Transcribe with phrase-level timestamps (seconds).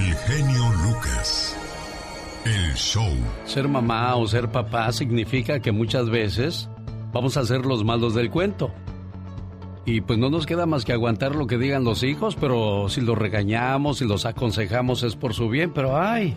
[0.00, 1.54] El genio Lucas.
[2.46, 3.12] El show.
[3.44, 6.70] Ser mamá o ser papá significa que muchas veces
[7.12, 8.72] vamos a ser los malos del cuento.
[9.84, 13.02] Y pues no nos queda más que aguantar lo que digan los hijos, pero si
[13.02, 16.34] los regañamos, si los aconsejamos es por su bien, pero ay,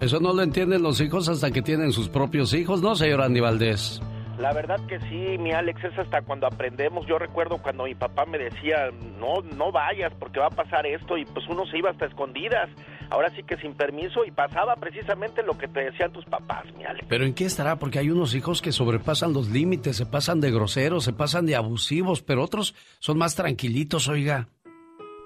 [0.00, 3.38] eso no lo entienden los hijos hasta que tienen sus propios hijos, ¿no, señor Andy
[3.38, 4.02] Valdés?
[4.38, 7.06] La verdad que sí, mi Alex, es hasta cuando aprendemos.
[7.06, 8.90] Yo recuerdo cuando mi papá me decía,
[9.20, 12.68] no, no vayas porque va a pasar esto y pues uno se iba hasta escondidas.
[13.10, 16.84] Ahora sí que sin permiso y pasaba precisamente lo que te decían tus papás, mi
[16.84, 17.06] Alex.
[17.08, 17.78] Pero ¿en qué estará?
[17.78, 21.56] Porque hay unos hijos que sobrepasan los límites, se pasan de groseros, se pasan de
[21.56, 24.48] abusivos, pero otros son más tranquilitos, oiga.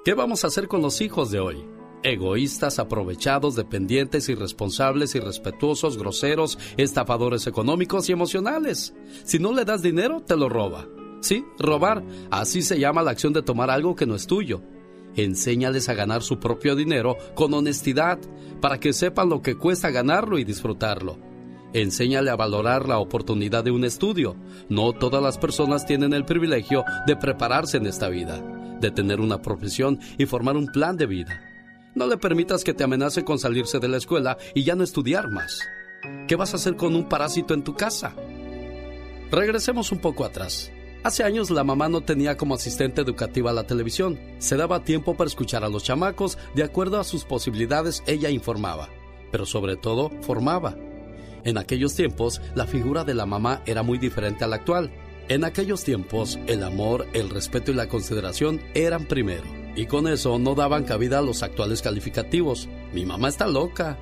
[0.04, 1.64] ¿Qué vamos a hacer con los hijos de hoy?
[2.02, 8.94] Egoístas, aprovechados, dependientes, irresponsables, irrespetuosos, groseros, estafadores económicos y emocionales.
[9.24, 10.86] Si no le das dinero, te lo roba.
[11.20, 12.04] Sí, robar.
[12.30, 14.62] Así se llama la acción de tomar algo que no es tuyo.
[15.16, 18.18] Enséñales a ganar su propio dinero con honestidad,
[18.60, 21.18] para que sepan lo que cuesta ganarlo y disfrutarlo.
[21.72, 24.36] Enséñale a valorar la oportunidad de un estudio.
[24.68, 28.42] No todas las personas tienen el privilegio de prepararse en esta vida,
[28.80, 31.42] de tener una profesión y formar un plan de vida.
[31.94, 35.30] No le permitas que te amenace con salirse de la escuela y ya no estudiar
[35.30, 35.60] más.
[36.26, 38.14] ¿Qué vas a hacer con un parásito en tu casa?
[39.30, 40.70] Regresemos un poco atrás.
[41.08, 44.20] Hace años la mamá no tenía como asistente educativa la televisión.
[44.36, 48.90] Se daba tiempo para escuchar a los chamacos, de acuerdo a sus posibilidades ella informaba,
[49.32, 50.76] pero sobre todo formaba.
[51.44, 54.92] En aquellos tiempos la figura de la mamá era muy diferente a la actual.
[55.30, 59.44] En aquellos tiempos el amor, el respeto y la consideración eran primero.
[59.76, 62.68] Y con eso no daban cabida a los actuales calificativos.
[62.92, 63.96] Mi mamá está loca,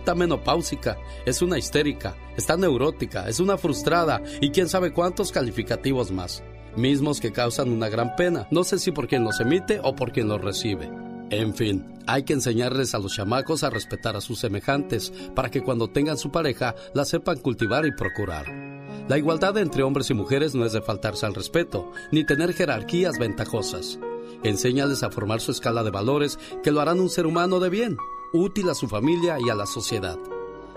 [0.00, 6.10] está menopáusica, es una histérica, está neurótica, es una frustrada y quién sabe cuántos calificativos
[6.12, 6.42] más.
[6.76, 10.12] Mismos que causan una gran pena, no sé si por quien los emite o por
[10.12, 10.88] quien los recibe.
[11.30, 15.62] En fin, hay que enseñarles a los chamacos a respetar a sus semejantes para que
[15.62, 18.46] cuando tengan su pareja la sepan cultivar y procurar.
[19.08, 23.18] La igualdad entre hombres y mujeres no es de faltarse al respeto, ni tener jerarquías
[23.18, 23.98] ventajosas.
[24.44, 27.96] Enséñales a formar su escala de valores que lo harán un ser humano de bien,
[28.32, 30.18] útil a su familia y a la sociedad.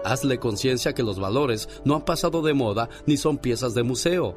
[0.04, 4.36] Hazle conciencia que los valores no han pasado de moda ni son piezas de museo.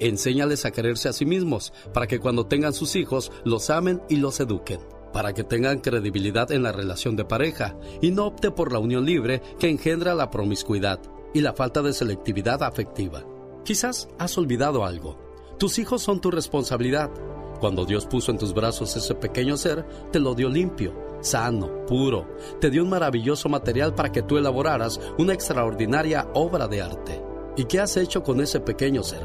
[0.00, 4.16] Enséñales a quererse a sí mismos para que cuando tengan sus hijos los amen y
[4.16, 4.80] los eduquen,
[5.12, 9.04] para que tengan credibilidad en la relación de pareja y no opte por la unión
[9.04, 11.00] libre que engendra la promiscuidad
[11.34, 13.24] y la falta de selectividad afectiva.
[13.64, 15.18] Quizás has olvidado algo.
[15.58, 17.10] Tus hijos son tu responsabilidad
[17.58, 22.26] cuando Dios puso en tus brazos ese pequeño ser, te lo dio limpio, sano, puro.
[22.60, 27.22] Te dio un maravilloso material para que tú elaboraras una extraordinaria obra de arte.
[27.56, 29.22] ¿Y qué has hecho con ese pequeño ser?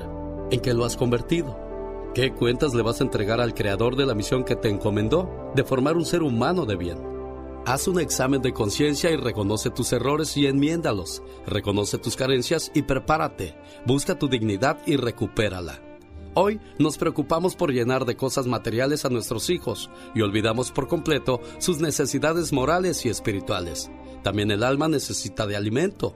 [0.52, 1.58] ¿En qué lo has convertido?
[2.14, 5.64] ¿Qué cuentas le vas a entregar al creador de la misión que te encomendó de
[5.64, 7.14] formar un ser humano de bien?
[7.66, 11.24] Haz un examen de conciencia y reconoce tus errores y enmiéndalos.
[11.48, 13.56] Reconoce tus carencias y prepárate.
[13.86, 15.93] Busca tu dignidad y recupérala.
[16.36, 21.42] Hoy nos preocupamos por llenar de cosas materiales a nuestros hijos y olvidamos por completo
[21.60, 23.92] sus necesidades morales y espirituales.
[24.24, 26.16] También el alma necesita de alimento.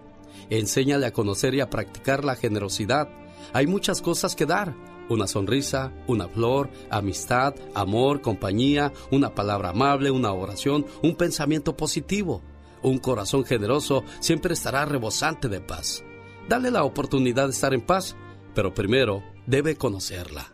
[0.50, 3.10] Enséñale a conocer y a practicar la generosidad.
[3.54, 4.76] Hay muchas cosas que dar.
[5.08, 12.42] Una sonrisa, una flor, amistad, amor, compañía, una palabra amable, una oración, un pensamiento positivo.
[12.82, 16.04] Un corazón generoso siempre estará rebosante de paz.
[16.50, 18.16] Dale la oportunidad de estar en paz,
[18.56, 20.54] pero primero debe conocerla.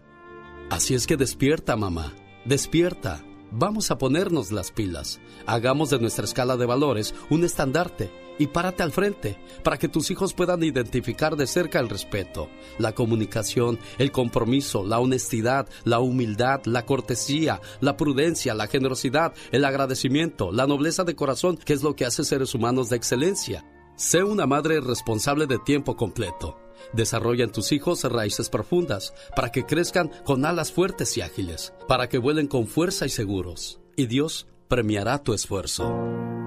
[0.69, 2.13] Así es que despierta, mamá,
[2.45, 3.25] despierta.
[3.51, 5.19] Vamos a ponernos las pilas.
[5.45, 8.09] Hagamos de nuestra escala de valores un estandarte
[8.39, 12.49] y párate al frente para que tus hijos puedan identificar de cerca el respeto,
[12.79, 19.65] la comunicación, el compromiso, la honestidad, la humildad, la cortesía, la prudencia, la generosidad, el
[19.65, 23.65] agradecimiento, la nobleza de corazón, que es lo que hace seres humanos de excelencia.
[23.95, 26.62] Sé una madre responsable de tiempo completo.
[26.91, 32.09] Desarrolla en tus hijos raíces profundas para que crezcan con alas fuertes y ágiles, para
[32.09, 33.79] que vuelen con fuerza y seguros.
[33.95, 35.93] Y Dios premiará tu esfuerzo.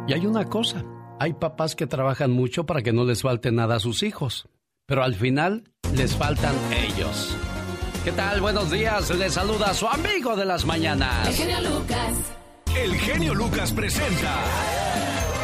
[0.08, 0.84] Y hay una cosa,
[1.18, 4.48] hay papás que trabajan mucho para que no les falte nada a sus hijos,
[4.86, 5.64] pero al final
[5.94, 7.36] les faltan ellos.
[8.04, 8.40] ¿Qué tal?
[8.40, 11.26] Buenos días, les saluda su amigo de las mañanas.
[11.26, 12.12] El genio Lucas.
[12.76, 14.34] El genio Lucas presenta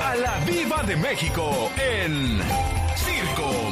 [0.06, 2.40] a la Viva de México en
[2.96, 3.71] Circo.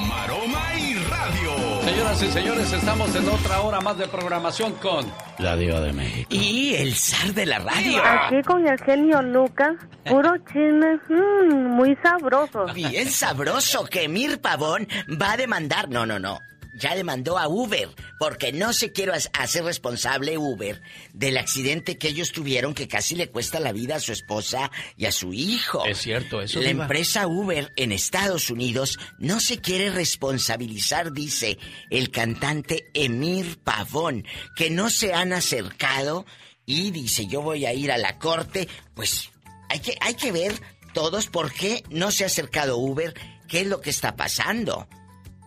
[1.85, 5.07] Señoras y señores, estamos en otra hora más de programación con
[5.39, 6.29] la Diva de México.
[6.31, 8.03] Y el zar de la radio.
[8.05, 12.67] Aquí con el genio Lucas, puro chisme, mm, muy sabroso.
[12.75, 14.87] Bien sabroso que Mir Pavón
[15.21, 15.89] va a demandar.
[15.89, 16.39] No, no, no.
[16.75, 17.89] Ya demandó a Uber
[18.19, 20.81] porque no se quiere hacer responsable Uber
[21.13, 25.07] del accidente que ellos tuvieron que casi le cuesta la vida a su esposa y
[25.07, 25.85] a su hijo.
[25.87, 26.61] Es cierto, eso.
[26.61, 31.59] La empresa Uber en Estados Unidos no se quiere responsabilizar, dice
[31.91, 34.25] el cantante Emir Pavón,
[34.57, 36.27] que no se han acercado
[36.67, 39.31] y dice, "Yo voy a ir a la corte", pues
[39.69, 40.61] hay que hay que ver
[40.93, 43.15] todos por qué no se ha acercado Uber,
[43.49, 44.89] qué es lo que está pasando.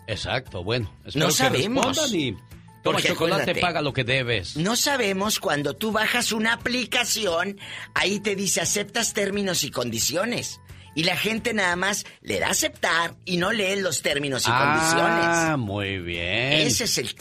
[0.08, 0.92] Exacto, bueno.
[1.16, 2.14] No sabemos.
[2.14, 2.36] Y
[2.84, 4.58] toma chocolate, paga lo que debes.
[4.58, 7.60] No sabemos cuando tú bajas una aplicación,
[7.94, 10.60] ahí te dice aceptas términos y condiciones.
[10.96, 15.26] Y la gente nada más le da aceptar y no lee los términos y condiciones.
[15.26, 16.54] Ah, muy bien.
[16.54, 17.16] Ese es el,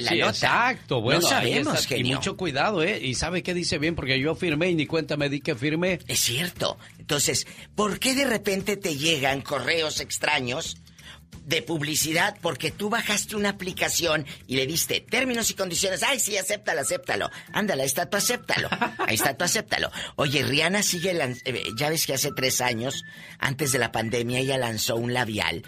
[0.00, 0.28] la nota.
[0.28, 3.00] Exacto, bueno, no sabemos, Y mucho cuidado, ¿eh?
[3.02, 5.98] Y sabe qué dice bien, porque yo firmé y ni cuenta me di que firmé.
[6.08, 6.76] Es cierto.
[6.98, 10.76] Entonces, ¿por qué de repente te llegan correos extraños?
[11.44, 16.02] De publicidad porque tú bajaste una aplicación y le diste términos y condiciones.
[16.02, 17.30] Ay, sí, acéptalo, acéptalo.
[17.52, 18.68] Ándale, ahí está tu acéptalo.
[18.98, 19.90] Ahí está tu acéptalo.
[20.16, 21.12] Oye, Rihanna sigue,
[21.44, 23.04] eh, ya ves que hace tres años,
[23.38, 25.62] antes de la pandemia, ella lanzó un labial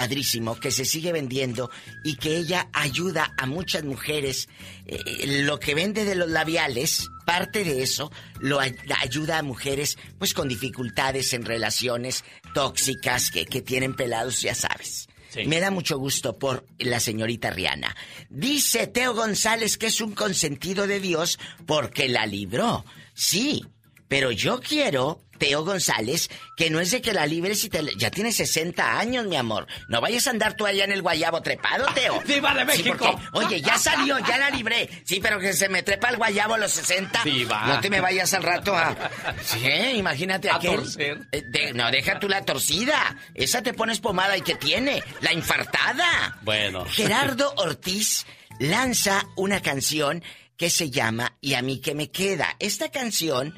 [0.00, 1.70] padrísimo que se sigue vendiendo
[2.02, 4.48] y que ella ayuda a muchas mujeres.
[4.86, 10.32] Eh, lo que vende de los labiales, parte de eso, lo ayuda a mujeres pues
[10.32, 12.24] con dificultades en relaciones
[12.54, 15.06] tóxicas que, que tienen pelados, ya sabes.
[15.46, 17.94] Me da mucho gusto por la señorita Rihanna.
[18.30, 22.86] Dice Teo González que es un consentido de Dios porque la libró.
[23.12, 23.66] Sí,
[24.10, 27.80] pero yo quiero Teo González, que no es de que la libres y te...
[27.96, 29.68] Ya tiene 60 años, mi amor.
[29.88, 32.20] No vayas a andar tú allá en el guayabo trepado, Teo.
[32.26, 33.20] ¡Viva de México!
[33.32, 34.90] oye, ya salió, ya la libré.
[35.04, 37.22] Sí, pero que se me trepa el guayabo a los 60.
[37.66, 38.96] No te me vayas al rato a...
[39.44, 39.64] Sí,
[39.94, 40.74] imagínate a aquel...
[40.74, 41.28] Torcer.
[41.30, 43.16] Eh, no, deja tú la torcida.
[43.34, 45.04] Esa te pones pomada y que tiene.
[45.20, 46.36] La infartada.
[46.42, 46.84] Bueno.
[46.84, 48.26] Gerardo Ortiz
[48.58, 50.24] lanza una canción
[50.56, 52.56] que se llama Y a mí que me queda.
[52.58, 53.54] Esta canción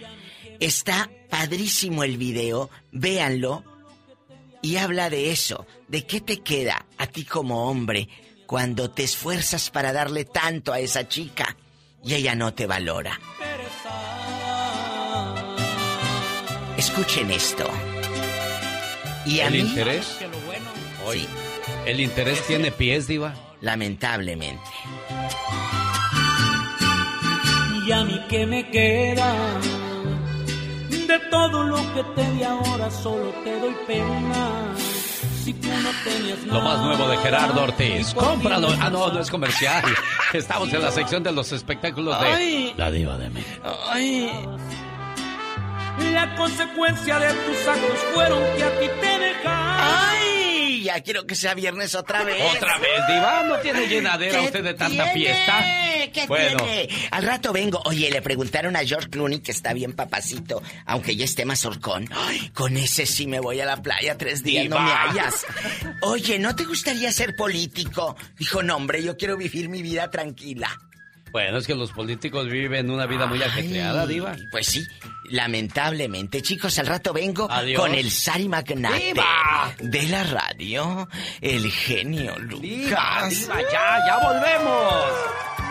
[0.63, 3.65] Está padrísimo el video, véanlo.
[4.63, 8.09] Y habla de eso, de qué te queda a ti como hombre
[8.47, 11.57] cuando te esfuerzas para darle tanto a esa chica
[12.05, 13.19] y ella no te valora.
[16.77, 17.69] Escuchen esto.
[19.27, 20.07] ¿Y a ¿El interés?
[21.13, 21.27] Sí.
[21.87, 23.35] ¿El interés tiene pies, Diva?
[23.61, 24.71] Lamentablemente.
[27.85, 29.61] Y a mí que me queda
[31.13, 34.75] de todo lo que te di ahora solo te doy pena.
[35.45, 38.15] Si tú no tenías nada, Lo más nuevo de Gerardo Ortiz.
[38.15, 38.69] Cómpralo.
[38.81, 39.85] Ah, no, no es comercial.
[40.33, 43.77] Estamos en la sección de los espectáculos de La Diva de México.
[43.91, 44.31] Ay.
[45.99, 49.81] La consecuencia de tus actos fueron que a ti te dejaron.
[49.81, 50.83] ¡Ay!
[50.85, 52.57] Ya quiero que sea viernes otra vez.
[52.57, 53.45] ¿Otra vez, Diva?
[53.45, 55.65] ¿No tiene llenadera usted de tanta fiesta?
[56.13, 56.63] ¿Qué bueno.
[56.65, 56.89] tiene?
[57.11, 57.81] Al rato vengo.
[57.85, 62.09] Oye, le preguntaron a George Clooney, que está bien papacito, aunque ya esté más horcón.
[62.13, 65.47] Ay, con ese sí me voy a la playa tres días, no me hallas.
[66.01, 68.17] Oye, ¿no te gustaría ser político?
[68.39, 70.79] Dijo, no, hombre, yo quiero vivir mi vida tranquila.
[71.33, 74.37] Bueno, es que los políticos viven una vida muy ajetreada, Diva.
[74.51, 74.87] Pues sí,
[75.31, 76.43] lamentablemente.
[76.43, 79.15] Chicos, al rato vengo con el Sari Magnate
[79.81, 81.09] de la radio,
[81.41, 83.31] el genio Lucas.
[83.31, 85.05] Diva, ya, ya volvemos.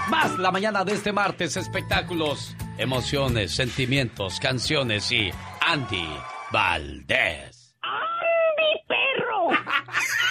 [0.09, 5.31] Más la mañana de este martes, espectáculos, emociones, sentimientos, canciones y
[5.61, 6.09] Andy
[6.51, 7.75] Valdés.
[7.81, 10.30] ¡Andy, perro!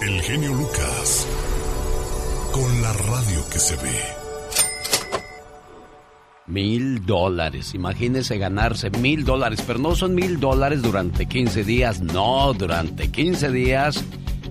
[0.00, 1.26] El genio Lucas.
[2.52, 4.00] Con la radio que se ve.
[6.46, 7.74] Mil dólares.
[7.74, 9.64] Imagínese ganarse mil dólares.
[9.66, 12.00] Pero no son mil dólares durante 15 días.
[12.00, 14.04] No, durante 15 días.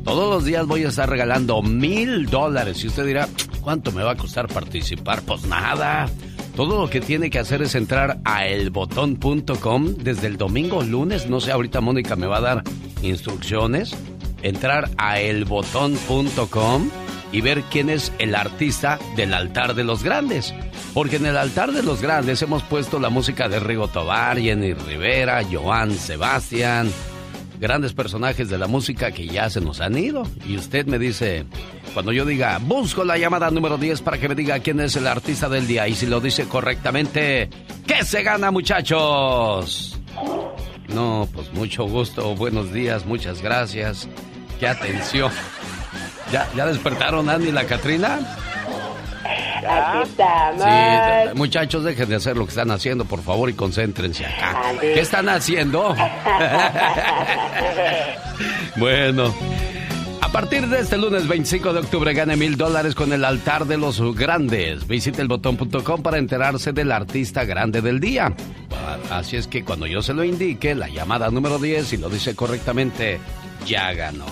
[0.03, 2.83] Todos los días voy a estar regalando mil dólares.
[2.83, 3.29] Y usted dirá,
[3.61, 5.21] ¿cuánto me va a costar participar?
[5.21, 6.09] Pues nada.
[6.57, 11.29] Todo lo que tiene que hacer es entrar a elbotón.com desde el domingo lunes.
[11.29, 12.63] No sé, ahorita Mónica me va a dar
[13.01, 13.95] instrucciones
[14.41, 16.89] entrar a elbotón.com
[17.31, 20.53] y ver quién es el artista del altar de los grandes.
[20.93, 24.73] Porque en el altar de los grandes hemos puesto la música de Rigo Tobar, Jenny
[24.73, 26.91] Rivera, Joan Sebastián,
[27.59, 30.23] grandes personajes de la música que ya se nos han ido.
[30.47, 31.45] Y usted me dice,
[31.93, 35.07] cuando yo diga, busco la llamada número 10 para que me diga quién es el
[35.07, 35.87] artista del día.
[35.87, 37.49] Y si lo dice correctamente,
[37.85, 39.99] ¿qué se gana muchachos?
[40.87, 44.07] No, pues mucho gusto, buenos días, muchas gracias.
[44.59, 45.31] Qué atención.
[46.31, 48.19] ¿Ya, ya despertaron Andy y la Catrina?
[49.69, 50.63] Aquí estamos.
[50.63, 54.73] Sí, muchachos, dejen de hacer lo que están haciendo, por favor, y concéntrense acá.
[54.79, 55.89] ¿Qué están haciendo?
[58.77, 59.33] bueno.
[60.21, 63.77] A partir de este lunes 25 de octubre gane mil dólares con el altar de
[63.77, 64.87] los grandes.
[64.87, 68.33] Visite elbotón.com para enterarse del artista grande del día.
[69.09, 72.35] Así es que cuando yo se lo indique, la llamada número 10, si lo dice
[72.35, 73.19] correctamente,
[73.65, 74.25] ya ganó.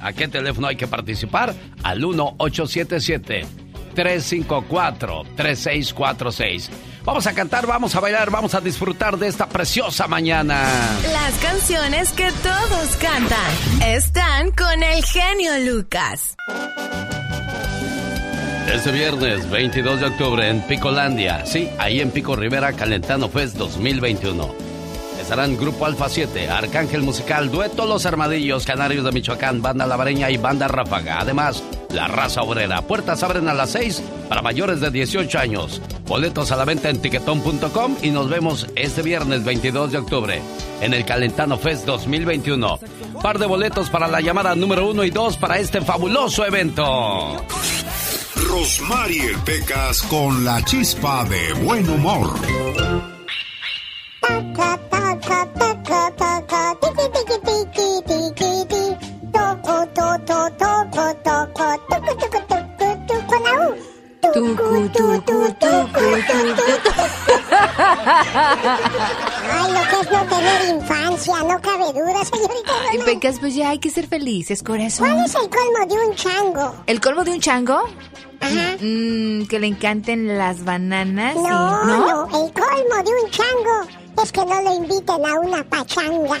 [0.00, 1.54] ¿A qué teléfono hay que participar?
[1.82, 3.61] Al 1877
[3.94, 6.70] 354-3646.
[7.04, 10.68] Vamos a cantar, vamos a bailar, vamos a disfrutar de esta preciosa mañana.
[11.12, 13.50] Las canciones que todos cantan
[13.84, 16.36] están con el genio Lucas.
[18.72, 24.54] Este viernes 22 de octubre en Picolandia, sí, ahí en Pico Rivera, Calentano Fest 2021.
[25.20, 30.36] Estarán Grupo Alfa 7, Arcángel Musical, Dueto Los Armadillos, Canarios de Michoacán, Banda Lavareña y
[30.36, 31.20] Banda Ráfaga.
[31.20, 32.82] Además, La Raza Obrera.
[32.82, 35.80] Puertas abren a las 6 para mayores de 18 años.
[36.06, 40.42] Boletos a la venta en tiquetón.com y nos vemos este viernes 22 de octubre
[40.80, 42.78] en el Calentano Fest 2021.
[43.22, 47.44] Par de boletos para la llamada número 1 y 2 para este fabuloso evento.
[48.48, 52.34] Rosmarie Pecas con la chispa de buen humor.
[69.50, 72.72] Ay, lo que es no tener infancia, no cabe duda, señorita.
[72.90, 75.10] Ay, Pecas, pues ya hay que ser felices, corazón.
[75.10, 76.74] ¿Cuál es el colmo de un chango?
[76.86, 77.82] ¿El colmo de un chango?
[78.40, 78.76] Ajá.
[78.80, 81.36] Mm, que le encanten las bananas.
[81.36, 81.46] No, y...
[81.46, 81.84] ¿no?
[81.86, 83.86] no, el colmo de un chango
[84.22, 86.40] es que no lo inviten a una pachanga.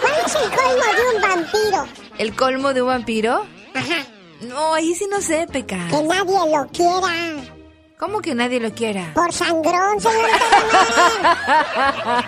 [0.00, 1.86] ¿Cuál es el colmo de un vampiro?
[2.18, 3.46] ¿El colmo de un vampiro?
[3.74, 4.13] Ajá.
[4.42, 5.90] No, ahí sí no sé, Pecas.
[5.90, 7.36] Que nadie lo quiera.
[7.98, 9.12] ¿Cómo que nadie lo quiera?
[9.14, 10.38] Por sangrón, señorita.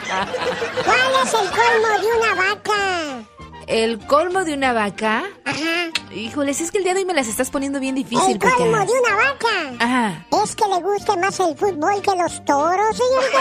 [0.84, 3.28] ¿Cuál es el colmo de una vaca?
[3.66, 5.24] ¿El colmo de una vaca?
[5.44, 5.90] Ajá.
[6.14, 8.78] Híjoles, es que el día de hoy me las estás poniendo bien difícil, El colmo
[8.78, 10.26] de una vaca Ajá.
[10.44, 13.38] es que le guste más el fútbol que los toros, señorita.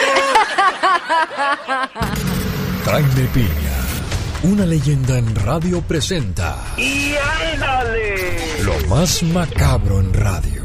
[2.85, 3.84] Jaime Piña,
[4.45, 7.15] una leyenda en radio presenta ¡Y
[7.53, 8.61] ándale!
[8.63, 10.63] lo más macabro en radio.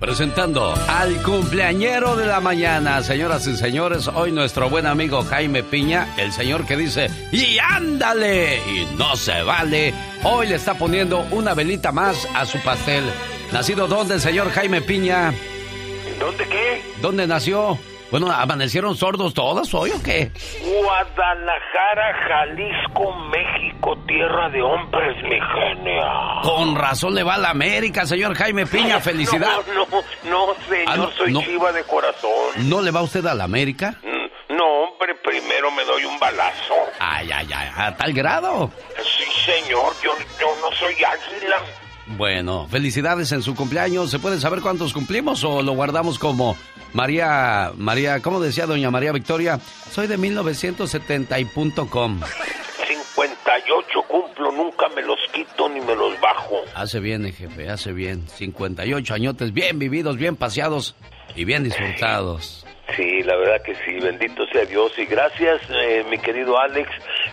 [0.00, 6.14] Presentando al cumpleañero de la mañana, señoras y señores, hoy nuestro buen amigo Jaime Piña,
[6.16, 9.92] el señor que dice, y ándale, y no se vale,
[10.22, 13.04] hoy le está poniendo una velita más a su pastel.
[13.52, 15.34] ¿Nacido dónde el señor Jaime Piña?
[16.20, 16.82] ¿Dónde qué?
[17.02, 17.78] ¿Dónde nació?
[18.10, 20.30] Bueno, ¿amanecieron sordos todos hoy o qué?
[20.82, 26.40] Guadalajara, Jalisco, México, tierra de hombres, mi genia.
[26.42, 29.58] Con razón le va a la América, señor Jaime Piña, felicidad.
[29.74, 30.02] No, no,
[30.46, 31.40] no, señor, Ah, no, soy no.
[31.42, 32.30] chiva de corazón.
[32.68, 33.94] ¿No le va usted a la América?
[34.02, 36.74] Mm, No, hombre, primero me doy un balazo.
[36.98, 38.70] Ay, ay, ay, a tal grado.
[38.96, 41.56] Sí, señor, yo, yo no soy águila.
[42.16, 44.10] Bueno, felicidades en su cumpleaños.
[44.10, 46.56] ¿Se puede saber cuántos cumplimos o lo guardamos como
[46.92, 49.60] María, María, ¿cómo decía doña María Victoria?
[49.90, 52.20] Soy de 1970 y punto com.
[52.86, 56.62] 58 cumplo, nunca me los quito ni me los bajo.
[56.74, 58.26] Hace bien, eh, jefe, hace bien.
[58.28, 60.94] 58 añotes bien vividos, bien paseados
[61.36, 62.64] y bien disfrutados.
[62.96, 64.92] Sí, la verdad que sí, bendito sea Dios.
[64.98, 66.90] Y gracias, eh, mi querido Alex,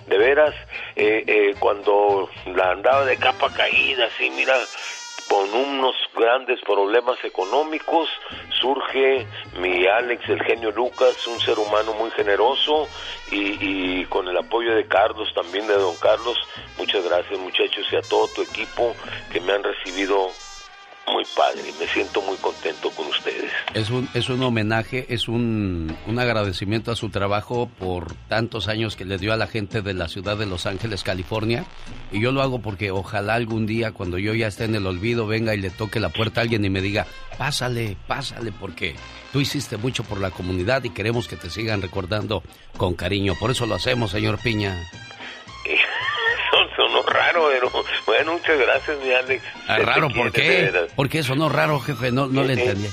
[0.08, 0.54] de veras,
[0.96, 4.54] eh, eh, cuando la andaba de capa caída, así, mira,
[5.30, 8.10] con unos grandes problemas económicos,
[8.62, 9.26] surge
[9.60, 12.88] mi Alex, el genio Lucas, un ser humano muy generoso
[13.32, 16.38] y, y con el apoyo de Carlos, también de don Carlos,
[16.78, 18.96] muchas gracias muchachos y a todo tu equipo
[19.32, 20.30] que me han recibido
[21.12, 23.52] muy padre, me siento muy contento con ustedes.
[23.74, 28.96] Es un, es un homenaje, es un, un agradecimiento a su trabajo por tantos años
[28.96, 31.66] que le dio a la gente de la ciudad de Los Ángeles, California.
[32.12, 35.28] Y yo lo hago porque ojalá algún día, cuando yo ya esté en el olvido,
[35.28, 37.06] venga y le toque la puerta a alguien y me diga,
[37.38, 38.96] pásale, pásale, porque
[39.32, 42.44] tú hiciste mucho por la comunidad y queremos que te sigan recordando
[42.78, 43.34] con cariño.
[43.40, 44.76] Por eso lo hacemos, señor Piña.
[46.76, 47.72] Son sonó raro, pero
[48.06, 49.44] bueno, muchas gracias, mi Alex.
[49.68, 50.88] Ah, raro, ¿por qué?
[50.96, 52.12] ¿Por qué sonó raro, jefe?
[52.12, 52.90] No, no le eh, entendí.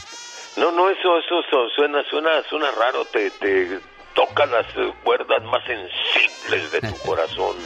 [0.57, 3.81] No, no, eso, eso, eso suena, suena, suena raro, te, te
[4.15, 4.67] toca las
[5.03, 7.57] cuerdas más sensibles de tu corazón.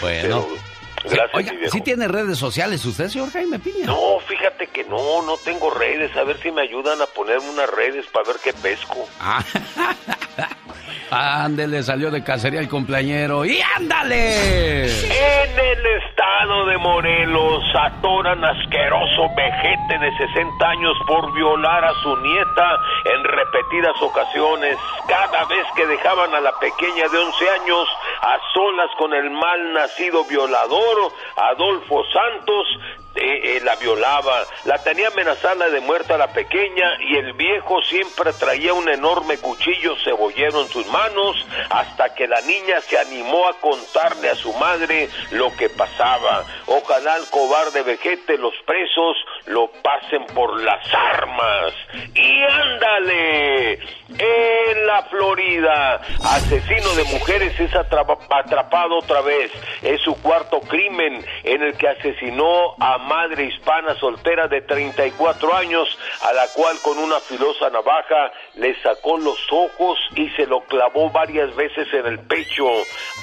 [0.00, 0.46] Bueno.
[0.46, 0.67] Pero,
[1.04, 1.72] gracias, Oiga, mi viejo.
[1.72, 3.86] ¿sí tiene redes sociales usted, señor Jaime Piña?
[3.86, 6.14] No, fíjate que no, no tengo redes.
[6.16, 9.08] A ver si me ayudan a ponerme unas redes para ver qué pesco.
[9.20, 9.42] Ah.
[11.10, 13.44] Ándele, salió de cacería el cumpleañero.
[13.44, 14.84] ¡Y ándale!
[14.84, 22.14] En el estado de Morelos atoran asqueroso vejete de 60 años por violar a su
[22.18, 22.76] nieta
[23.06, 24.76] en repetidas ocasiones.
[25.08, 27.88] Cada vez que dejaban a la pequeña de 11 años
[28.20, 30.87] a solas con el mal nacido violador,
[31.36, 32.66] Adolfo Santos,
[33.18, 37.82] eh, eh, la violaba, la tenía amenazada de muerte a la pequeña y el viejo
[37.82, 41.36] siempre traía un enorme cuchillo cebollero en sus manos
[41.70, 46.44] hasta que la niña se animó a contarle a su madre lo que pasaba.
[46.66, 51.72] Ojalá el cobarde vejete, los presos, lo pasen por las armas.
[52.14, 59.50] Y ándale, en la Florida, asesino de mujeres es atrapa- atrapado otra vez.
[59.82, 65.98] Es su cuarto crimen en el que asesinó a madre hispana soltera de 34 años,
[66.22, 71.10] a la cual con una filosa navaja le sacó los ojos y se lo clavó
[71.10, 72.66] varias veces en el pecho.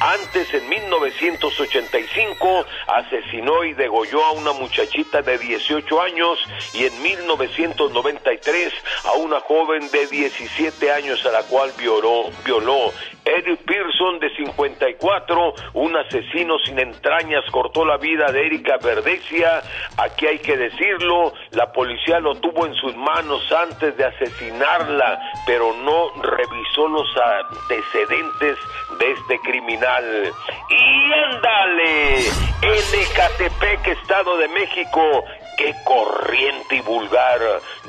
[0.01, 6.39] Antes, en 1985, asesinó y degolló a una muchachita de 18 años
[6.73, 8.73] y en 1993
[9.05, 12.31] a una joven de 17 años a la cual violó.
[12.43, 12.91] violó.
[13.25, 19.63] Eric Pearson, de 54, un asesino sin entrañas, cortó la vida de Erika Verdecia.
[19.97, 25.73] Aquí hay que decirlo, la policía lo tuvo en sus manos antes de asesinarla, pero
[25.73, 28.57] no revisó los antecedentes
[28.99, 30.31] de este criminal.
[30.69, 32.17] Y ándale,
[32.61, 35.23] en Ecatepec, Estado de México,
[35.57, 37.39] qué corriente y vulgar.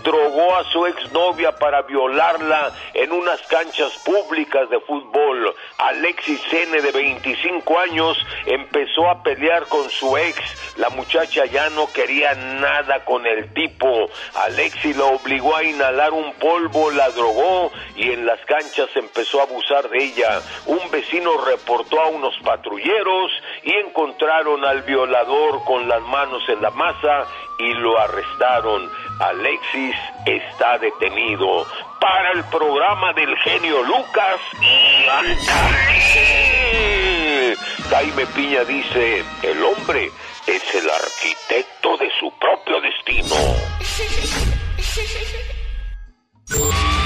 [0.03, 5.55] Drogó a su exnovia para violarla en unas canchas públicas de fútbol.
[5.79, 10.39] Alexis N, de 25 años, empezó a pelear con su ex.
[10.77, 14.09] La muchacha ya no quería nada con el tipo.
[14.35, 19.45] Alexis la obligó a inhalar un polvo, la drogó y en las canchas empezó a
[19.45, 20.41] abusar de ella.
[20.67, 26.71] Un vecino reportó a unos patrulleros y encontraron al violador con las manos en la
[26.71, 27.27] masa
[27.59, 28.91] y lo arrestaron.
[29.21, 31.67] Alexis está detenido.
[32.01, 35.05] Para el programa del genio Lucas y.
[37.89, 40.11] Jaime Piña dice, el hombre
[40.47, 43.37] es el arquitecto de su propio destino.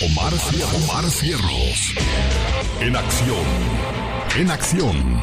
[0.00, 0.32] Omar,
[0.76, 1.94] Omar Cierros.
[2.80, 3.44] En acción.
[4.38, 5.22] En acción.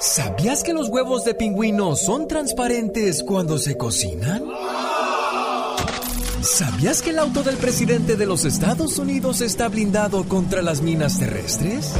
[0.00, 4.44] ¿Sabías que los huevos de pingüino son transparentes cuando se cocinan?
[6.42, 11.18] ¿Sabías que el auto del presidente de los Estados Unidos está blindado contra las minas
[11.18, 11.94] terrestres?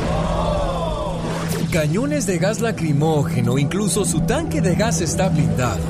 [1.72, 5.82] Cañones de gas lacrimógeno, incluso su tanque de gas está blindado.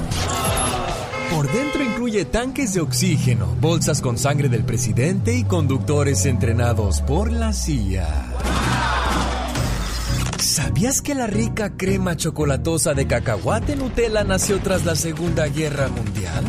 [1.41, 7.33] Por dentro incluye tanques de oxígeno, bolsas con sangre del presidente y conductores entrenados por
[7.33, 8.27] la CIA.
[10.37, 16.45] ¿Sabías que la rica crema chocolatosa de cacahuate Nutella nació tras la Segunda Guerra Mundial?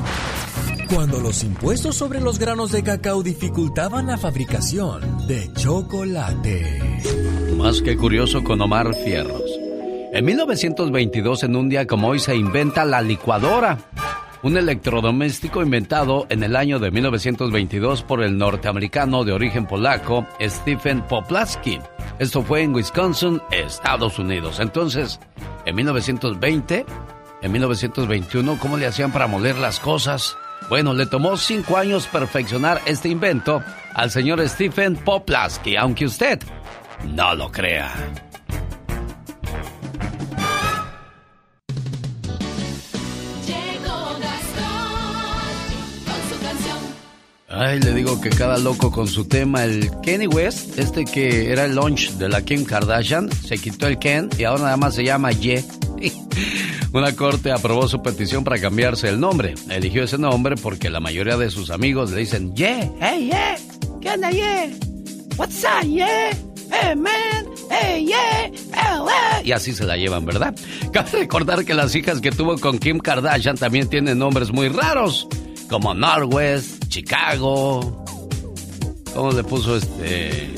[0.93, 6.99] Cuando los impuestos sobre los granos de cacao dificultaban la fabricación de chocolate.
[7.55, 9.57] Más que curioso con Omar Fierros.
[10.11, 13.77] En 1922, en un día como hoy, se inventa la licuadora.
[14.43, 21.01] Un electrodoméstico inventado en el año de 1922 por el norteamericano de origen polaco Stephen
[21.03, 21.79] Poplaski.
[22.17, 24.59] Esto fue en Wisconsin, Estados Unidos.
[24.59, 25.19] Entonces,
[25.65, 26.85] en 1920,
[27.43, 30.35] en 1921, ¿cómo le hacían para moler las cosas?
[30.69, 33.61] Bueno, le tomó cinco años perfeccionar este invento
[33.93, 36.39] al señor Stephen Poplaski, aunque usted
[37.13, 37.93] no lo crea.
[47.53, 49.65] Ay, le digo que cada loco con su tema.
[49.65, 53.99] El Kenny West, este que era el launch de la Kim Kardashian, se quitó el
[53.99, 55.63] Ken y ahora nada más se llama Ye.
[56.93, 59.55] Una corte aprobó su petición para cambiarse el nombre.
[59.69, 63.57] Eligió ese nombre porque la mayoría de sus amigos le dicen, yeah, hey, yeah,
[63.99, 64.69] ¿qué onda, yeah?
[65.37, 66.31] What's up, yeah?
[66.69, 68.49] Hey, man, hey, yeah,
[68.97, 69.09] oh,
[69.43, 70.55] Y así se la llevan, ¿verdad?
[70.93, 75.27] Cabe recordar que las hijas que tuvo con Kim Kardashian también tienen nombres muy raros,
[75.71, 78.03] como Norwest, Chicago.
[79.15, 80.53] ¿Cómo le puso este?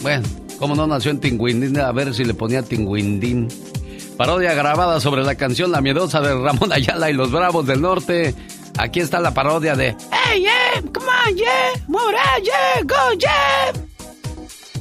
[0.00, 0.26] Bueno,
[0.58, 1.78] ¿cómo no nació en Tinguindín?
[1.78, 3.48] A ver si le ponía Tinguindín.
[4.16, 8.34] Parodia grabada sobre la canción La Miedosa de Ramón Ayala y los Bravos del Norte.
[8.78, 13.72] Aquí está la parodia de Hey, yeah, come on, yeah, yeah, go, yeah.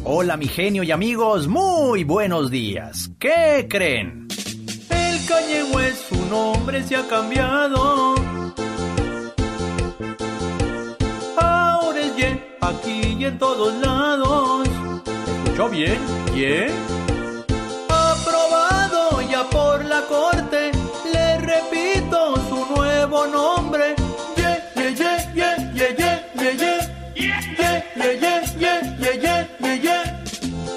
[0.05, 3.11] Hola, mi genio y amigos, muy buenos días.
[3.19, 4.27] ¿Qué creen?
[4.89, 8.22] El West, su nombre se ha cambiado.
[12.63, 14.67] Aquí y en todos lados.
[15.45, 15.99] ¿Escuchó bien?
[16.33, 16.71] ¿Quién?
[17.89, 20.71] Aprobado ya por la corte,
[21.11, 23.95] le repito su nuevo nombre.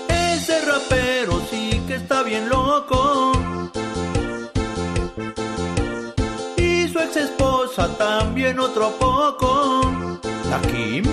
[0.08, 3.32] Ese rapero sí que está bien loco.
[6.56, 10.05] Y su ex esposa también otro poco.
[10.50, 11.04] ¿La Kim?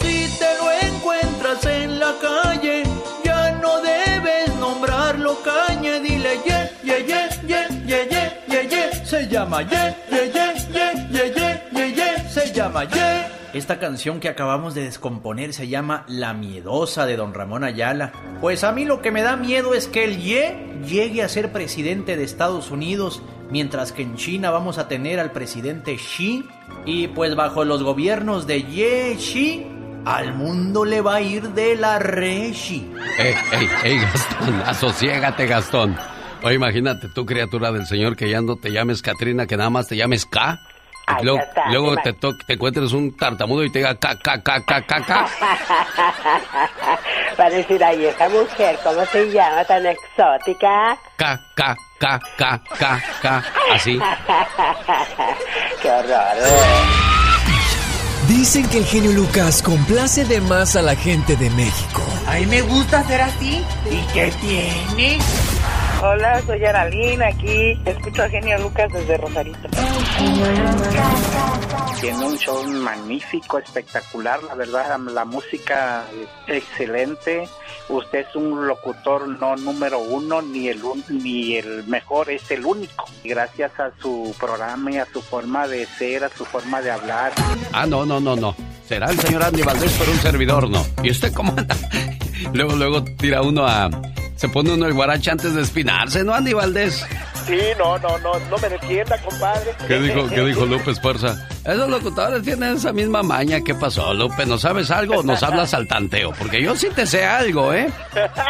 [0.00, 2.82] Si te lo encuentras en la calle,
[3.24, 6.00] ya no debes nombrarlo cañe.
[6.00, 9.06] Dile ye, ye, ye, ye, ye, ye, ye, ye.
[9.06, 12.28] Se llama ye, ye, ye, ye, ye, ye, ye, ye.
[12.28, 13.40] Se llama ye.
[13.52, 18.12] Esta canción que acabamos de descomponer se llama La Miedosa de Don Ramón Ayala.
[18.40, 21.50] Pues a mí lo que me da miedo es que el Ye llegue a ser
[21.50, 26.48] presidente de Estados Unidos, mientras que en China vamos a tener al presidente Xi.
[26.86, 29.66] Y pues bajo los gobiernos de Ye Xi,
[30.04, 32.90] al mundo le va a ir de la re Xi.
[33.18, 35.96] Ey, ey, ey, Gastón, asociégate, Gastón.
[36.42, 39.88] O imagínate, tú, criatura del Señor, que ya no te llames Katrina, que nada más
[39.88, 40.58] te llames K.
[41.10, 41.24] Y Ay,
[41.72, 44.82] luego está, te, to- te encuentres un tartamudo y te diga K, K, K, K,
[44.86, 45.26] K, K.
[47.38, 50.96] Va a decir, ay, esa mujer, ¿cómo se llama tan exótica?
[51.16, 53.44] K, K, K, K, K, K.
[53.72, 53.98] Así.
[55.82, 56.36] Qué horror.
[58.28, 62.02] Dicen que el genio Lucas complace de más a la gente de México.
[62.28, 63.64] A mí me gusta ser así.
[63.90, 65.18] ¿Y qué tiene?
[66.02, 69.68] Hola, soy Aralín, aquí escucho a Genio Lucas desde Rosarito.
[72.00, 76.04] Tiene un show magnífico, espectacular, la verdad, la música
[76.48, 77.46] es excelente.
[77.90, 82.64] Usted es un locutor no número uno, ni el, un- ni el mejor, es el
[82.64, 83.04] único.
[83.22, 87.32] Gracias a su programa y a su forma de ser, a su forma de hablar.
[87.72, 88.56] Ah, no, no, no, no.
[88.88, 90.84] Será el señor Andy Valdés, pero un servidor no.
[91.02, 91.76] ¿Y usted cómo anda?
[92.54, 93.90] Luego, luego tira uno a...
[94.40, 97.04] Se pone uno el guarache antes de espinarse, ¿no, Andy Valdés?
[97.46, 99.72] Sí, no, no, no, no me defienda, compadre.
[99.86, 101.46] ¿Qué dijo, qué dijo Lupe Esparza?
[101.62, 103.60] Esos locutores tienen esa misma maña.
[103.60, 104.46] ¿Qué pasó, Lupe?
[104.46, 106.32] ¿No sabes algo o nos hablas al tanteo?
[106.38, 107.92] Porque yo sí te sé algo, ¿eh?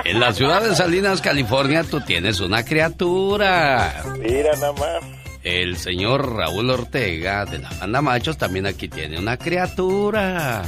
[0.05, 4.05] En la ciudad de Salinas, California, tú tienes una criatura.
[4.17, 5.20] Mira nada más.
[5.43, 10.63] El señor Raúl Ortega de la banda Machos también aquí tiene una criatura.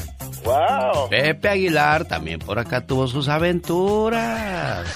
[0.44, 1.10] ¡Wow!
[1.10, 4.86] Pepe Aguilar también por acá tuvo sus aventuras.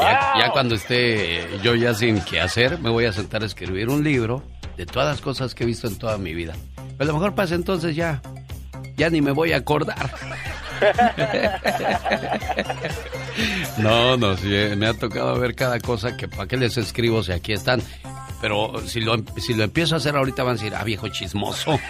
[0.00, 3.88] Ya, ya cuando esté yo ya sin qué hacer, me voy a sentar a escribir
[3.88, 4.42] un libro
[4.76, 6.54] de todas las cosas que he visto en toda mi vida.
[6.96, 8.22] Pero a lo mejor ese entonces ya,
[9.00, 10.10] ya ni me voy a acordar.
[13.78, 17.22] No, no, sí, eh, me ha tocado ver cada cosa que para qué les escribo
[17.22, 17.80] si aquí están.
[18.42, 21.78] Pero si lo, si lo empiezo a hacer ahorita van a decir, ah, viejo chismoso.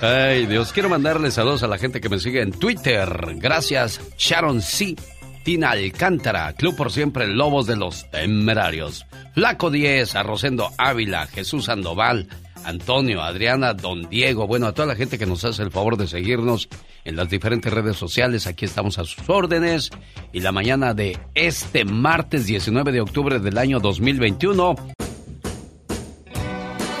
[0.00, 3.08] Ay, Dios, quiero mandarle saludos a la gente que me sigue en Twitter.
[3.36, 4.96] Gracias, Sharon C.
[5.44, 9.06] Tina Alcántara, Club por Siempre, Lobos de los Temerarios.
[9.34, 12.28] Flaco 10, a Rosendo Ávila, Jesús Sandoval,
[12.64, 14.46] Antonio, Adriana, Don Diego.
[14.46, 16.68] Bueno, a toda la gente que nos hace el favor de seguirnos
[17.04, 19.90] en las diferentes redes sociales, aquí estamos a sus órdenes.
[20.32, 24.76] Y la mañana de este martes 19 de octubre del año 2021.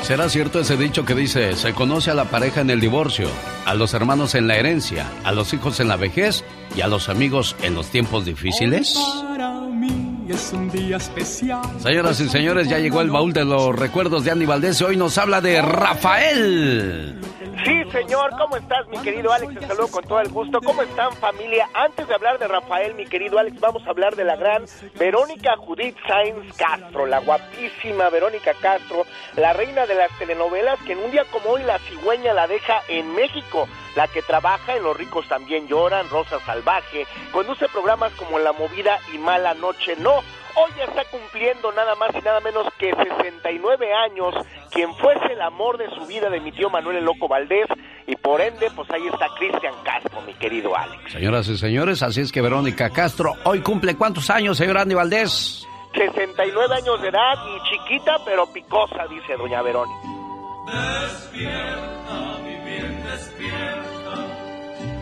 [0.02, 3.28] ¿Será cierto ese dicho que dice, se conoce a la pareja en el divorcio,
[3.64, 6.44] a los hermanos en la herencia, a los hijos en la vejez
[6.76, 8.98] y a los amigos en los tiempos difíciles?
[9.28, 11.62] Para mí es un día especial.
[11.80, 14.80] Señoras y señores, ya llegó el baúl de los recuerdos de Andy Valdés.
[14.82, 17.20] Hoy nos habla de Rafael.
[17.64, 19.54] Sí, señor, ¿cómo estás, mi querido Alex?
[19.54, 20.60] Te saludo con todo el gusto.
[20.60, 21.68] ¿Cómo están, familia?
[21.74, 24.64] Antes de hablar de Rafael, mi querido Alex, vamos a hablar de la gran
[24.98, 29.04] Verónica Judith Sainz Castro, la guapísima Verónica Castro,
[29.36, 32.80] la reina de las telenovelas, que en un día como hoy la cigüeña la deja
[32.88, 33.68] en México.
[33.96, 38.98] La que trabaja en Los ricos también lloran, Rosa Salvaje, conduce programas como La Movida
[39.12, 40.20] y Mala Noche No.
[40.54, 44.34] Hoy está cumpliendo nada más y nada menos que 69 años
[44.70, 47.66] quien fuese el amor de su vida de mi tío Manuel el Loco Valdés
[48.06, 51.12] y por ende pues ahí está Cristian Castro, mi querido Alex.
[51.12, 55.66] Señoras y señores, así es que Verónica Castro hoy cumple cuántos años, señor Andy Valdés?
[55.94, 60.21] 69 años de edad y chiquita pero picosa, dice doña Verónica.
[60.66, 64.14] Despierta, mi bien, despierta.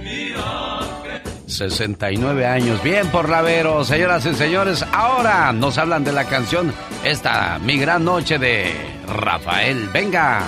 [0.03, 2.83] Mira que 69 años.
[2.83, 4.85] Bien por Lavero, señoras y señores.
[4.93, 6.73] Ahora nos hablan de la canción
[7.05, 8.75] Esta, mi gran noche de
[9.07, 9.89] Rafael.
[9.93, 10.43] Venga.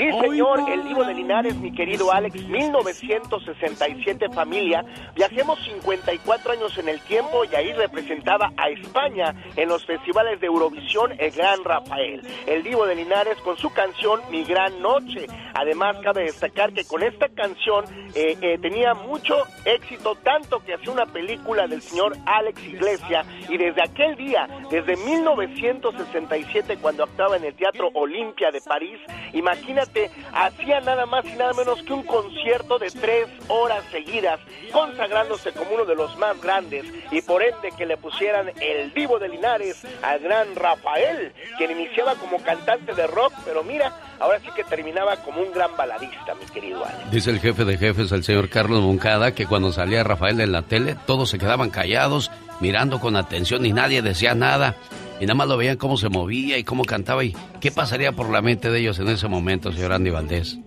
[0.00, 4.82] Sí, señor, el Divo de Linares, mi querido Alex, 1967 familia.
[5.14, 10.46] Viajemos 54 años en el tiempo y ahí representaba a España en los festivales de
[10.46, 12.22] Eurovisión el gran Rafael.
[12.46, 15.26] El Divo de Linares con su canción Mi Gran Noche.
[15.52, 17.84] Además, cabe destacar que con esta canción
[18.14, 19.36] eh, eh, tenía mucho
[19.66, 24.96] éxito, tanto que hacía una película del señor Alex Iglesia y desde aquel día, desde
[24.96, 28.98] 1967 cuando actuaba en el Teatro Olimpia de París,
[29.34, 29.89] imagínate,
[30.32, 34.40] hacía nada más y nada menos que un concierto de tres horas seguidas,
[34.72, 39.18] consagrándose como uno de los más grandes y por ende que le pusieran el Divo
[39.18, 44.48] de Linares al gran Rafael, quien iniciaba como cantante de rock, pero mira, ahora sí
[44.54, 47.10] que terminaba como un gran baladista, mi querido Alex.
[47.10, 50.62] Dice el jefe de jefes, el señor Carlos Moncada, que cuando salía Rafael en la
[50.62, 54.76] tele, todos se quedaban callados, mirando con atención y nadie decía nada.
[55.20, 58.30] Y nada más lo veían cómo se movía y cómo cantaba y qué pasaría por
[58.30, 60.58] la mente de ellos en ese momento, señor Andy Valdés.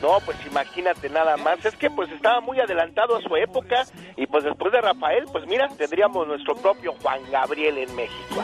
[0.00, 1.64] No, pues imagínate nada más.
[1.64, 3.84] Es que pues estaba muy adelantado a su época
[4.16, 8.42] y pues después de Rafael, pues mira, tendríamos nuestro propio Juan Gabriel en México.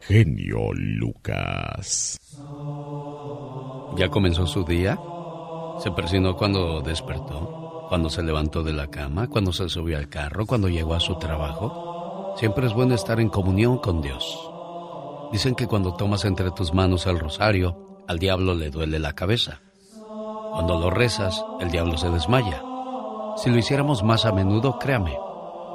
[0.00, 2.18] Genio Lucas.
[3.96, 4.98] ¿Ya comenzó su día?
[5.78, 7.86] ¿Se persinó cuando despertó?
[7.88, 9.28] ¿Cuando se levantó de la cama?
[9.28, 10.46] ¿Cuando se subió al carro?
[10.46, 12.01] ¿Cuando llegó a su trabajo?
[12.36, 14.50] Siempre es bueno estar en comunión con Dios.
[15.30, 19.60] Dicen que cuando tomas entre tus manos el rosario, al diablo le duele la cabeza.
[20.52, 22.62] Cuando lo rezas, el diablo se desmaya.
[23.36, 25.16] Si lo hiciéramos más a menudo, créame,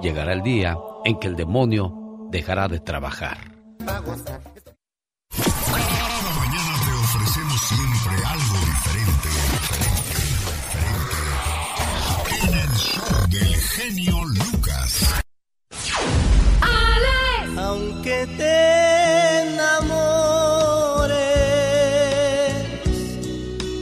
[0.01, 3.37] llegará el día en que el demonio dejará de trabajar.
[3.79, 4.01] Cada
[6.35, 9.29] mañana te ofrecemos siempre algo diferente.
[12.43, 14.17] En el show del genio
[18.07, 21.11] Aunque te enamores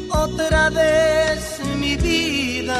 [0.10, 2.80] otra vez mi vida,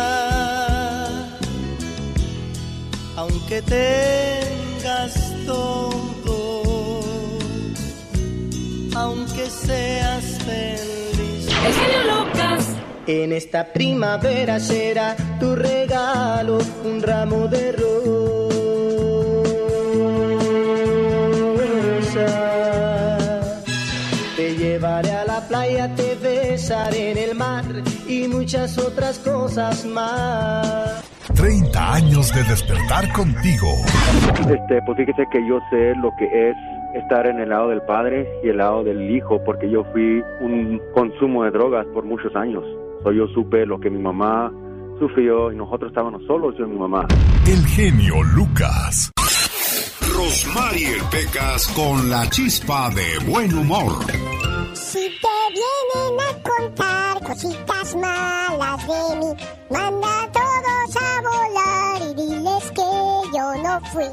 [3.16, 5.14] aunque tengas
[5.46, 7.04] todo,
[8.96, 11.48] aunque seas feliz.
[12.08, 12.66] Lucas.
[13.06, 18.55] En esta primavera será tu regalo un ramo de rosas.
[24.36, 27.64] Te llevaré a la playa, te besaré en el mar
[28.08, 31.04] y muchas otras cosas más.
[31.36, 33.68] 30 años de despertar contigo.
[34.40, 36.56] Este, pues fíjese que yo sé lo que es
[36.96, 40.82] estar en el lado del padre y el lado del hijo, porque yo fui un
[40.94, 42.64] consumo de drogas por muchos años.
[43.04, 44.52] So, yo supe lo que mi mamá
[45.00, 47.06] sufrió y nosotros estábamos solos, yo y mi mamá.
[47.48, 49.12] El genio Lucas.
[50.16, 54.06] Rosmarie Pecas con la chispa de buen humor.
[54.74, 59.34] Si te vienen a contar cositas malas de mí,
[59.70, 64.06] manda a todos a volar y diles que yo no fui.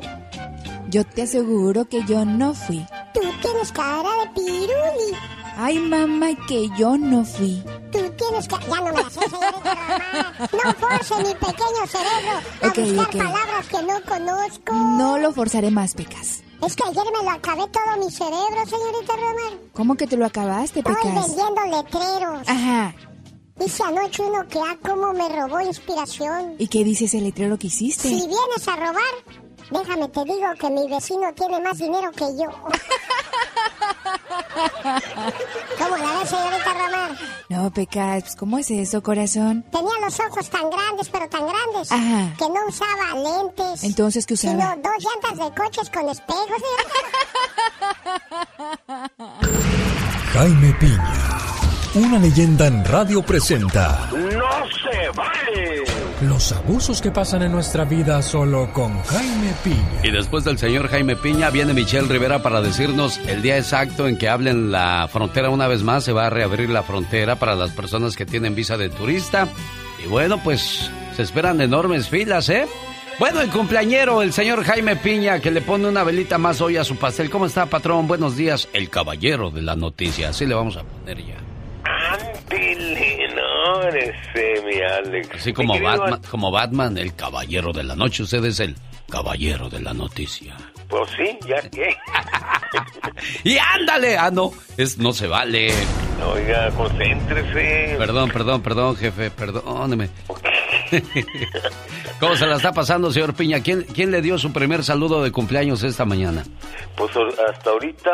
[0.89, 2.85] Yo te aseguro que yo no fui.
[3.15, 5.42] Tú tienes cara de piruli.
[5.57, 7.63] Ay, mamá, que yo no fui.
[7.93, 8.65] Tú tienes cara...
[8.67, 10.49] Ya no me la sé, señorita Román.
[10.53, 13.17] No force mi pequeño cerebro a Ok, buscar ok.
[13.17, 14.73] palabras que no conozco.
[14.73, 16.43] No lo forzaré más, Pecas.
[16.67, 19.61] Es que ayer me lo acabé todo mi cerebro, señorita Román.
[19.75, 21.27] ¿Cómo que te lo acabaste, Estoy Pecas?
[21.27, 22.49] vendiendo letreros.
[22.49, 22.95] Ajá.
[23.57, 26.55] Dice anoche uno que ah, cómo me robó inspiración.
[26.59, 28.09] ¿Y qué dice ese letrero que hiciste?
[28.09, 29.15] Si vienes a robar,
[29.71, 32.49] déjame te digo que mi vecino tiene más dinero que yo.
[35.79, 37.19] ¿Cómo la ves, señorita Román?
[37.49, 39.65] No, Pecas, pues, ¿cómo es eso, corazón?
[39.71, 42.35] Tenía los ojos tan grandes, pero tan grandes, Ajá.
[42.39, 43.85] que no usaba lentes.
[43.85, 44.77] Entonces, ¿qué Sino usaba?
[44.77, 46.63] dos llantas de coches con espejos.
[50.33, 51.13] Jaime Piña,
[51.95, 54.09] una leyenda en radio presenta.
[54.13, 55.85] No se vale!
[56.23, 60.01] Los abusos que pasan en nuestra vida solo con Jaime Piña.
[60.03, 64.17] Y después del señor Jaime Piña viene Michelle Rivera para decirnos el día exacto en
[64.17, 66.05] que hablen la frontera una vez más.
[66.05, 69.49] Se va a reabrir la frontera para las personas que tienen visa de turista.
[70.03, 72.67] Y bueno, pues se esperan enormes filas, ¿eh?
[73.19, 76.85] Bueno, el cumpleañero, el señor Jaime Piña, que le pone una velita más hoy a
[76.85, 77.29] su pastel.
[77.29, 78.09] ¿Cómo está, patrón?
[78.09, 78.69] Buenos días.
[78.73, 80.31] El caballero de la noticia.
[80.31, 81.52] Así le vamos a poner ya.
[84.65, 85.29] Mi Alex.
[85.35, 88.23] Así como Batman, como Batman, el caballero de la noche.
[88.23, 88.77] Usted es el
[89.11, 90.57] caballero de la noticia.
[90.89, 91.95] Pues sí, ya que.
[93.45, 94.17] ¡Y ándale!
[94.17, 95.73] Ah, no, es, no se vale.
[96.35, 97.97] Oiga, concéntrese.
[97.99, 100.09] Perdón, perdón, perdón, jefe, perdóneme.
[102.21, 103.61] ¿Cómo se la está pasando, señor Piña?
[103.61, 106.45] ¿Quién, ¿Quién le dio su primer saludo de cumpleaños esta mañana?
[106.97, 107.11] Pues
[107.51, 108.11] hasta ahorita,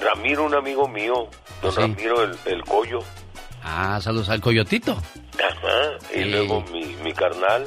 [0.00, 1.28] Ramiro, un amigo mío,
[1.60, 1.80] don Sí.
[1.80, 3.00] Ramiro, el, el Collo.
[3.62, 4.92] Ah, saludos al coyotito,
[5.34, 5.98] Ajá.
[6.14, 7.66] Y luego mi, mi carnal.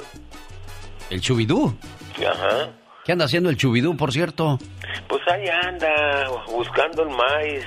[1.10, 1.75] el chubidú.
[2.17, 2.69] Ajá.
[3.06, 4.60] ¿Qué anda haciendo el chubidú, por cierto?
[5.08, 7.63] Pues ahí anda, buscando el maíz,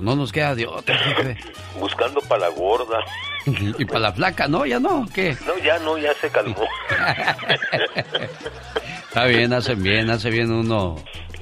[0.00, 1.36] No nos queda de otra, jefe.
[1.78, 2.98] buscando para la gorda.
[3.78, 4.66] Y para la flaca, ¿no?
[4.66, 5.06] ¿Ya no?
[5.14, 5.34] ¿Qué?
[5.46, 6.64] No, ya no, ya se calmó.
[9.08, 10.96] Está bien, hacen bien, hace bien uno.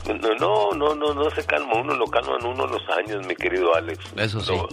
[0.06, 3.74] No, no, no, no, no se calma uno, lo calman uno los años, mi querido
[3.74, 3.98] Alex.
[4.16, 4.52] Eso sí.
[4.54, 4.68] Lo,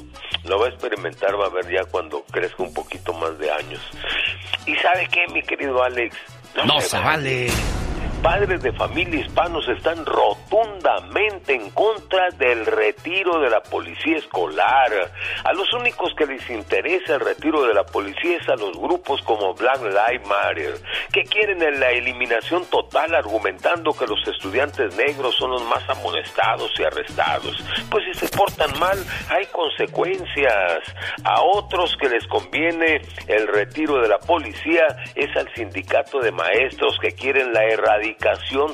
[0.49, 3.81] lo va a experimentar, va a ver ya cuando crezca un poquito más de años.
[4.65, 6.15] ¿Y sabe qué, mi querido Alex?
[6.65, 7.47] No se vale.
[8.23, 15.11] Padres de familia hispanos están rotundamente en contra del retiro de la policía escolar.
[15.43, 19.21] A los únicos que les interesa el retiro de la policía es a los grupos
[19.23, 20.73] como Black Lives Matter,
[21.11, 26.83] que quieren la eliminación total argumentando que los estudiantes negros son los más amonestados y
[26.83, 27.61] arrestados.
[27.91, 28.97] Pues si se portan mal,
[29.29, 30.79] hay consecuencias.
[31.25, 36.97] A otros que les conviene el retiro de la policía es al sindicato de maestros
[37.01, 38.12] que quieren la erradicación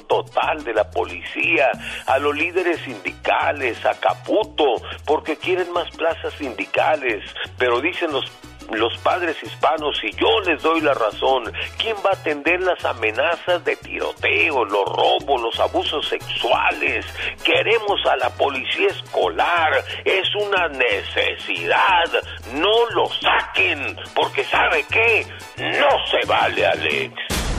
[0.07, 1.71] total de la policía,
[2.05, 4.75] a los líderes sindicales, a Caputo,
[5.05, 7.23] porque quieren más plazas sindicales,
[7.57, 8.25] pero dicen los
[8.71, 13.63] los padres hispanos, y yo les doy la razón, ¿quién va a atender las amenazas
[13.65, 17.05] de tiroteo, los robos, los abusos sexuales?
[17.43, 22.05] Queremos a la policía escolar, es una necesidad,
[22.53, 25.25] no lo saquen, porque ¿sabe qué?
[25.57, 27.58] No se vale, Alex.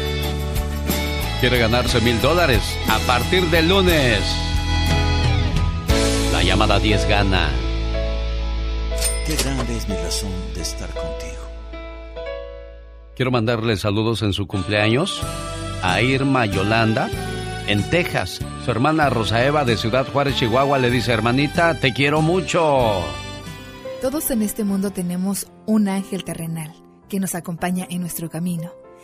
[1.41, 4.21] Quiere ganarse mil dólares a partir del lunes.
[6.31, 7.49] La llamada 10 gana.
[9.25, 11.41] Qué grande es mi razón de estar contigo.
[13.15, 15.19] Quiero mandarle saludos en su cumpleaños
[15.81, 17.09] a Irma Yolanda
[17.65, 18.39] en Texas.
[18.63, 23.03] Su hermana Rosa Eva de Ciudad Juárez, Chihuahua, le dice, hermanita, te quiero mucho.
[23.99, 26.71] Todos en este mundo tenemos un ángel terrenal
[27.09, 28.80] que nos acompaña en nuestro camino.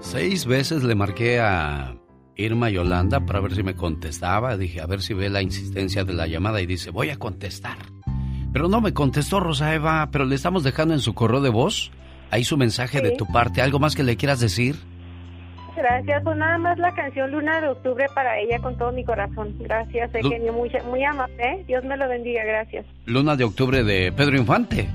[0.00, 1.94] Seis veces le marqué a
[2.36, 4.56] Irma Yolanda para ver si me contestaba.
[4.56, 7.76] Dije, a ver si ve la insistencia de la llamada y dice, voy a contestar.
[8.52, 11.90] Pero no me contestó Rosa Eva, pero le estamos dejando en su correo de voz
[12.30, 13.62] ahí su mensaje de tu parte.
[13.62, 14.76] ¿Algo más que le quieras decir?
[15.76, 19.56] Gracias, pues nada más la canción Luna de Octubre para ella con todo mi corazón.
[19.58, 20.30] Gracias, Lu-
[20.88, 21.34] muy amable.
[21.42, 21.64] ¿eh?
[21.66, 22.86] Dios me lo bendiga, gracias.
[23.06, 24.88] Luna de octubre de Pedro Infante.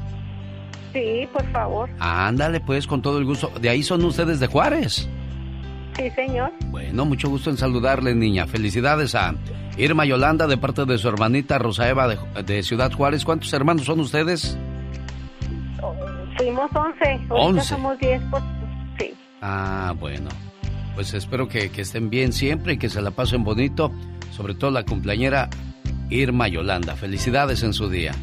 [0.94, 1.90] Sí, por favor.
[2.00, 3.52] Ándale, pues, con todo el gusto.
[3.62, 5.08] De ahí son ustedes de Juárez.
[5.96, 6.52] Sí, señor.
[6.68, 8.48] Bueno, mucho gusto en saludarle, niña.
[8.48, 9.36] Felicidades a
[9.78, 13.26] Irma Yolanda de parte de su hermanita Rosa Eva de, de Ciudad Juárez.
[13.26, 14.58] ¿Cuántos hermanos son ustedes?
[16.38, 17.06] Fuimos 11.
[17.06, 17.68] Ahorita Once.
[17.68, 18.22] somos 10.
[18.32, 18.42] Por...
[19.00, 19.14] Sí.
[19.42, 20.30] Ah, bueno.
[20.96, 23.92] Pues espero que, que estén bien siempre y que se la pasen bonito.
[24.32, 25.50] Sobre todo la cumpleañera
[26.10, 26.96] Irma Yolanda.
[26.96, 28.14] Felicidades en su día.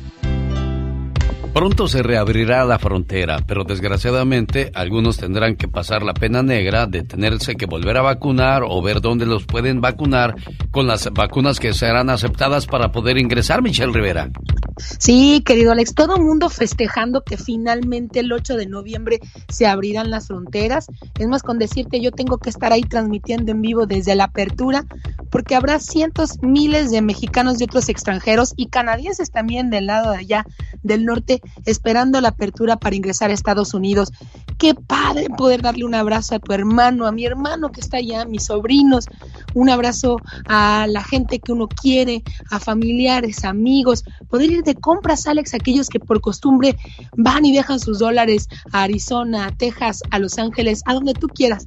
[1.57, 7.02] Pronto se reabrirá la frontera, pero desgraciadamente algunos tendrán que pasar la pena negra de
[7.02, 10.34] tenerse que volver a vacunar o ver dónde los pueden vacunar
[10.70, 14.28] con las vacunas que serán aceptadas para poder ingresar, Michelle Rivera.
[14.76, 20.26] Sí, querido Alex, todo mundo festejando que finalmente el 8 de noviembre se abrirán las
[20.26, 20.88] fronteras.
[21.18, 24.84] Es más, con decirte, yo tengo que estar ahí transmitiendo en vivo desde la apertura,
[25.30, 30.18] porque habrá cientos, miles de mexicanos y otros extranjeros y canadienses también del lado de
[30.18, 30.44] allá
[30.82, 34.12] del norte esperando la apertura para ingresar a Estados Unidos.
[34.59, 38.22] Qué padre poder darle un abrazo a tu hermano, a mi hermano que está allá,
[38.22, 39.07] a mis sobrinos,
[39.55, 40.16] un abrazo
[40.47, 45.88] a la gente que uno quiere, a familiares, amigos, poder ir de compras, Alex, aquellos
[45.88, 46.76] que por costumbre
[47.16, 51.28] van y dejan sus dólares a Arizona, a Texas, a Los Ángeles, a donde tú
[51.28, 51.66] quieras.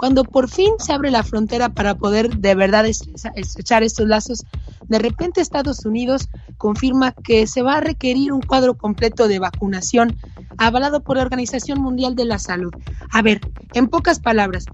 [0.00, 4.46] Cuando por fin se abre la frontera para poder de verdad estrechar estos lazos,
[4.88, 10.16] de repente Estados Unidos confirma que se va a requerir un cuadro completo de vacunación
[10.56, 12.72] avalado por la Organización Mundial de la Salud.
[13.12, 13.42] A ver,
[13.74, 14.64] en pocas palabras,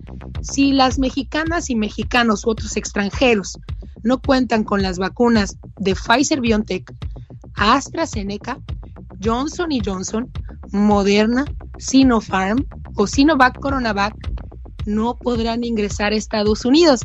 [0.42, 3.58] si las mexicanas y mexicanos u otros extranjeros
[4.04, 6.94] no cuentan con las vacunas de Pfizer BioNTech,
[7.56, 8.60] AstraZeneca,
[9.20, 10.30] Johnson y Johnson,
[10.70, 11.46] Moderna,
[11.78, 12.64] Sinopharm
[12.94, 14.14] o Sinovac Coronavac,
[14.86, 17.00] no podrán ingresar a Estados Unidos.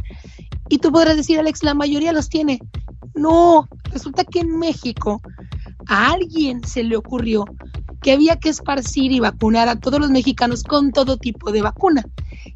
[0.69, 2.59] Y tú podrás decir, Alex, la mayoría los tiene.
[3.13, 5.21] No, resulta que en México
[5.88, 7.45] a alguien se le ocurrió
[8.02, 12.04] que había que esparcir y vacunar a todos los mexicanos con todo tipo de vacuna.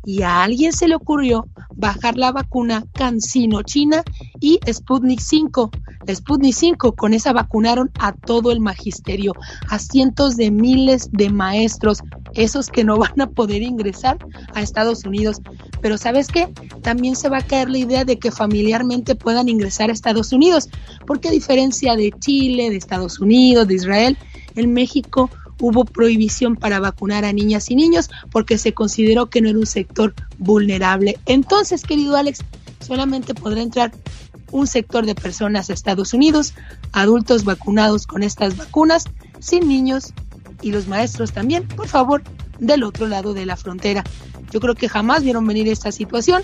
[0.03, 4.03] Y a alguien se le ocurrió bajar la vacuna Cancino China
[4.39, 5.71] y Sputnik 5.
[6.07, 9.33] La Sputnik 5, con esa vacunaron a todo el magisterio,
[9.69, 11.99] a cientos de miles de maestros,
[12.33, 14.17] esos que no van a poder ingresar
[14.53, 15.41] a Estados Unidos.
[15.81, 16.47] Pero ¿sabes qué?
[16.81, 20.69] También se va a caer la idea de que familiarmente puedan ingresar a Estados Unidos,
[21.05, 24.17] porque a diferencia de Chile, de Estados Unidos, de Israel,
[24.55, 25.29] en México
[25.59, 29.65] hubo prohibición para vacunar a niñas y niños porque se consideró que no era un
[29.65, 31.17] sector vulnerable.
[31.25, 32.39] Entonces, querido Alex,
[32.79, 33.91] solamente podrá entrar
[34.51, 36.53] un sector de personas a Estados Unidos,
[36.91, 39.05] adultos vacunados con estas vacunas,
[39.39, 40.13] sin niños
[40.61, 42.23] y los maestros también, por favor,
[42.59, 44.03] del otro lado de la frontera.
[44.51, 46.41] Yo creo que jamás vieron venir esta situación.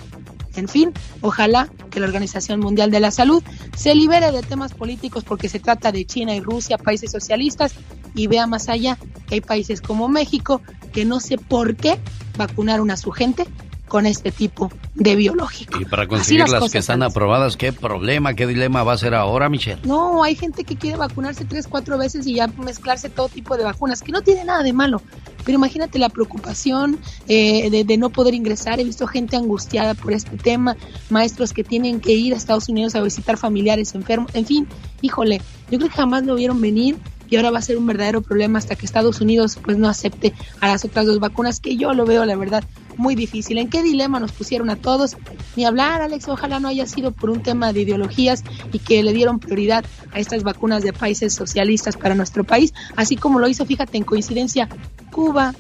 [0.56, 0.92] En fin,
[1.22, 3.44] ojalá que la Organización Mundial de la Salud
[3.76, 7.74] se libere de temas políticos porque se trata de China y Rusia, países socialistas,
[8.14, 8.98] y vea más allá
[9.28, 11.98] que hay países como México que no sé por qué
[12.38, 13.46] vacunaron a su gente
[13.92, 15.82] con este tipo de biológico.
[15.82, 19.50] Y para conseguir las, que están aprobadas, ¿qué problema, qué dilema va a ser ahora,
[19.50, 19.82] Michelle?
[19.84, 23.66] No, hay gente que quiere vacunarse tres, cuatro veces y ya mezclarse todo tipo de
[23.66, 25.02] vacunas, que no tiene nada de malo.
[25.44, 28.80] Pero imagínate la preocupación eh, de, de, no poder ingresar.
[28.80, 30.78] He visto gente angustiada por este tema,
[31.10, 34.34] maestros que tienen que ir a Estados Unidos a visitar familiares enfermos.
[34.34, 34.70] En fin,
[35.02, 36.96] híjole, yo creo que jamás lo vieron venir
[37.32, 40.34] y ahora va a ser un verdadero problema hasta que Estados Unidos pues no acepte
[40.60, 42.64] a las otras dos vacunas que yo lo veo la verdad
[43.02, 43.58] muy difícil.
[43.58, 45.18] ¿En qué dilema nos pusieron a todos?
[45.56, 49.12] Ni hablar, Alex, ojalá no haya sido por un tema de ideologías y que le
[49.12, 53.66] dieron prioridad a estas vacunas de países socialistas para nuestro país, así como lo hizo,
[53.66, 54.70] fíjate, en coincidencia,
[55.12, 55.54] Cuba,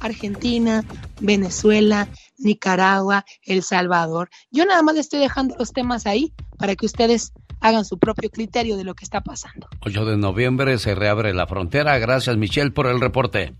[0.00, 0.84] Argentina,
[1.20, 4.28] Venezuela, Nicaragua, El Salvador.
[4.50, 8.30] Yo nada más le estoy dejando los temas ahí para que ustedes hagan su propio
[8.30, 9.68] criterio de lo que está pasando.
[9.80, 11.98] 8 de noviembre se reabre la frontera.
[11.98, 13.54] Gracias, Michelle, por el reporte.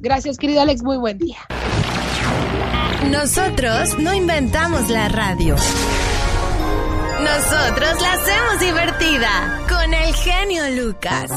[0.00, 0.82] Gracias, querido Alex.
[0.82, 1.38] Muy buen día.
[3.10, 5.54] Nosotros no inventamos la radio.
[7.20, 11.30] Nosotros la hacemos divertida con el genio Lucas.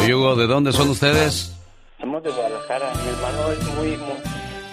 [0.00, 1.54] Oye, Hugo, ¿de dónde son ustedes?
[2.00, 2.92] Somos de Guadalajara.
[2.94, 4.16] Mi hermano es muy, muy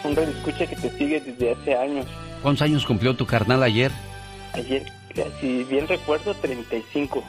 [0.03, 2.05] un escucha que te sigue desde hace años.
[2.41, 3.91] ¿Cuántos años cumplió tu carnal ayer?
[4.53, 4.83] Ayer,
[5.39, 7.23] si bien recuerdo, 35.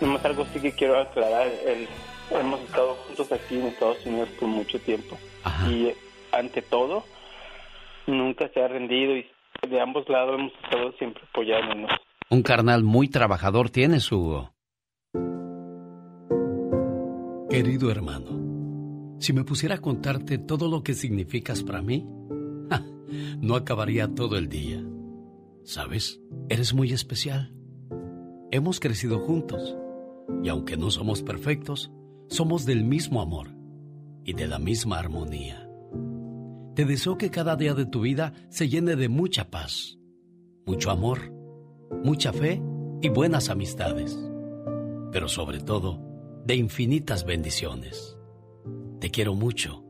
[0.00, 1.48] Nomás algo sí que quiero aclarar.
[1.66, 1.88] El,
[2.30, 5.18] hemos estado juntos aquí en Estados Unidos por mucho tiempo.
[5.68, 5.92] Y
[6.38, 7.04] ante todo,
[8.06, 9.26] nunca se ha rendido y
[9.68, 11.90] de ambos lados hemos estado siempre apoyándonos.
[12.30, 14.50] Un carnal muy trabajador tienes, Hugo.
[17.50, 22.04] Querido hermano, si me pusiera a contarte todo lo que significas para mí,
[23.40, 24.82] no acabaría todo el día.
[25.62, 26.20] ¿Sabes?
[26.48, 27.54] Eres muy especial.
[28.50, 29.76] Hemos crecido juntos
[30.42, 31.90] y aunque no somos perfectos,
[32.28, 33.48] somos del mismo amor
[34.24, 35.63] y de la misma armonía.
[36.74, 39.96] Te deseo que cada día de tu vida se llene de mucha paz,
[40.66, 41.32] mucho amor,
[42.02, 42.60] mucha fe
[43.00, 44.18] y buenas amistades,
[45.12, 46.00] pero sobre todo
[46.44, 48.18] de infinitas bendiciones.
[49.00, 49.84] Te quiero mucho,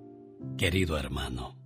[0.58, 1.56] querido hermano.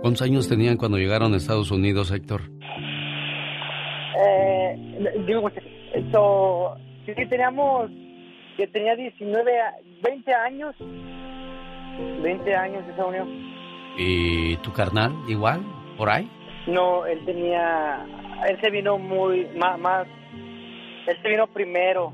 [0.00, 2.42] ¿Cuántos años tenían cuando llegaron a Estados Unidos, Héctor?
[4.16, 4.74] Eh,
[5.94, 7.90] Eso, sí que teníamos,
[8.60, 10.74] que tenía 19, a- 20 años,
[12.22, 13.26] 20 años esa unión.
[13.96, 15.62] ¿Y tu carnal igual?
[15.96, 16.28] ¿Por ahí?
[16.66, 18.04] No, él tenía,
[18.50, 20.06] él se vino muy, más, más,
[21.06, 22.12] él se vino primero,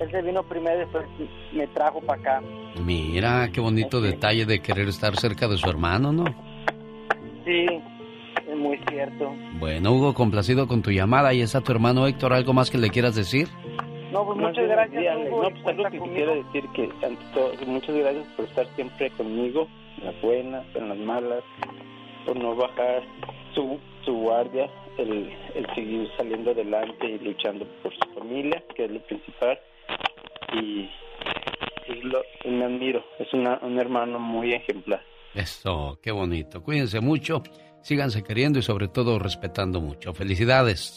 [0.00, 1.04] él se vino primero y después
[1.52, 2.42] me trajo para acá.
[2.82, 6.24] Mira, qué bonito detalle de querer estar cerca de su hermano, ¿no?
[7.44, 7.66] Sí,
[8.50, 9.34] es muy cierto.
[9.58, 11.34] Bueno, Hugo, complacido con tu llamada.
[11.34, 12.32] ¿Y está tu hermano Héctor?
[12.32, 13.48] ¿Algo más que le quieras decir?
[14.14, 16.14] No, pues muchas gracias, Hugo, No, pues algo cuenta que conmigo.
[16.14, 19.66] quisiera decir que ante todo, muchas gracias por estar siempre conmigo,
[19.98, 21.42] en las buenas, en las malas,
[22.24, 23.02] por no bajar
[23.54, 28.90] su, su guardia, el, el seguir saliendo adelante y luchando por su familia, que es
[28.92, 29.58] lo principal.
[30.52, 30.88] Y,
[31.92, 35.02] y lo, y me admiro, es una, un hermano muy ejemplar.
[35.34, 36.62] Eso, qué bonito.
[36.62, 37.42] Cuídense mucho,
[37.82, 40.14] síganse queriendo y sobre todo respetando mucho.
[40.14, 40.96] Felicidades.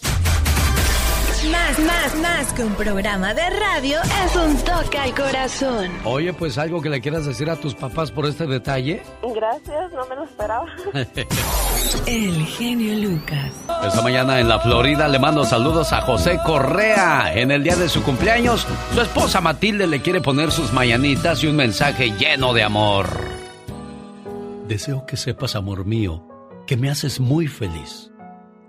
[1.46, 5.92] Más, más, más que un programa de radio es un toque al corazón.
[6.04, 9.04] Oye, pues algo que le quieras decir a tus papás por este detalle.
[9.36, 10.66] Gracias, no me lo esperaba.
[12.08, 13.54] El genio Lucas.
[13.86, 17.32] Esta mañana en la Florida le mando saludos a José Correa.
[17.36, 21.48] En el día de su cumpleaños, su esposa Matilde le quiere poner sus mañanitas y
[21.48, 23.08] un mensaje lleno de amor.
[24.68, 26.28] Deseo que sepas, amor mío,
[26.66, 28.12] que me haces muy feliz.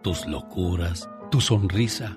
[0.02, 2.16] Tus locuras, tu sonrisa,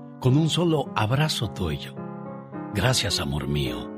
[0.21, 1.93] con un solo abrazo tuyo.
[2.73, 3.89] Gracias, amor mío.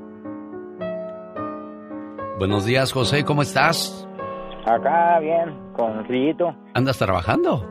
[2.39, 4.07] Buenos días, José, ¿cómo estás?
[4.65, 6.55] Acá bien, con frillito.
[6.73, 7.69] ¿Andas trabajando?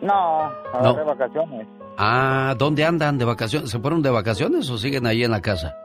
[0.00, 0.78] No, No.
[0.90, 1.68] agarré vacaciones.
[1.98, 3.70] Ah, ¿dónde andan de vacaciones?
[3.70, 5.76] ¿Se fueron de vacaciones o siguen ahí en la casa?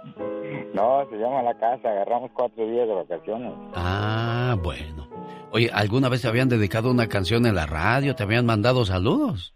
[0.74, 3.53] No, se llama la casa, agarramos cuatro días de vacaciones.
[3.76, 5.08] Ah, bueno.
[5.51, 8.16] Oye, ¿alguna vez te habían dedicado una canción en la radio?
[8.16, 9.53] ¿Te habían mandado saludos?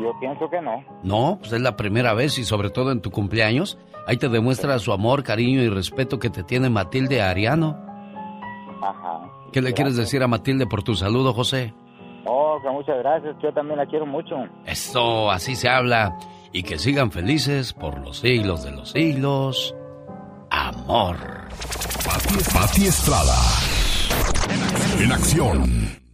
[0.00, 0.82] Yo pienso que no.
[1.02, 3.78] No, pues es la primera vez y sobre todo en tu cumpleaños.
[4.06, 7.78] Ahí te demuestra su amor, cariño y respeto que te tiene Matilde Ariano.
[8.82, 9.20] Ajá.
[9.52, 11.74] ¿Qué le quieres decir a Matilde por tu saludo, José?
[12.24, 14.36] Oh, que muchas gracias, yo también la quiero mucho.
[14.64, 16.16] Eso, así se habla.
[16.52, 19.74] Y que sigan felices por los siglos de los siglos.
[20.50, 21.16] Amor.
[22.04, 23.36] Pati, Pati Estrada.
[24.98, 25.62] En acción.
[25.62, 26.09] Oh,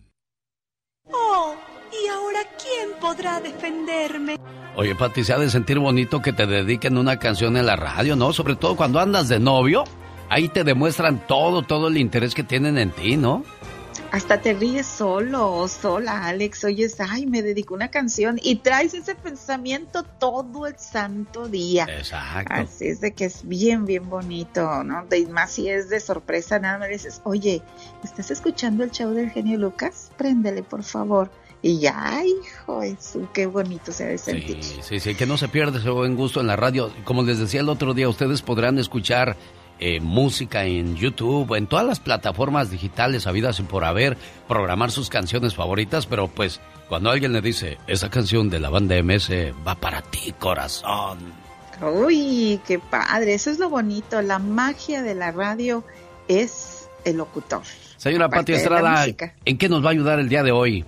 [3.01, 4.37] podrá defenderme?
[4.77, 8.15] Oye, Pati, se ha de sentir bonito que te dediquen una canción en la radio,
[8.15, 8.33] ¿no?
[8.33, 9.85] Sobre todo cuando andas de novio.
[10.29, 13.45] Ahí te demuestran todo, todo el interés que tienen en ti, ¿no?
[14.13, 16.65] Hasta te ríes solo o sola, Alex.
[16.65, 21.87] Oyes, ay, me dedico una canción y traes ese pensamiento todo el santo día.
[21.89, 22.53] Exacto.
[22.53, 25.07] Así es de que es bien, bien bonito, ¿no?
[25.07, 27.63] De, más si es de sorpresa, nada más dices, oye,
[28.05, 30.11] ¿estás escuchando el show del genio Lucas?
[30.17, 31.31] Préndele, por favor.
[31.63, 34.63] Y ya, hijo, eso, qué bonito se ha de sentir.
[34.63, 36.93] Sí, sí, sí, que no se pierde ese buen gusto en la radio.
[37.05, 39.37] Como les decía el otro día, ustedes podrán escuchar
[39.79, 44.17] eh, música en YouTube, en todas las plataformas digitales habidas y por haber,
[44.49, 48.95] programar sus canciones favoritas, pero pues cuando alguien le dice, esa canción de la banda
[49.03, 49.31] MS
[49.67, 51.19] va para ti, corazón.
[51.83, 54.23] Uy, qué padre, eso es lo bonito.
[54.23, 55.85] La magia de la radio
[56.27, 57.63] es el locutor.
[57.97, 59.07] Señora Pati Estrada.
[59.45, 60.85] ¿en qué nos va a ayudar el día de hoy?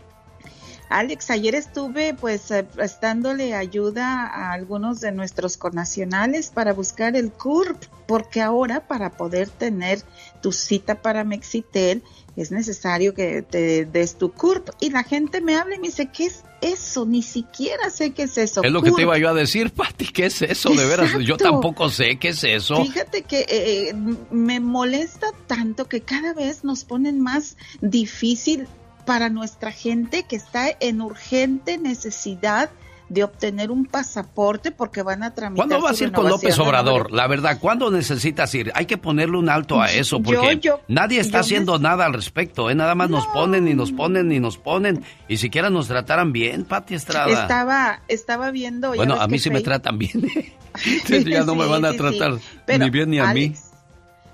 [0.89, 7.31] Alex, ayer estuve pues eh, prestándole ayuda a algunos de nuestros connacionales para buscar el
[7.31, 10.03] CURP, porque ahora para poder tener
[10.41, 12.03] tu cita para Mexitel
[12.37, 16.09] es necesario que te des tu CURP y la gente me habla y me dice,
[16.13, 17.05] ¿qué es eso?
[17.05, 18.63] Ni siquiera sé qué es eso.
[18.63, 20.71] Es lo que te iba yo a decir, Pati, ¿qué es eso?
[20.71, 22.83] De veras, yo tampoco sé qué es eso.
[22.85, 23.95] Fíjate que eh,
[24.31, 28.69] me molesta tanto que cada vez nos ponen más difícil
[29.09, 32.69] para nuestra gente que está en urgente necesidad
[33.09, 35.67] de obtener un pasaporte porque van a tramitar.
[35.67, 37.11] ¿Cuándo vas a ir con López Obrador?
[37.11, 38.71] La verdad, ¿cuándo necesitas ir?
[38.75, 42.69] Hay que ponerle un alto a eso porque yo- nadie está haciendo nada al respecto,
[42.69, 42.75] ¿eh?
[42.75, 46.67] Nada más nos ponen y nos ponen y nos ponen y siquiera nos trataran bien,
[46.67, 47.33] Pati Estrada.
[47.45, 48.95] Estaba, estaba viendo.
[48.95, 50.13] bueno, a mí sí me tratan bien.
[51.27, 52.03] ya no me van a sí, sí.
[52.03, 52.33] tratar
[52.67, 53.68] Pero, ni bien ni a Alex,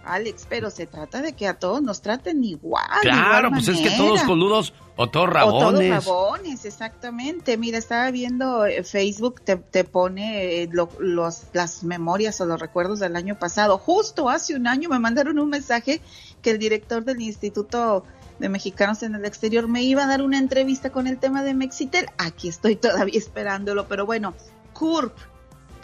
[0.07, 2.85] Alex, pero se trata de que a todos nos traten igual.
[3.03, 5.65] Claro, pues es que todos coludos o todos rabones.
[5.65, 7.57] O todos rabones, exactamente.
[7.57, 13.01] Mira, estaba viendo eh, Facebook, te, te pone eh, los, las memorias o los recuerdos
[13.01, 13.79] del año pasado.
[13.79, 16.01] Justo hace un año me mandaron un mensaje
[16.43, 18.05] que el director del Instituto
[18.39, 21.55] de Mexicanos en el Exterior me iba a dar una entrevista con el tema de
[21.55, 22.07] Mexitel.
[22.19, 24.35] Aquí estoy todavía esperándolo, pero bueno,
[24.73, 25.17] CURP,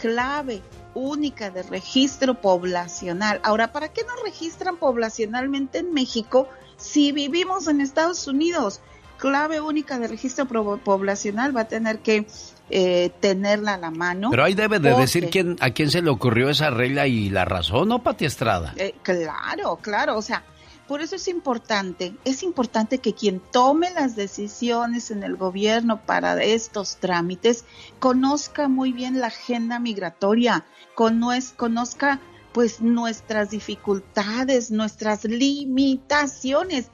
[0.00, 0.62] clave
[0.94, 3.40] única de registro poblacional.
[3.42, 8.80] Ahora, ¿para qué nos registran poblacionalmente en México si vivimos en Estados Unidos?
[9.18, 12.26] Clave única de registro poblacional va a tener que
[12.70, 14.30] eh, tenerla a la mano.
[14.30, 17.44] Pero ahí debe de decir quién, a quién se le ocurrió esa regla y la
[17.44, 18.72] razón, ¿no, Pati Estrada?
[18.76, 20.42] Eh, claro, claro, o sea,
[20.90, 26.42] por eso es importante, es importante que quien tome las decisiones en el gobierno para
[26.42, 27.64] estos trámites
[28.00, 30.66] conozca muy bien la agenda migratoria,
[30.96, 32.18] conozca
[32.50, 36.90] pues nuestras dificultades, nuestras limitaciones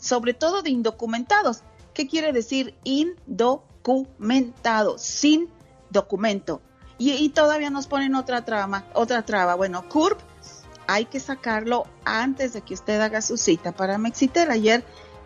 [0.00, 1.64] sobre todo de indocumentados.
[1.92, 4.96] ¿Qué quiere decir indocumentado?
[4.96, 5.50] Sin
[5.90, 6.62] documento.
[6.96, 9.54] Y, y todavía nos ponen otra trama, otra traba.
[9.54, 10.18] Bueno, CURP
[10.88, 14.50] hay que sacarlo antes de que usted haga su cita para Mexitel.
[14.50, 14.82] Ayer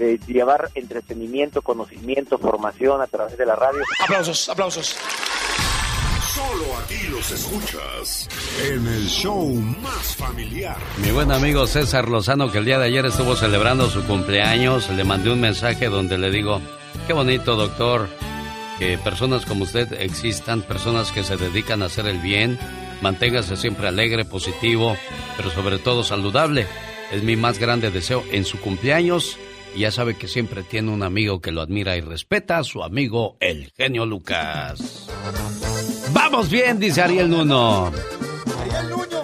[0.00, 3.82] de llevar entretenimiento, conocimiento, formación a través de la radio.
[4.02, 4.96] Aplausos, aplausos.
[6.34, 8.28] Solo aquí los escuchas
[8.64, 9.46] en el show
[9.82, 10.76] más familiar.
[11.04, 15.04] Mi buen amigo César Lozano, que el día de ayer estuvo celebrando su cumpleaños, le
[15.04, 16.62] mandé un mensaje donde le digo,
[17.06, 18.08] qué bonito doctor,
[18.78, 22.58] que personas como usted existan, personas que se dedican a hacer el bien,
[23.02, 24.96] manténgase siempre alegre, positivo,
[25.36, 26.66] pero sobre todo saludable.
[27.12, 29.36] Es mi más grande deseo en su cumpleaños
[29.74, 33.36] y ya sabe que siempre tiene un amigo que lo admira y respeta, su amigo
[33.40, 35.08] el genio Lucas.
[36.12, 37.92] Vamos bien, dice Ariel Nuno.
[38.60, 39.20] Ariel Nuño.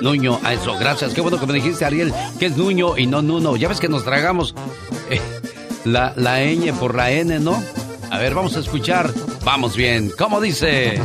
[0.00, 1.12] Nuño, a eso, gracias.
[1.12, 3.56] Qué bueno que me dijiste, Ariel, que es Nuño y no Nuno.
[3.56, 4.54] Ya ves que nos tragamos
[5.10, 5.20] eh,
[5.84, 7.62] la, la ñ por la N, ¿no?
[8.10, 9.12] A ver, vamos a escuchar.
[9.44, 10.10] Vamos bien.
[10.16, 11.00] ¿Cómo dice?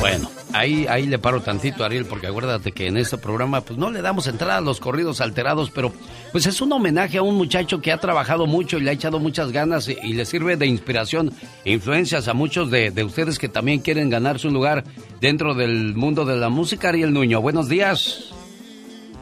[0.00, 0.41] Bueno.
[0.52, 4.02] Ahí, ahí le paro tantito, Ariel, porque acuérdate que en este programa pues no le
[4.02, 5.92] damos entrada a los corridos alterados, pero
[6.30, 9.18] pues es un homenaje a un muchacho que ha trabajado mucho y le ha echado
[9.18, 11.32] muchas ganas y, le sirve de inspiración
[11.64, 14.84] e influencias a muchos de, de, ustedes que también quieren ganarse un lugar
[15.20, 16.90] dentro del mundo de la música.
[16.90, 18.32] Ariel Nuño, buenos días.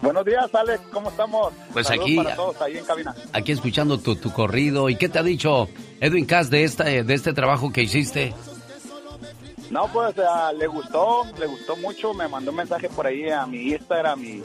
[0.02, 1.52] Buenos días, Alex, ¿cómo estamos?
[1.72, 2.18] Pues aquí,
[2.60, 3.14] ahí en cabina.
[3.32, 4.88] aquí escuchando tu, tu corrido.
[4.88, 5.68] ¿Y qué te ha dicho
[6.00, 8.32] Edwin Cass de, esta, de este trabajo que hiciste?
[9.70, 10.16] No, pues
[10.58, 14.42] le gustó, le gustó mucho, me mandó un mensaje por ahí a mi Instagram y,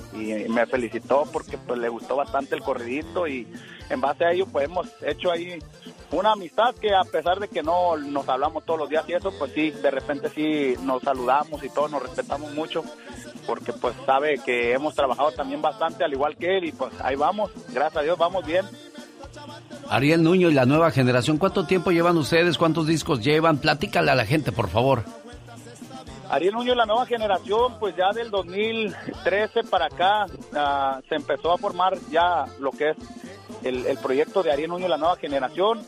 [0.48, 3.48] me felicitó porque pues le gustó bastante el corridito y
[3.90, 5.58] en base a ello pues hemos hecho ahí
[6.12, 9.34] una amistad que a pesar de que no nos hablamos todos los días y eso,
[9.38, 12.84] pues sí, de repente sí nos saludamos y todos nos respetamos mucho
[13.48, 17.16] porque pues sabe que hemos trabajado también bastante al igual que él y pues ahí
[17.16, 18.66] vamos, gracias a Dios vamos bien.
[19.90, 22.58] Ariel Nuño y la nueva generación, ¿cuánto tiempo llevan ustedes?
[22.58, 23.58] ¿Cuántos discos llevan?
[23.58, 25.04] Platícale a la gente, por favor.
[26.30, 31.54] Ariel Nuño y la nueva generación, pues ya del 2013 para acá uh, se empezó
[31.54, 32.98] a formar ya lo que es
[33.64, 35.82] el, proyecto de Ariel Nuño y la nueva generación.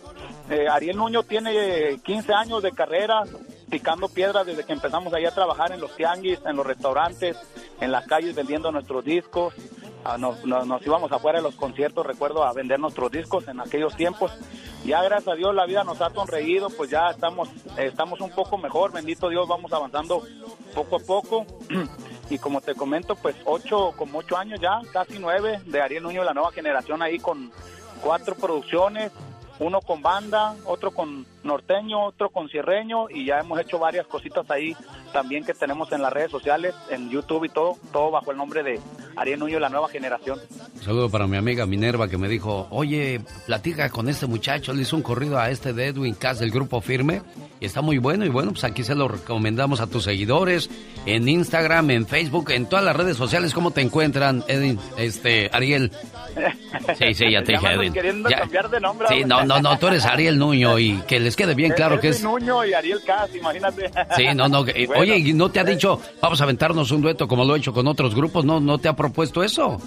[0.50, 3.24] eh, Ariel Nuño tiene 15 años de carrera
[3.70, 7.38] picando piedras desde que empezamos ahí a trabajar en los tianguis, en los restaurantes,
[7.82, 9.54] en las calles vendiendo nuestros discos.
[10.10, 13.94] Ah, nos, nos, íbamos afuera de los conciertos, recuerdo, a vender nuestros discos en aquellos
[13.98, 14.32] tiempos.
[14.86, 18.58] Ya gracias a Dios la vida nos ha sonreído, pues ya estamos, estamos un poco
[18.58, 20.24] mejor, bendito Dios, vamos avanzando
[20.74, 21.46] poco a poco.
[22.30, 26.24] y como te comento, pues ocho, como ocho años ya, casi nueve, de Ariel Nuño,
[26.24, 27.52] la nueva generación ahí con
[28.02, 29.12] cuatro producciones,
[29.60, 34.50] uno con banda, otro con norteño, otro con cierreño y ya hemos hecho varias cositas
[34.52, 34.76] ahí
[35.12, 38.62] también que tenemos en las redes sociales, en YouTube y todo, todo bajo el nombre
[38.64, 38.80] de
[39.16, 40.40] Ariel Nuño, la nueva generación.
[40.76, 44.84] Un saludo para mi amiga Minerva que me dijo, oye, platica con este muchacho, le
[44.84, 47.22] hizo un corrido a este de Edwin Cass del Grupo Firme
[47.60, 50.70] y está muy bueno y bueno, pues aquí se lo recomendamos a tus seguidores
[51.06, 55.92] en Instagram, en Facebook, en todas las redes sociales, ¿cómo te encuentran, Edwin, este, Ariel?
[56.98, 57.92] Sí, sí, ya te dije, Edwin.
[57.92, 59.08] queriendo cambiar de nombre.
[59.10, 62.10] Sí, no, no, no, tú eres Ariel Nuño y que les quede bien claro que
[62.10, 62.22] es...
[62.22, 63.90] Nuño y Ariel Cass, imagínate.
[64.18, 64.60] Sí, no, no,
[64.98, 67.88] oye, ¿no te ha dicho, vamos a aventarnos un dueto como lo he hecho con
[67.88, 68.44] otros grupos?
[68.44, 69.80] ¿No, no te ha propuesto eso?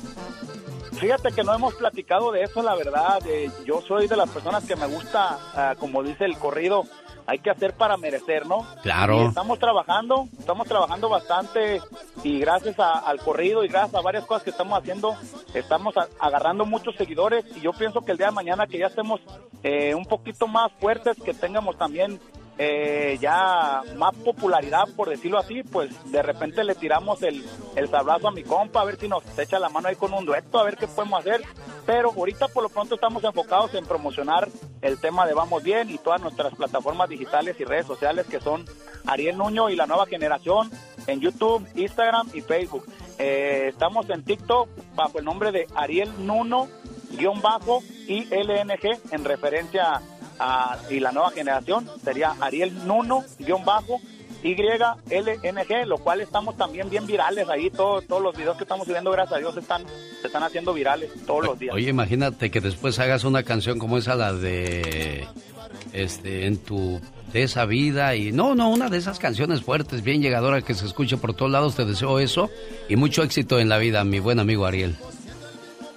[1.01, 3.21] Fíjate que no hemos platicado de eso, la verdad.
[3.27, 6.85] Eh, yo soy de las personas que me gusta, ah, como dice el corrido,
[7.31, 8.67] hay que hacer para merecer, ¿no?
[8.83, 9.29] Claro.
[9.29, 11.81] estamos trabajando, estamos trabajando bastante
[12.25, 15.15] y gracias al corrido y gracias a varias cosas que estamos haciendo,
[15.55, 19.21] estamos agarrando muchos seguidores y yo pienso que el día de mañana que ya estemos
[19.63, 22.19] eh, un poquito más fuertes, que tengamos también
[22.59, 27.45] eh, ya más popularidad, por decirlo así, pues de repente le tiramos el,
[27.77, 30.27] el sablazo a mi compa, a ver si nos echa la mano ahí con un
[30.27, 31.43] dueto, a ver qué podemos hacer.
[31.91, 34.49] Pero ahorita por lo pronto estamos enfocados en promocionar
[34.81, 38.65] el tema de Vamos Bien y todas nuestras plataformas digitales y redes sociales que son
[39.07, 40.71] Ariel Nuño y la nueva generación
[41.09, 42.87] en YouTube, Instagram y Facebook.
[43.19, 46.69] Eh, estamos en TikTok bajo el nombre de Ariel Nuno
[47.19, 50.01] guion bajo y LNG en referencia
[50.39, 54.01] a y la nueva generación sería Ariel Nuno, guion bajo,
[54.43, 59.37] YLNG, lo cual estamos también bien virales ahí, todos los videos que estamos subiendo, gracias
[59.37, 59.85] a Dios, están,
[60.21, 61.75] se están haciendo virales todos los días.
[61.75, 65.27] Oye, imagínate que después hagas una canción como esa, la de,
[65.93, 67.01] este, en tu,
[67.33, 70.87] de esa vida, y no, no, una de esas canciones fuertes, bien llegadora, que se
[70.87, 72.51] escuche por todos lados, te deseo eso,
[72.89, 74.97] y mucho éxito en la vida, mi buen amigo Ariel.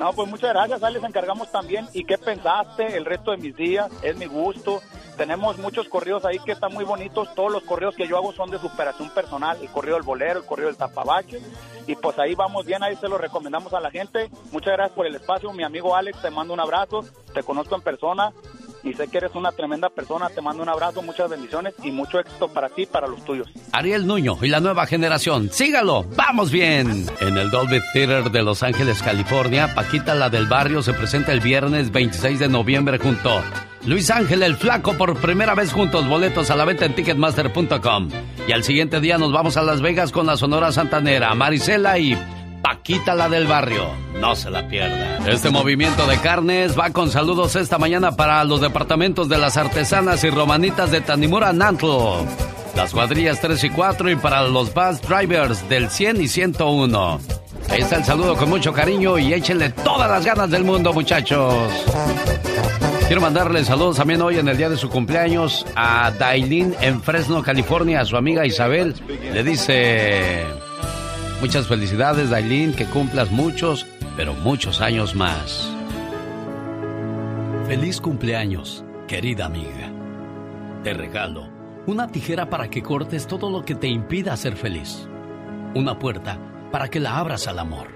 [0.03, 1.87] No, pues muchas gracias, Ale, les encargamos también.
[1.93, 3.89] ¿Y qué pensaste el resto de mis días?
[4.01, 4.81] Es mi gusto.
[5.15, 7.33] Tenemos muchos corridos ahí que están muy bonitos.
[7.33, 9.57] Todos los corridos que yo hago son de superación personal.
[9.61, 11.39] El corrido del bolero, el corrido del tapabache.
[11.87, 14.29] Y pues ahí vamos bien, ahí se lo recomendamos a la gente.
[14.51, 15.53] Muchas gracias por el espacio.
[15.53, 17.05] Mi amigo Alex, te mando un abrazo.
[17.33, 18.33] Te conozco en persona
[18.83, 20.29] y sé que eres una tremenda persona.
[20.29, 23.47] Te mando un abrazo, muchas bendiciones y mucho éxito para ti y para los tuyos.
[23.71, 25.49] Ariel Nuño y la nueva generación.
[25.51, 27.05] Sígalo, vamos bien.
[27.21, 31.39] En el Dolby Theater de Los Ángeles, California, Paquita la del barrio se presenta el
[31.39, 33.41] viernes 26 de noviembre junto
[33.85, 38.09] Luis Ángel el Flaco por primera vez juntos, boletos a la venta en ticketmaster.com.
[38.47, 42.17] Y al siguiente día nos vamos a Las Vegas con la Sonora Santanera, Marisela y
[42.63, 43.89] Paquita la del barrio.
[44.21, 45.17] No se la pierda.
[45.29, 50.23] Este movimiento de carnes va con saludos esta mañana para los departamentos de las artesanas
[50.23, 52.25] y romanitas de Tanimura Nantlo.
[52.73, 57.19] Las cuadrillas 3 y 4 y para los bus drivers del 100 y 101.
[57.69, 61.53] Ahí está el saludo con mucho cariño y échenle todas las ganas del mundo, muchachos.
[63.07, 67.43] Quiero mandarle saludos también hoy en el día de su cumpleaños a Dailin en Fresno,
[67.43, 68.95] California, a su amiga Isabel.
[69.33, 70.45] Le dice...
[71.43, 73.85] Muchas felicidades, Dailin, que cumplas muchos,
[74.15, 75.69] pero muchos años más.
[77.67, 79.91] Feliz cumpleaños, querida amiga.
[80.85, 81.49] Te regalo
[81.85, 85.09] una tijera para que cortes todo lo que te impida ser feliz.
[85.75, 86.39] Una puerta
[86.71, 87.89] para que la abras al amor.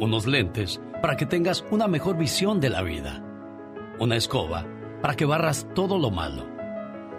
[0.00, 3.22] Unos lentes para que tengas una mejor visión de la vida.
[4.00, 4.66] Una escoba
[5.02, 6.44] para que barras todo lo malo.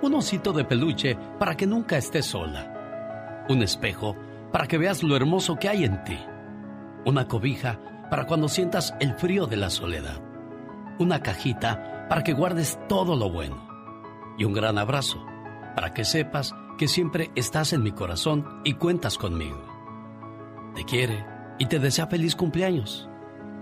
[0.01, 3.45] Un osito de peluche para que nunca estés sola.
[3.47, 4.17] Un espejo
[4.51, 6.17] para que veas lo hermoso que hay en ti.
[7.05, 7.79] Una cobija
[8.09, 10.21] para cuando sientas el frío de la soledad.
[10.99, 13.67] Una cajita para que guardes todo lo bueno.
[14.37, 15.25] Y un gran abrazo
[15.75, 19.63] para que sepas que siempre estás en mi corazón y cuentas conmigo.
[20.75, 21.25] Te quiere
[21.59, 23.09] y te desea feliz cumpleaños.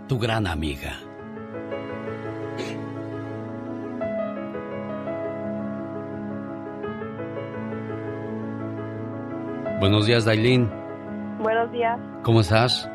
[0.07, 1.04] Tu gran amiga.
[9.79, 10.69] Buenos días, Dailin.
[11.39, 11.99] Buenos días.
[12.23, 12.89] ¿Cómo estás?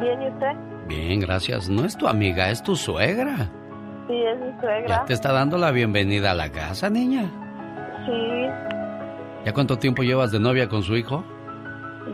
[0.00, 0.52] Bien, ¿y usted?
[0.86, 1.68] Bien, gracias.
[1.68, 3.50] No es tu amiga, es tu suegra.
[4.06, 4.86] Sí, es mi suegra.
[4.86, 7.30] ¿Ya te está dando la bienvenida a la casa, niña?
[8.06, 8.46] Sí.
[9.46, 11.24] ¿Ya cuánto tiempo llevas de novia con su hijo?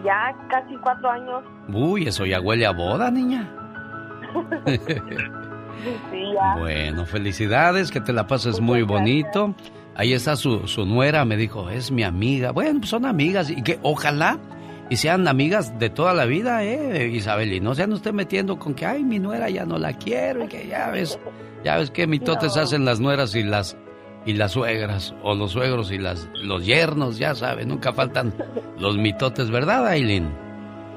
[0.04, 1.42] Ya casi cuatro años.
[1.68, 3.48] Uy, eso ya huele a boda, niña.
[6.10, 6.56] Sí, ya.
[6.58, 9.54] Bueno, felicidades, que te la pases muy bonito.
[10.00, 12.52] Ahí está su, su nuera, me dijo, es mi amiga.
[12.52, 14.38] Bueno, pues son amigas y que ojalá
[14.88, 17.52] y sean amigas de toda la vida, ¿eh, Isabel?
[17.52, 20.48] Y no sean usted metiendo con que, ay, mi nuera ya no la quiero y
[20.48, 21.20] que ya ves,
[21.64, 23.76] ya ves que mitotes hacen las nueras y las
[24.24, 28.32] y las suegras o los suegros y las los yernos, ya saben, nunca faltan
[28.78, 30.30] los mitotes, ¿verdad, Aileen?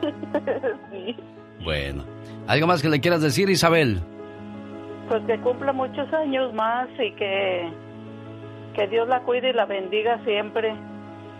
[0.92, 1.14] Sí.
[1.62, 2.06] Bueno,
[2.48, 4.00] ¿algo más que le quieras decir, Isabel?
[5.10, 7.70] Pues que cumpla muchos años más y que,
[8.74, 10.74] que Dios la cuide y la bendiga siempre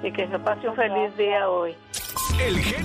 [0.04, 1.76] y que se pase un feliz día hoy.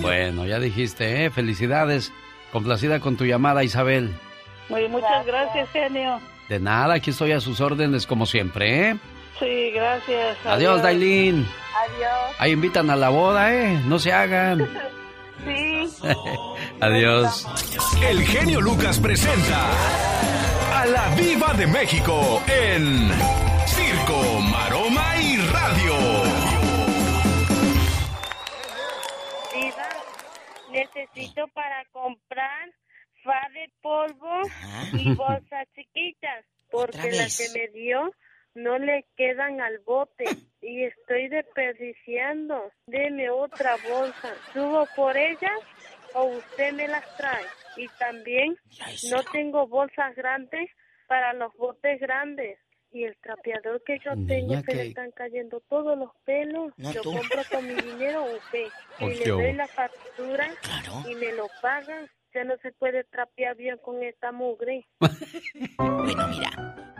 [0.01, 1.29] Bueno, ya dijiste, ¿eh?
[1.29, 2.11] Felicidades.
[2.51, 4.11] Complacida con tu llamada, Isabel.
[4.69, 6.19] Muy, muchas gracias, genio.
[6.47, 8.97] De nada, aquí estoy a sus órdenes como siempre, ¿eh?
[9.39, 10.37] Sí, gracias.
[10.45, 11.45] Adiós, Dailin.
[11.45, 12.35] Adiós.
[12.39, 13.79] Ahí invitan a la boda, ¿eh?
[13.85, 14.67] No se hagan.
[15.45, 15.87] Sí.
[16.81, 17.47] Adiós.
[18.05, 19.69] El genio Lucas presenta
[20.73, 23.09] a la Viva de México en
[24.09, 25.93] Circo, Maroma y Radio.
[29.53, 29.89] Diva,
[30.71, 32.71] necesito para comprar
[33.23, 34.41] fa de polvo
[34.93, 37.37] y bolsas chiquitas, porque la vez?
[37.37, 38.11] que me dio
[38.55, 40.25] no le quedan al bote
[40.61, 42.71] y estoy desperdiciando.
[42.87, 44.33] Deme otra bolsa.
[44.53, 45.59] ¿Subo por ellas
[46.15, 47.45] o usted me las trae?
[47.77, 48.57] Y también
[49.11, 50.69] no tengo bolsas grandes
[51.07, 52.57] para los botes grandes.
[52.91, 56.73] Y el trapeador que yo tengo se le que- están cayendo todos los pelos.
[56.77, 57.11] No, ¿Yo tú.
[57.13, 58.67] compro con mi dinero o qué?
[58.99, 60.47] ¿O Y le doy la factura
[61.07, 62.09] y me lo pagan.
[62.33, 64.87] Ya no se puede trapear bien con esta mugre.
[65.77, 66.49] Bueno, mira,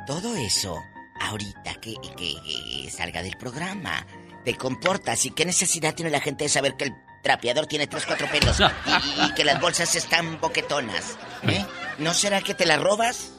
[0.07, 0.75] todo eso,
[1.21, 4.05] ahorita que, que- que salga del programa,
[4.45, 6.91] te comportas y qué necesidad tiene la gente de saber que el
[7.23, 11.17] trapeador tiene tres, cuatro pelos y, y que las bolsas están boquetonas.
[11.43, 11.65] ¿eh?
[11.97, 13.35] ¿No será que te las robas?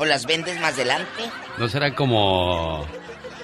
[0.00, 1.22] ¿O las vendes más adelante?
[1.58, 2.84] ¿No será como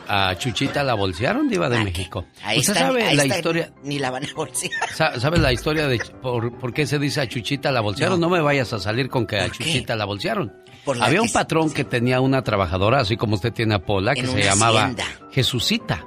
[0.09, 2.25] a Chuchita la bolsearon, Diva de México?
[2.43, 3.73] Ahí ¿Usted está, sabe ahí la está, historia?
[3.83, 4.73] Ni la van a bolsear.
[4.95, 8.19] sa- ¿Sabe la historia de por, por qué se dice a Chuchita la bolsearon?
[8.19, 10.53] No, me vayas a salir con que a Chuchita la bolsearon.
[10.95, 14.27] La Había un patrón que tenía una trabajadora, así como usted tiene a Pola, que
[14.27, 15.05] se llamaba hacienda.
[15.33, 16.07] Jesucita.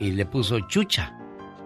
[0.00, 1.12] Y le puso Chucha.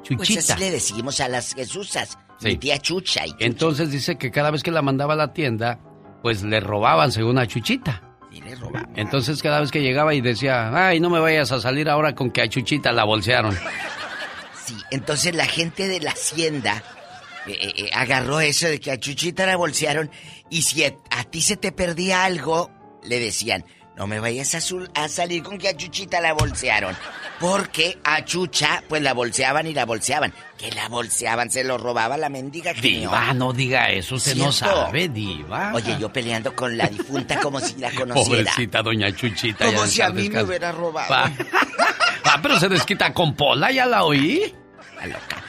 [0.06, 0.54] Pues Chuchita.
[0.54, 2.18] así le decimos a las Jesusas.
[2.38, 2.48] Sí.
[2.48, 5.78] Mi tía Chucha y Entonces dice que cada vez que la mandaba a la tienda,
[6.22, 8.02] pues le robaban según a Chuchita.
[8.30, 8.90] Sí, le robaban.
[8.96, 12.30] Entonces cada vez que llegaba y decía, ay, no me vayas a salir ahora con
[12.30, 13.58] que a Chuchita la bolsearon.
[14.64, 16.82] Sí, entonces la gente de la hacienda
[17.46, 20.10] eh, eh, eh, agarró eso de que a Chuchita la bolsearon
[20.48, 22.70] y si a, a ti se te perdía algo,
[23.02, 23.64] le decían,
[23.96, 24.60] no me vayas a,
[25.02, 26.96] a salir con que a Chuchita la bolsearon.
[27.38, 30.32] Porque a Chucha, pues la bolseaban y la bolseaban.
[30.56, 33.00] Que la bolseaban, se lo robaba la mendiga genio.
[33.10, 34.84] Diva, no diga eso, usted no ¿Cierto?
[34.86, 35.72] sabe, Diva.
[35.74, 38.44] Oye, yo peleando con la difunta como si la conociera.
[38.44, 39.66] Pobrecita doña Chuchita.
[39.66, 41.12] Como ya si a mí me hubiera robado.
[42.24, 44.54] Ah, pero se desquita con Pola, ya la oí.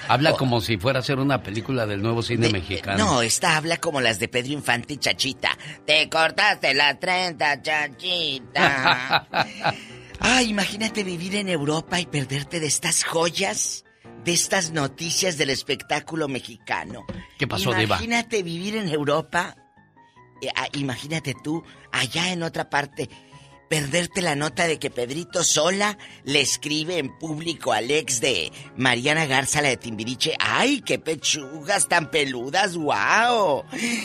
[0.08, 2.98] Habla como si fuera a ser una película del nuevo cine mexicano.
[2.98, 5.58] No, esta habla como las de Pedro Infante y Chachita.
[5.86, 9.28] Te cortaste la treinta, Chachita.
[10.20, 13.84] Ay, imagínate vivir en Europa y perderte de estas joyas,
[14.24, 17.06] de estas noticias del espectáculo mexicano.
[17.38, 17.98] ¿Qué pasó, Diva?
[17.98, 19.56] Imagínate vivir en Europa.
[20.42, 23.10] eh, ah, imagínate tú, allá en otra parte,
[23.74, 29.26] perderte la nota de que Pedrito Sola le escribe en público al ex de Mariana
[29.26, 30.36] Garza, la de Timbiriche.
[30.40, 32.76] ¡Ay, qué pechugas tan peludas!
[32.76, 33.64] ¡Wow!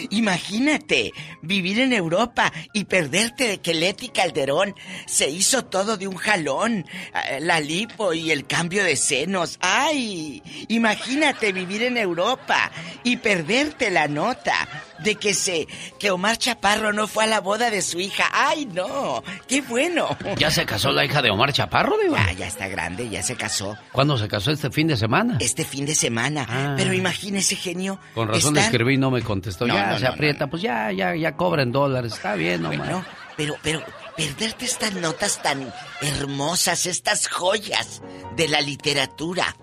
[0.08, 1.12] Imagínate
[1.42, 4.74] vivir en Europa y perderte de que Leti Calderón
[5.06, 6.86] se hizo todo de un jalón.
[7.28, 9.58] eh, La lipo y el cambio de senos.
[9.60, 10.42] ¡Ay!
[10.68, 12.72] Imagínate vivir en Europa
[13.04, 14.54] y perderte la nota
[15.00, 18.28] de que se que Omar Chaparro no fue a la boda de su hija.
[18.32, 19.22] ¡Ay, no!
[19.46, 20.16] ¡Qué bueno!
[20.38, 22.18] ¿Ya se casó la hija de Omar Chaparro, Diva?
[22.26, 23.76] Ya, ya está grande, ya se casó.
[23.92, 25.38] ¿Cuándo se casó este fin de semana?
[25.40, 26.46] Este fin de semana.
[26.48, 26.74] Ah.
[26.76, 27.98] Pero imagínese, genio.
[28.14, 29.66] Con razón estar- escribí y no me contestó.
[29.66, 32.14] No, ya no, se no, aprieta, pues ya, ya, ya cobra en dólares.
[32.14, 32.78] Está bien, Omar.
[32.78, 33.04] Bueno,
[33.36, 33.82] pero, pero,
[34.16, 38.02] perderte estas notas tan hermosas, estas joyas
[38.36, 39.56] de la literatura.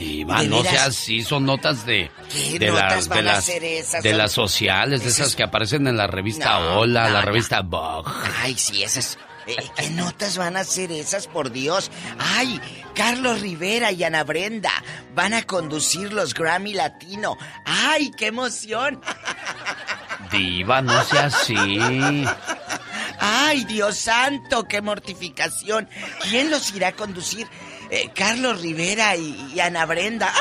[0.00, 0.72] Diva, ¿De no veras?
[0.72, 4.02] sea así, son notas de, ¿Qué de notas van de a las, esas?
[4.02, 7.20] de las sociales, de Esas- esas que aparecen en la revista No, Hola, no, la
[7.22, 8.10] revista Vogue.
[8.40, 9.18] Ay, sí, esas.
[9.46, 11.90] eh, ¿Qué notas van a ser esas, por Dios?
[12.18, 12.58] Ay,
[12.94, 14.72] Carlos Rivera y Ana Brenda
[15.14, 17.36] van a conducir los Grammy Latino.
[17.66, 19.00] Ay, qué emoción.
[20.32, 21.56] Diva, no sea así.
[23.18, 25.88] Ay, Dios santo, qué mortificación.
[26.22, 27.46] ¿Quién los irá a conducir?
[27.90, 30.32] Eh, Carlos Rivera y, y Ana Brenda.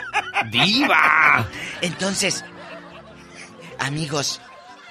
[0.50, 1.48] ¡Diva!
[1.80, 2.44] Entonces,
[3.78, 4.40] amigos,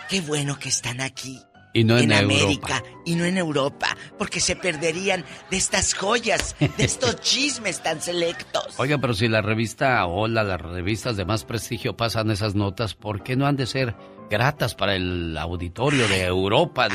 [0.10, 1.40] qué bueno que están aquí.
[1.74, 6.84] Y no en, América y no en Europa, porque se perderían de estas joyas, de
[6.84, 8.80] estos chismes tan selectos.
[8.80, 13.22] Oiga, pero si la revista Hola, las revistas de más prestigio pasan esas notas, ¿por
[13.22, 13.96] qué no han de ser
[14.30, 16.88] gratas para el auditorio de Europa,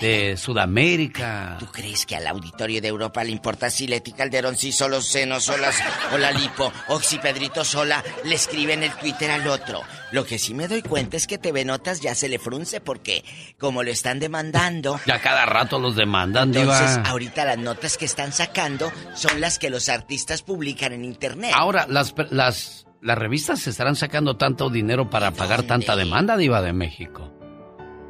[0.00, 1.56] de, Sudamérica.
[1.58, 5.44] ¿Tú crees que al auditorio de Europa le importa si Leti Calderón sí solo senos
[5.44, 5.76] solas
[6.12, 9.82] o la lipo o si Pedrito sola le escribe en el Twitter al otro?
[10.12, 13.24] Lo que sí me doy cuenta es que TV Notas ya se le frunce porque
[13.58, 14.98] como lo están demandando...
[15.06, 19.70] Ya cada rato los demandan, Entonces, ahorita las notas que están sacando son las que
[19.70, 21.52] los artistas publican en internet.
[21.54, 26.62] Ahora, las, las las revistas se estarán sacando tanto dinero para pagar tanta demanda, Diva
[26.62, 27.32] de México.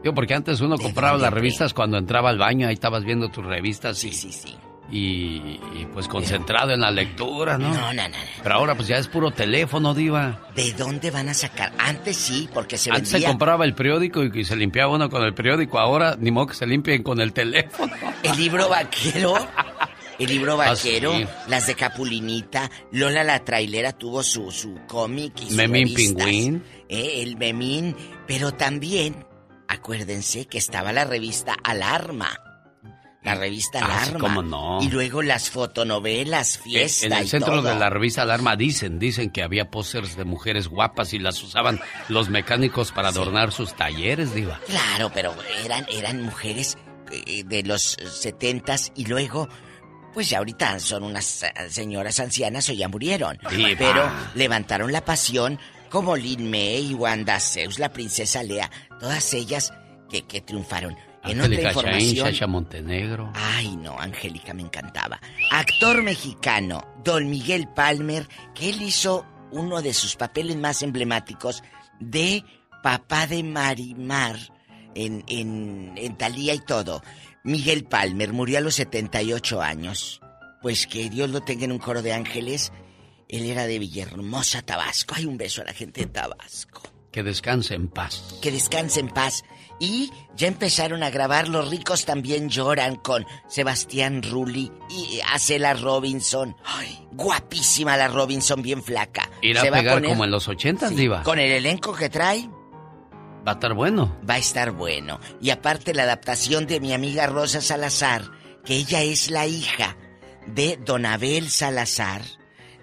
[0.02, 3.44] Yo, porque antes uno compraba las revistas cuando entraba al baño, ahí estabas viendo tus
[3.44, 4.12] revistas y.
[4.12, 4.56] Sí, sí, sí.
[4.92, 7.72] Y, pues concentrado en la lectura, ¿no?
[7.72, 8.16] No, no, no.
[8.42, 10.40] Pero ahora pues ya es puro teléfono, diva.
[10.56, 11.72] ¿De dónde van a sacar?
[11.78, 15.32] Antes sí, porque se Antes se compraba el periódico y, se limpiaba uno con el
[15.32, 15.78] periódico.
[15.78, 17.92] Ahora ni modo que se limpien con el teléfono.
[18.24, 19.34] El libro vaquero
[20.20, 21.14] el libro ah, vaquero,
[21.48, 26.64] las de Capulinita, Lola la trailera tuvo su, su cómic y su Memín Pingüín.
[26.88, 27.96] Eh, el Memín,
[28.26, 29.26] pero también,
[29.66, 32.38] acuérdense que estaba la revista Alarma.
[33.22, 34.18] La revista ah, Alarma.
[34.18, 34.82] ¿cómo no?
[34.82, 37.06] Y luego las fotonovelas, fiesta.
[37.06, 41.14] En el centro de la revista Alarma dicen, dicen que había pósters de mujeres guapas
[41.14, 44.60] y las usaban los mecánicos para adornar sus talleres, diva.
[44.66, 46.76] Claro, pero eran, eran mujeres
[47.10, 49.48] eh, de los setentas y luego
[50.12, 53.38] pues ya ahorita son unas eh, señoras ancianas o ya murieron.
[53.78, 55.58] pero levantaron la pasión
[55.88, 59.72] como Lin May, Wanda Zeus, la princesa Lea, todas ellas
[60.08, 60.96] que, que triunfaron.
[61.22, 62.50] En otra información.
[62.50, 63.30] Montenegro.
[63.34, 65.20] Ay, no, Angélica me encantaba.
[65.50, 71.62] Actor mexicano, Don Miguel Palmer, que él hizo uno de sus papeles más emblemáticos
[71.98, 72.42] de
[72.82, 74.36] papá de Marimar
[74.94, 77.02] en, en, en Talía y todo.
[77.44, 80.20] Miguel Palmer murió a los 78 años.
[80.62, 82.72] Pues que Dios lo tenga en un coro de ángeles.
[83.28, 85.14] Él era de Villahermosa, Tabasco.
[85.14, 86.82] Hay un beso a la gente de Tabasco.
[87.10, 88.38] Que descanse en paz.
[88.42, 89.42] Que descanse en paz.
[89.80, 96.54] Y ya empezaron a grabar Los ricos también lloran con Sebastián Rulli y Acela Robinson.
[96.64, 99.30] Ay, guapísima la Robinson, bien flaca.
[99.40, 101.22] Irá a pegar como en los ochentas, Diva.
[101.22, 102.48] Con el elenco que trae.
[103.46, 104.16] Va a estar bueno.
[104.28, 105.20] Va a estar bueno.
[105.40, 108.30] Y aparte la adaptación de mi amiga Rosa Salazar,
[108.64, 109.96] que ella es la hija
[110.46, 112.22] de Don Abel Salazar,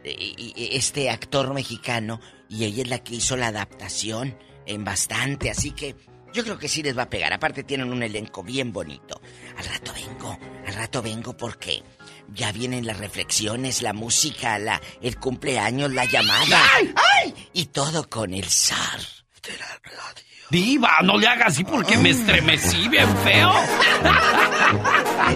[0.03, 5.95] este actor mexicano, y ella es la que hizo la adaptación en bastante, así que
[6.33, 7.33] yo creo que sí les va a pegar.
[7.33, 9.21] Aparte tienen un elenco bien bonito.
[9.57, 11.83] Al rato vengo, al rato vengo porque
[12.33, 16.61] ya vienen las reflexiones, la música, la, el cumpleaños, la llamada.
[16.75, 16.93] ¡Ay!
[16.95, 17.49] ¡Ay!
[17.53, 18.99] Y todo con el zar
[19.41, 20.36] de la radio.
[20.49, 23.51] Diva, no le hagas así porque me estremecí bien feo.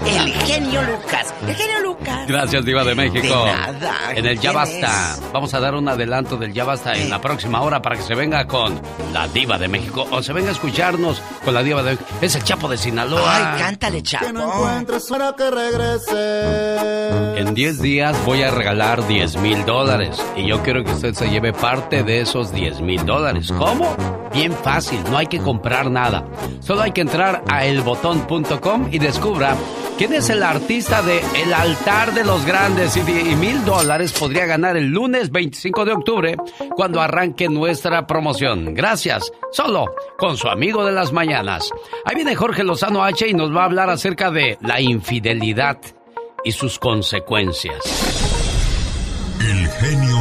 [0.06, 1.34] El genio Lucas.
[1.46, 2.28] El genio Lucas.
[2.28, 3.46] Gracias, Diva de México.
[3.46, 4.14] De nada.
[4.16, 5.18] En el Ya Basta.
[5.34, 8.16] Vamos a dar un adelanto del Ya Basta en la próxima hora para que se
[8.16, 8.82] venga con
[9.12, 12.10] la Diva de México o se venga a escucharnos con la Diva de México.
[12.22, 13.56] Es el Chapo de Sinaloa.
[13.56, 14.28] Ay, cántale, Chapo.
[14.28, 17.40] Que no encuentres para que regrese.
[17.42, 20.24] En 10 días voy a regalar 10 mil dólares.
[20.38, 23.52] Y yo quiero que usted se lleve parte de esos 10 mil dólares.
[23.58, 23.94] ¿Cómo?
[24.34, 26.26] Bien fácil no hay que comprar nada.
[26.60, 29.56] Solo hay que entrar a elbotón.com y descubra
[29.98, 33.02] quién es el artista de El altar de los grandes y
[33.36, 36.38] mil dólares podría ganar el lunes 25 de octubre
[36.76, 38.74] cuando arranque nuestra promoción.
[38.74, 41.72] Gracias, solo con su amigo de las mañanas.
[42.06, 45.78] Ahí viene Jorge Lozano H y nos va a hablar acerca de la infidelidad
[46.44, 47.82] y sus consecuencias.
[49.40, 50.21] El genio.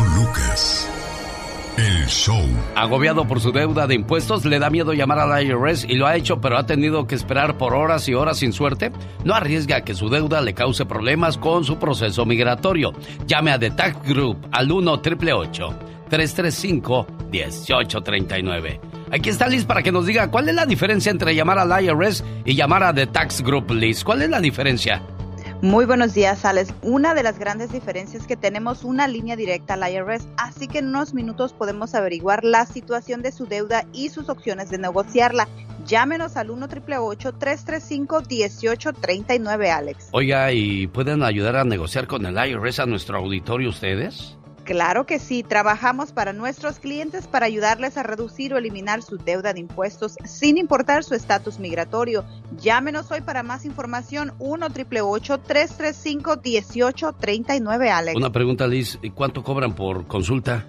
[1.77, 2.43] El show.
[2.75, 6.07] Agobiado por su deuda de impuestos, le da miedo llamar a la IRS y lo
[6.07, 8.93] ha hecho, pero ha tenido que esperar por horas y horas sin suerte.
[9.25, 12.93] No arriesga que su deuda le cause problemas con su proceso migratorio.
[13.27, 18.81] Llame a The Tax Group al 1 335 1839
[19.13, 21.83] Aquí está Liz para que nos diga cuál es la diferencia entre llamar a la
[21.83, 24.05] IRS y llamar a The Tax Group, Liz.
[24.05, 25.03] ¿Cuál es la diferencia?
[25.63, 26.73] Muy buenos días, Alex.
[26.81, 30.79] Una de las grandes diferencias es que tenemos una línea directa al IRS, así que
[30.79, 35.49] en unos minutos podemos averiguar la situación de su deuda y sus opciones de negociarla.
[35.85, 40.09] Llámenos al 1 335 1839 Alex.
[40.13, 44.39] Oiga, ¿y pueden ayudar a negociar con el IRS a nuestro auditorio ustedes?
[44.71, 49.53] Claro que sí, trabajamos para nuestros clientes para ayudarles a reducir o eliminar su deuda
[49.53, 52.25] de impuestos sin importar su estatus migratorio.
[52.57, 58.17] Llámenos hoy para más información 1 335 1839 Alex.
[58.17, 60.65] Una pregunta Liz, ¿cuánto cobran por consulta?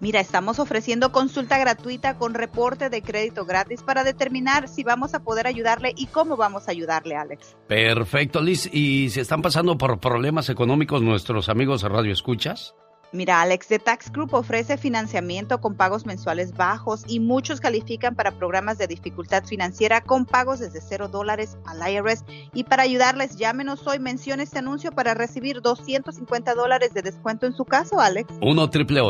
[0.00, 5.22] Mira, estamos ofreciendo consulta gratuita con reporte de crédito gratis para determinar si vamos a
[5.22, 7.56] poder ayudarle y cómo vamos a ayudarle, Alex.
[7.68, 8.68] Perfecto, Liz.
[8.72, 12.74] ¿Y si están pasando por problemas económicos nuestros amigos de Radio Escuchas?
[13.14, 18.32] Mira, Alex, The Tax Group ofrece financiamiento con pagos mensuales bajos y muchos califican para
[18.32, 22.24] programas de dificultad financiera con pagos desde cero dólares al IRS.
[22.52, 27.52] Y para ayudarles, llámenos hoy, mencione este anuncio para recibir 250 dólares de descuento en
[27.52, 28.34] su caso, Alex.
[28.40, 29.00] 1 triple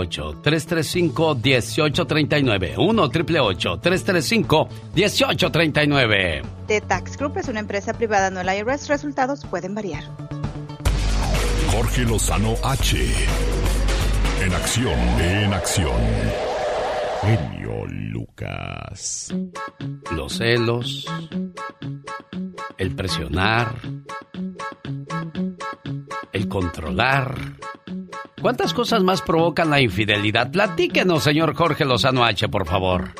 [0.43, 8.49] 335 1839 1 triple 335 1839 The Tax Group es una empresa privada, no el
[8.49, 8.89] IRS.
[8.89, 10.05] Resultados pueden variar.
[11.71, 12.99] Jorge Lozano H
[14.41, 16.01] en acción, en acción.
[17.23, 19.35] Genio Lucas.
[20.13, 21.07] Los celos,
[22.77, 23.75] el presionar,
[26.33, 27.35] el controlar.
[28.41, 30.51] ¿Cuántas cosas más provocan la infidelidad?
[30.51, 33.15] Platíquenos, señor Jorge Lozano H, por favor.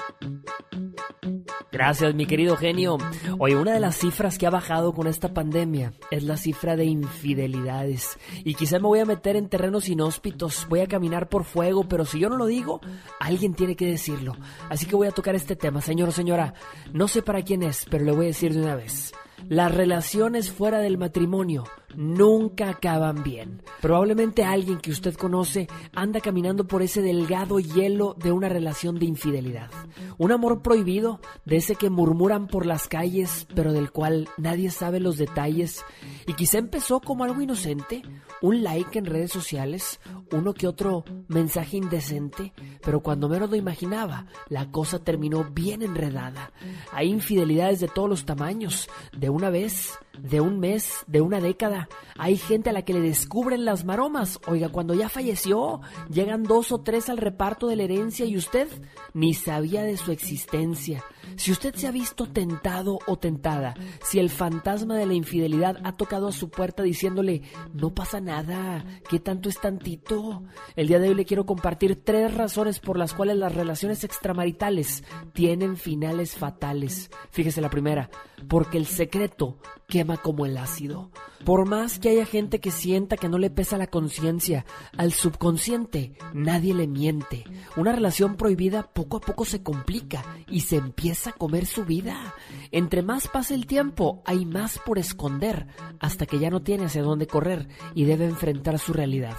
[1.73, 2.99] Gracias, mi querido genio.
[3.39, 6.85] Oye, una de las cifras que ha bajado con esta pandemia es la cifra de
[6.85, 8.19] infidelidades.
[8.45, 12.05] Y quizá me voy a meter en terrenos inhóspitos, voy a caminar por fuego, pero
[12.05, 12.81] si yo no lo digo,
[13.19, 14.37] alguien tiene que decirlo.
[14.69, 16.55] Así que voy a tocar este tema, señor o señora.
[16.93, 19.13] No sé para quién es, pero le voy a decir de una vez.
[19.49, 21.65] Las relaciones fuera del matrimonio
[21.97, 23.63] nunca acaban bien.
[23.81, 29.07] Probablemente alguien que usted conoce anda caminando por ese delgado hielo de una relación de
[29.07, 29.71] infidelidad.
[30.19, 35.01] Un amor prohibido, de ese que murmuran por las calles, pero del cual nadie sabe
[35.01, 35.85] los detalles.
[36.27, 38.03] Y quizá empezó como algo inocente,
[38.41, 40.01] un like en redes sociales,
[40.33, 46.53] uno que otro mensaje indecente, pero cuando menos lo imaginaba, la cosa terminó bien enredada.
[46.93, 51.89] Hay infidelidades de todos los tamaños, de una vez, de un mes, de una década.
[52.17, 54.41] Hay gente a la que le descubren las maromas.
[54.47, 58.69] Oiga, cuando ya falleció, llegan dos o tres al reparto de la herencia y usted
[59.13, 61.05] ni sabía de su existencia.
[61.37, 65.97] Si usted se ha visto tentado o tentada, si el fantasma de la infidelidad ha
[65.97, 67.43] tocado a su puerta diciéndole,
[67.73, 70.45] no pasa nada, ¿qué tanto es tantito?
[70.77, 75.03] El día de hoy le quiero compartir tres razones por las cuales las relaciones extramaritales
[75.33, 77.11] tienen finales fatales.
[77.31, 78.11] Fíjese la primera,
[78.49, 81.11] porque el secreto quema como el ácido.
[81.45, 84.65] Por más que haya gente que sienta que no le pesa la conciencia,
[84.97, 87.45] al subconsciente nadie le miente.
[87.77, 92.35] Una relación prohibida poco a poco se complica y se empieza a comer su vida.
[92.71, 95.67] Entre más pasa el tiempo, hay más por esconder,
[96.01, 99.37] hasta que ya no tiene hacia dónde correr y debe enfrentar su realidad.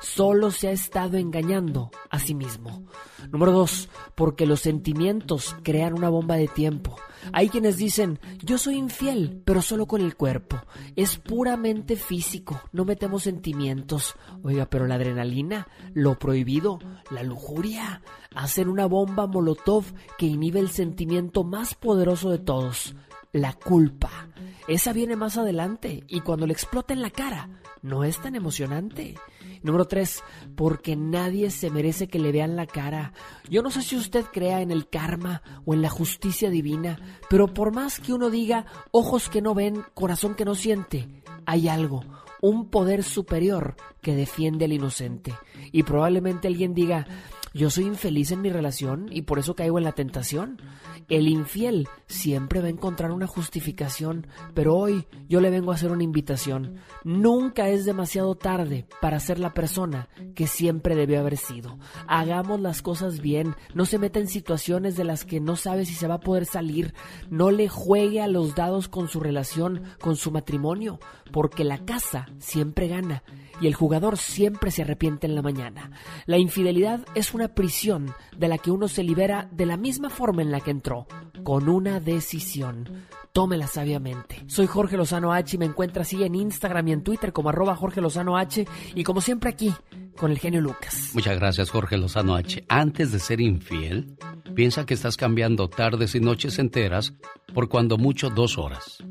[0.00, 2.84] Solo se ha estado engañando a sí mismo.
[3.30, 6.96] Número dos, porque los sentimientos crean una bomba de tiempo.
[7.32, 10.60] Hay quienes dicen, yo soy infiel, pero solo con el cuerpo.
[10.96, 14.14] Es puramente físico, no metemos sentimientos.
[14.42, 16.78] Oiga, pero la adrenalina, lo prohibido,
[17.10, 18.02] la lujuria,
[18.34, 19.84] hacen una bomba molotov
[20.18, 22.94] que inhibe el sentimiento más poderoso de todos,
[23.34, 24.28] la culpa.
[24.68, 27.50] Esa viene más adelante y cuando le explota en la cara,
[27.82, 29.16] no es tan emocionante.
[29.62, 30.22] Número 3,
[30.54, 33.12] porque nadie se merece que le vean la cara.
[33.50, 37.52] Yo no sé si usted crea en el karma o en la justicia divina, pero
[37.52, 41.08] por más que uno diga ojos que no ven, corazón que no siente,
[41.44, 42.04] hay algo,
[42.40, 45.34] un poder superior que defiende al inocente.
[45.72, 47.06] Y probablemente alguien diga,
[47.54, 50.60] yo soy infeliz en mi relación y por eso caigo en la tentación.
[51.08, 55.92] El infiel siempre va a encontrar una justificación, pero hoy yo le vengo a hacer
[55.92, 56.78] una invitación.
[57.04, 61.78] Nunca es demasiado tarde para ser la persona que siempre debió haber sido.
[62.08, 65.94] Hagamos las cosas bien, no se meta en situaciones de las que no sabe si
[65.94, 66.92] se va a poder salir,
[67.30, 70.98] no le juegue a los dados con su relación, con su matrimonio,
[71.32, 73.22] porque la casa siempre gana
[73.60, 75.90] y el jugador siempre se arrepiente en la mañana.
[76.26, 80.42] La infidelidad es una prisión de la que uno se libera de la misma forma
[80.42, 81.06] en la que entró,
[81.42, 83.06] con una decisión.
[83.32, 84.44] Tómela sabiamente.
[84.46, 87.74] Soy Jorge Lozano H y me encuentra así en Instagram y en Twitter como arroba
[87.74, 88.64] Jorge Lozano H
[88.94, 89.74] y como siempre aquí
[90.16, 91.10] con el genio Lucas.
[91.14, 92.64] Muchas gracias Jorge Lozano H.
[92.68, 94.16] Antes de ser infiel,
[94.54, 97.12] piensa que estás cambiando tardes y noches enteras
[97.52, 99.02] por cuando mucho dos horas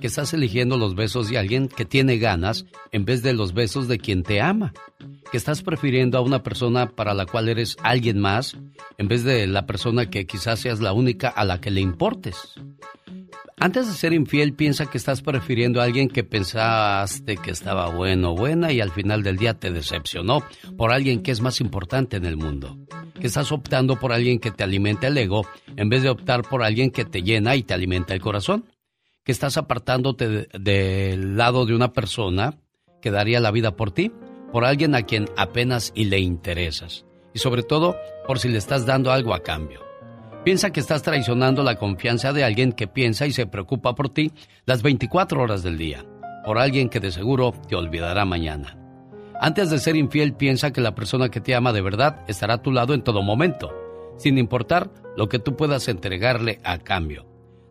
[0.00, 3.86] que estás eligiendo los besos de alguien que tiene ganas en vez de los besos
[3.86, 4.72] de quien te ama,
[5.30, 8.56] que estás prefiriendo a una persona para la cual eres alguien más
[8.98, 12.54] en vez de la persona que quizás seas la única a la que le importes.
[13.62, 18.30] Antes de ser infiel, piensa que estás prefiriendo a alguien que pensaste que estaba bueno
[18.30, 20.42] o buena y al final del día te decepcionó
[20.78, 22.78] por alguien que es más importante en el mundo.
[23.20, 25.46] Que estás optando por alguien que te alimenta el ego
[25.76, 28.64] en vez de optar por alguien que te llena y te alimenta el corazón
[29.24, 32.58] que estás apartándote del lado de una persona
[33.00, 34.12] que daría la vida por ti,
[34.52, 37.06] por alguien a quien apenas y le interesas.
[37.32, 39.80] Y sobre todo, por si le estás dando algo a cambio.
[40.44, 44.32] Piensa que estás traicionando la confianza de alguien que piensa y se preocupa por ti
[44.64, 46.04] las 24 horas del día,
[46.44, 48.76] por alguien que de seguro te olvidará mañana.
[49.38, 52.62] Antes de ser infiel, piensa que la persona que te ama de verdad estará a
[52.62, 53.70] tu lado en todo momento,
[54.16, 57.29] sin importar lo que tú puedas entregarle a cambio.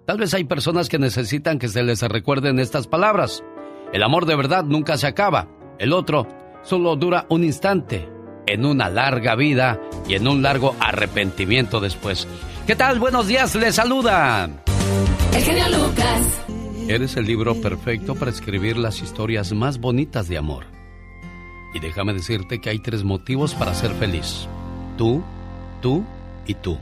[0.09, 3.43] Tal vez hay personas que necesitan que se les recuerden estas palabras.
[3.93, 5.47] El amor de verdad nunca se acaba.
[5.77, 6.27] El otro
[6.63, 8.09] solo dura un instante,
[8.47, 12.27] en una larga vida y en un largo arrepentimiento después.
[12.65, 12.99] ¿Qué tal?
[12.99, 14.49] Buenos días, les saluda.
[15.31, 16.41] El genio Lucas.
[16.87, 20.65] Eres el libro perfecto para escribir las historias más bonitas de amor.
[21.75, 24.47] Y déjame decirte que hay tres motivos para ser feliz.
[24.97, 25.21] Tú,
[25.83, 26.03] tú
[26.47, 26.79] y tú.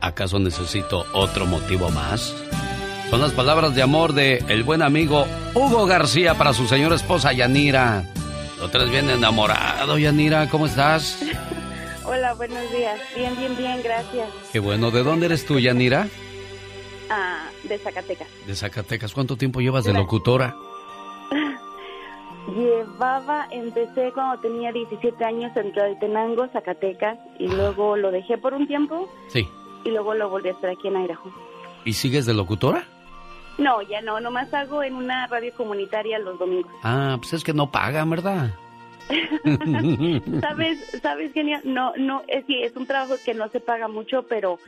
[0.00, 2.34] ¿Acaso necesito otro motivo más?
[3.10, 7.32] Son las palabras de amor de el buen amigo Hugo García para su señora esposa
[7.32, 8.04] Yanira.
[8.58, 10.48] Lo traes bien enamorado, Yanira.
[10.48, 11.22] ¿Cómo estás?
[12.04, 13.00] Hola, buenos días.
[13.16, 14.28] Bien, bien, bien, gracias.
[14.52, 14.90] Qué bueno.
[14.90, 16.08] ¿De dónde eres tú, Yanira?
[17.10, 18.28] Ah, de Zacatecas.
[18.46, 19.12] De Zacatecas.
[19.12, 20.54] ¿Cuánto tiempo llevas de locutora?
[22.56, 28.66] Llevaba, empecé cuando tenía 17 años en Tenango, Zacatecas, y luego lo dejé por un
[28.66, 29.08] tiempo.
[29.28, 29.46] Sí.
[29.84, 31.30] Y luego lo volví a estar aquí en Idaho.
[31.84, 32.84] ¿Y sigues de locutora?
[33.58, 36.72] No, ya no, nomás hago en una radio comunitaria los domingos.
[36.82, 38.50] Ah, pues es que no pagan, ¿verdad?
[40.40, 41.60] sabes, sabes, genial.
[41.64, 44.58] No, no, es sí, es un trabajo que no se paga mucho, pero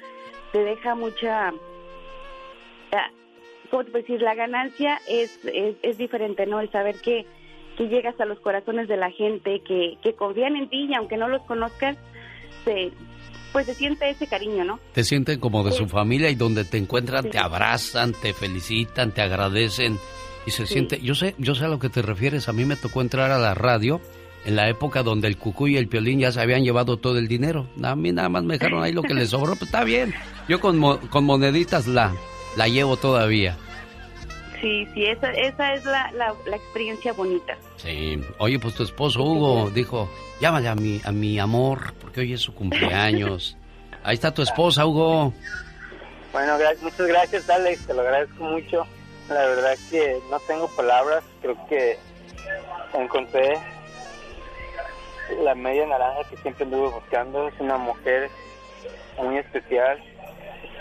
[0.53, 1.49] te deja mucha,
[2.93, 3.11] ah,
[3.71, 4.21] ¿cómo te puedo decir?
[4.21, 6.61] La ganancia es, es, diferente, ¿no?
[6.61, 7.27] El saber que,
[7.77, 11.17] que llegas a los corazones de la gente, que, que confían en ti y aunque
[11.17, 11.97] no los conozcas,
[12.65, 12.93] se,
[13.53, 14.81] pues se siente ese cariño, ¿no?
[14.93, 19.23] Te sienten como de su familia y donde te encuentran te abrazan, te felicitan, te
[19.23, 19.99] agradecen
[20.47, 22.77] y se siente, yo sé, yo sé a lo que te refieres, a mí me
[22.77, 24.01] tocó entrar a la radio
[24.45, 27.29] en la época donde el cucú y el piolín ya se habían llevado todo el
[27.29, 27.69] dinero.
[27.83, 30.13] A mí nada más me dejaron ahí lo que les sobró, pues está bien.
[30.49, 32.13] Yo con, con moneditas la,
[32.57, 33.57] la llevo todavía.
[34.63, 37.57] Sí, sí, esa, esa es la, la, experiencia bonita.
[37.79, 38.25] Sí.
[38.39, 40.09] Oye, pues tu esposo Hugo dijo,
[40.41, 43.57] llámale a mi, a mi amor, porque hoy es su cumpleaños.
[44.05, 45.35] Ahí está tu esposa, Hugo.
[46.33, 48.87] Bueno, muchas gracias, Alex, te lo agradezco mucho.
[49.29, 51.99] La verdad que no tengo palabras, creo que
[52.95, 53.59] encontré
[55.43, 57.49] la media naranja que siempre anduve buscando.
[57.49, 58.31] Es una mujer
[59.21, 59.99] muy especial.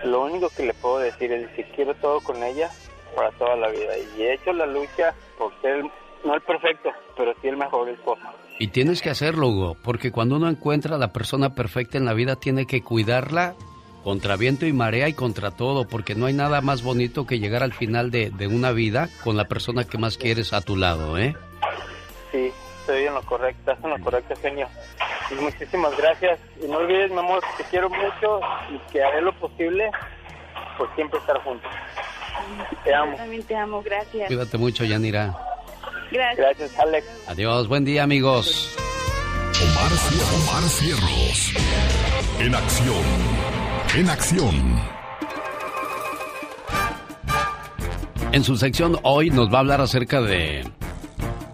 [0.04, 2.70] Lo único que le puedo decir es que quiero todo con ella
[3.16, 3.98] para toda la vida.
[4.18, 5.84] Y he hecho la lucha por ser,
[6.24, 8.22] no el perfecto, pero sí el mejor esposo.
[8.60, 12.14] Y tienes que hacerlo, Hugo, porque cuando uno encuentra a la persona perfecta en la
[12.14, 13.56] vida, tiene que cuidarla
[14.04, 17.64] contra viento y marea y contra todo, porque no hay nada más bonito que llegar
[17.64, 21.18] al final de, de una vida con la persona que más quieres a tu lado,
[21.18, 21.36] ¿eh?
[22.32, 24.68] Sí, estoy en lo correcto, en lo correcto, genio.
[25.30, 26.40] Y muchísimas gracias.
[26.62, 29.90] Y no olvides, mi amor, que te quiero mucho y que haré lo posible
[30.78, 31.72] por siempre estar juntos.
[32.84, 33.16] Te amo.
[33.16, 34.28] también te amo, gracias.
[34.28, 35.36] Cuídate mucho, Yanira.
[36.12, 36.38] Gracias.
[36.38, 37.08] Gracias, Alex.
[37.28, 38.76] Adiós, buen día, amigos.
[39.62, 39.92] Omar,
[40.42, 41.54] Omar Cierros.
[42.40, 43.04] En acción.
[43.96, 44.82] En acción.
[48.32, 50.64] En su sección hoy nos va a hablar acerca de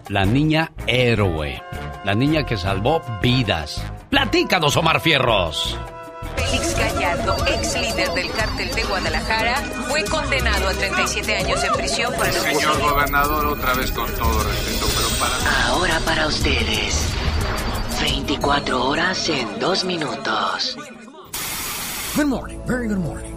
[0.08, 1.60] la niña héroe,
[2.04, 3.84] la niña que salvó vidas.
[4.10, 5.76] Platícanos, Omar Fierros.
[7.08, 9.56] Ex líder del cártel de Guadalajara,
[9.88, 14.42] fue condenado a 37 años de prisión por el Señor gobernador, otra vez con todo
[14.42, 15.68] respeto, pero para...
[15.68, 17.06] Ahora para ustedes.
[18.02, 20.76] 24 horas en 2 minutos.
[22.14, 23.32] Good morning, very good morning.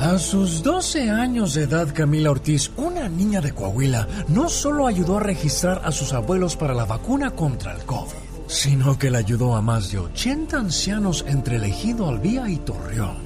[0.00, 5.18] A sus 12 años de edad, Camila Ortiz, una niña de Coahuila, no solo ayudó
[5.18, 9.54] a registrar a sus abuelos para la vacuna contra el COVID, sino que le ayudó
[9.54, 13.18] a más de 80 ancianos entre Elegido Albía y Torreón.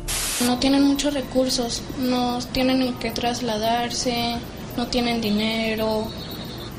[0.45, 4.37] No tienen muchos recursos, no tienen en qué trasladarse,
[4.77, 6.09] no tienen dinero,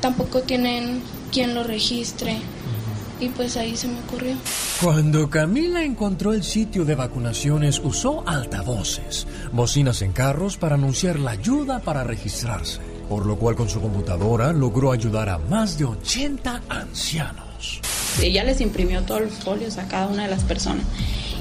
[0.00, 1.02] tampoco tienen
[1.32, 2.38] quien lo registre
[3.20, 4.36] y pues ahí se me ocurrió.
[4.82, 11.32] Cuando Camila encontró el sitio de vacunaciones, usó altavoces, bocinas en carros para anunciar la
[11.32, 16.62] ayuda para registrarse, por lo cual con su computadora logró ayudar a más de 80
[16.68, 17.80] ancianos.
[18.22, 20.84] Ella les imprimió todos los folios a cada una de las personas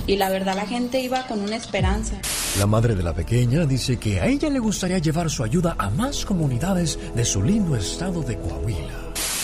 [0.07, 2.19] y la verdad la gente iba con una esperanza.
[2.59, 5.89] La madre de la pequeña dice que a ella le gustaría llevar su ayuda a
[5.89, 9.02] más comunidades de su lindo estado de Coahuila.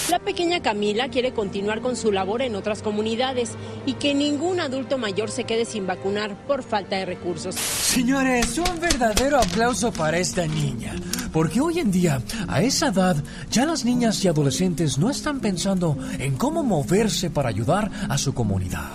[0.10, 3.52] La pequeña Camila quiere continuar con su labor en otras comunidades
[3.86, 7.54] y que ningún adulto mayor se quede sin vacunar por falta de recursos.
[7.54, 10.96] Señores, un verdadero aplauso para esta niña,
[11.32, 13.18] porque hoy en día, a esa edad,
[13.52, 18.34] ya las niñas y adolescentes no están pensando en cómo moverse para ayudar a su
[18.34, 18.90] comunidad.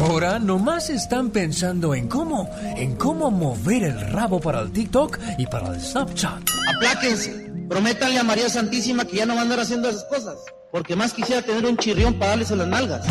[0.00, 5.46] Ahora nomás están pensando en cómo, en cómo mover el rabo para el TikTok y
[5.46, 6.42] para el Snapchat.
[6.74, 7.47] Apláquense.
[7.68, 10.36] Prométanle a María Santísima que ya no van a andar haciendo esas cosas.
[10.70, 13.06] Porque más quisiera tener un chirrión para darles a las nalgas.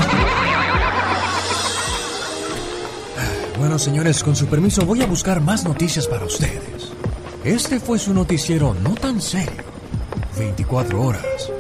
[3.58, 6.92] Bueno, señores, con su permiso voy a buscar más noticias para ustedes.
[7.44, 9.64] Este fue su noticiero no tan serio.
[10.38, 11.52] 24 horas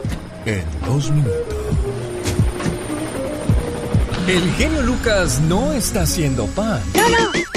[0.45, 1.55] en 2 minutos.
[4.27, 6.81] El genio Lucas no está haciendo pan.
[6.93, 7.56] No, no.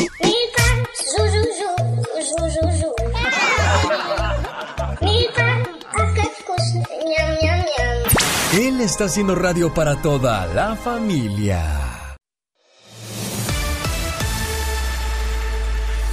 [8.53, 12.17] Él está haciendo radio para toda la familia.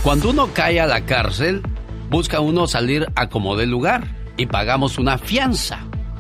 [0.03, 1.63] Cuando uno cae a la cárcel,
[2.11, 4.03] busca uno salir a como del lugar
[4.37, 5.79] y pagamos una fianza.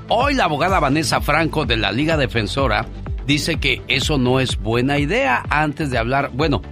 [0.09, 2.87] Hoy la abogada Vanessa Franco de la Liga Defensora
[3.27, 6.63] dice que eso no es buena idea antes de hablar, bueno,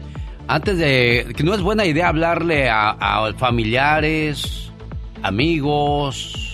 [0.47, 4.71] antes de que no es buena idea hablarle a, familiares,
[5.21, 6.44] amigos,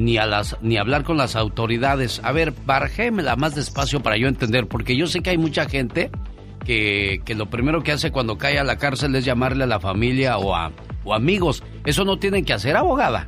[0.00, 2.20] ni a las ni hablar con las autoridades.
[2.24, 6.10] A ver, barjémela más despacio para yo entender, porque yo sé que hay mucha gente
[6.64, 9.80] que, que, lo primero que hace cuando cae a la cárcel es llamarle a la
[9.80, 10.72] familia o a
[11.04, 11.62] o amigos.
[11.84, 13.26] Eso no tienen que hacer, abogada.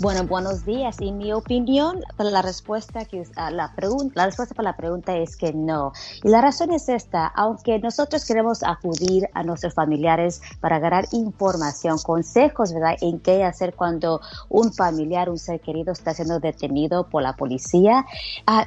[0.00, 0.96] Bueno, buenos días.
[1.00, 3.22] Y mi opinión, la respuesta que
[3.52, 5.92] la pregunta, la respuesta para la pregunta es que no.
[6.24, 11.98] Y la razón es esta: aunque nosotros queremos acudir a nuestros familiares para ganar información,
[11.98, 17.22] consejos, verdad, en qué hacer cuando un familiar, un ser querido está siendo detenido por
[17.22, 18.06] la policía,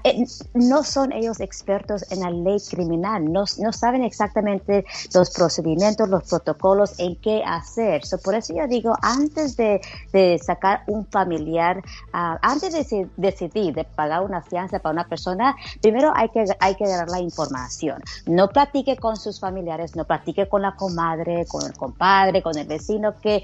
[0.03, 3.33] eh, no son ellos expertos en la ley criminal.
[3.33, 4.85] No, no saben exactamente
[5.15, 8.03] los procedimientos, los protocolos, en qué hacer.
[8.23, 9.81] por eso yo digo, antes de,
[10.11, 11.81] de sacar un familiar familiar,
[12.11, 16.75] ah, antes de decidir de pagar una fianza para una persona, primero hay que, hay
[16.75, 18.01] que dar la información.
[18.25, 22.67] No platique con sus familiares, no platique con la comadre, con el compadre, con el
[22.67, 23.43] vecino, que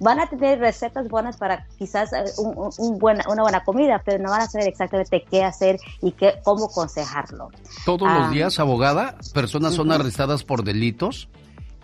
[0.00, 2.24] van a tener recetas buenas para quizás eh,
[2.78, 6.34] un, buena, una buena comida, pero no van a saber exactamente qué hacer y qué,
[6.44, 7.50] cómo aconsejarlo.
[7.84, 11.28] Todos los ah, días, abogada, personas son arrestadas por delitos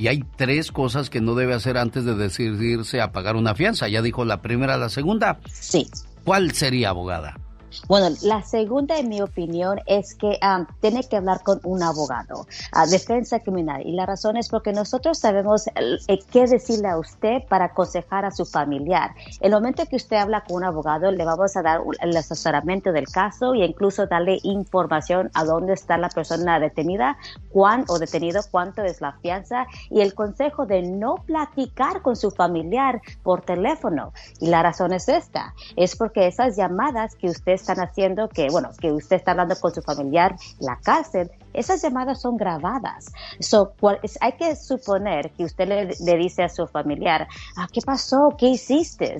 [0.02, 3.86] y hay tres cosas que no debe hacer antes de decidirse a pagar una fianza.
[3.86, 5.38] Ya dijo la primera, la segunda.
[5.48, 5.86] Sí.
[6.24, 7.38] ¿Cuál sería, abogada?
[7.88, 12.46] Bueno, la segunda, en mi opinión, es que um, tiene que hablar con un abogado,
[12.72, 13.82] a defensa criminal.
[13.84, 18.30] Y la razón es porque nosotros sabemos eh, qué decirle a usted para aconsejar a
[18.30, 19.14] su familiar.
[19.40, 23.08] El momento que usted habla con un abogado, le vamos a dar el asesoramiento del
[23.08, 27.16] caso e incluso darle información a dónde está la persona detenida,
[27.50, 32.30] cuán o detenido, cuánto es la fianza y el consejo de no platicar con su
[32.30, 34.12] familiar por teléfono.
[34.40, 38.70] Y la razón es esta, es porque esas llamadas que usted están haciendo que, bueno,
[38.78, 43.12] que usted está hablando con su familiar la cárcel, esas llamadas son grabadas.
[43.40, 43.72] So,
[44.20, 48.34] hay que suponer que usted le, dice a su familiar, ah, ¿qué pasó?
[48.36, 49.16] ¿Qué hiciste?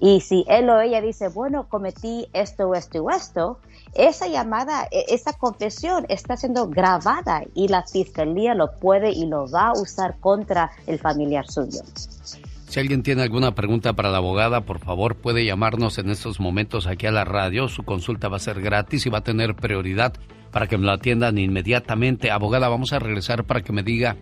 [0.00, 3.58] Y si él o ella dice, bueno, cometí esto, esto y esto,
[3.94, 9.48] esa llamada, e, esa confesión está siendo grabada y la fiscalía lo puede y lo
[9.50, 11.80] va a usar contra el familiar suyo.
[12.74, 16.88] Si alguien tiene alguna pregunta para la abogada, por favor puede llamarnos en estos momentos
[16.88, 17.68] aquí a la radio.
[17.68, 20.14] Su consulta va a ser gratis y va a tener prioridad
[20.50, 22.32] para que me la atiendan inmediatamente.
[22.32, 24.16] Abogada, vamos a regresar para que me diga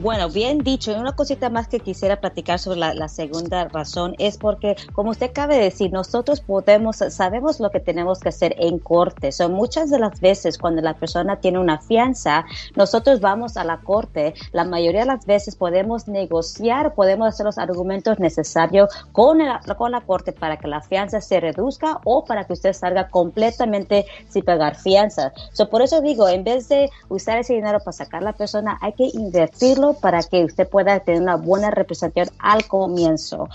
[0.00, 0.90] Bueno, bien dicho.
[0.90, 5.32] Y una cosita más que quisiera platicar sobre la, segunda razón es porque, como usted
[5.34, 9.32] cabe decir, nosotros podemos, sabemos lo que tenemos que hacer en corte.
[9.32, 13.80] Son muchas de las veces cuando la persona tiene una fianza, nosotros vamos a la
[13.80, 14.32] corte.
[14.52, 19.40] La mayoría de las veces podemos negociar, podemos hacer los argumentos necesarios con,
[19.76, 24.06] con la corte para que la fianza se reduzca o para que usted salga completamente
[24.30, 25.34] sin pagar fianza.
[25.52, 28.78] So, por eso digo, en vez de usar ese dinero para sacar a la persona,
[28.80, 33.48] hay que invertirlo para que usted pueda tener una buena representación al comienzo.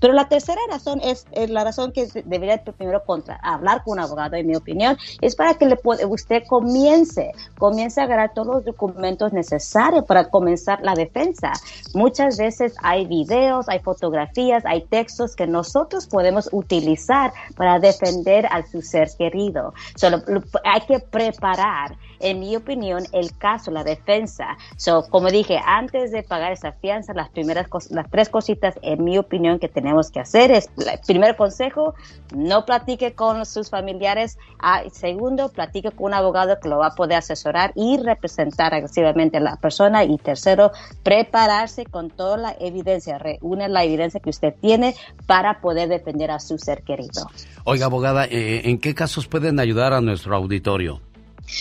[0.00, 4.36] Pero la tercera razón es, la razón que debería primero contra, hablar con un abogado,
[4.36, 5.78] en mi opinión, es para que le
[6.08, 11.52] usted comience, comience a agarrar todos los documentos necesarios para comenzar la defensa.
[11.94, 18.64] Muchas veces hay videos, hay fotografías, hay textos que nosotros podemos utilizar para defender a
[18.66, 19.74] su ser querido.
[19.96, 20.22] Solo
[20.64, 24.56] hay que preparar, en mi opinión, el caso, la defensa.
[24.76, 29.18] So, como dije, antes de pagar esa fianza, las primeras las tres cositas, en mi
[29.18, 31.94] opinión, que tenemos que hacer es, el primer consejo,
[32.34, 34.38] no platique con sus familiares.
[34.58, 39.38] Ah, segundo, platique con un abogado que lo va a poder asesorar y representar agresivamente
[39.38, 40.04] a la persona.
[40.04, 40.72] Y tercero,
[41.02, 44.94] prepararse con toda la evidencia, reúne la evidencia que usted tiene
[45.26, 47.30] para poder defender a su ser querido.
[47.64, 51.00] Oiga, abogada, eh, ¿en qué casos pueden ayudar a nuestro auditorio?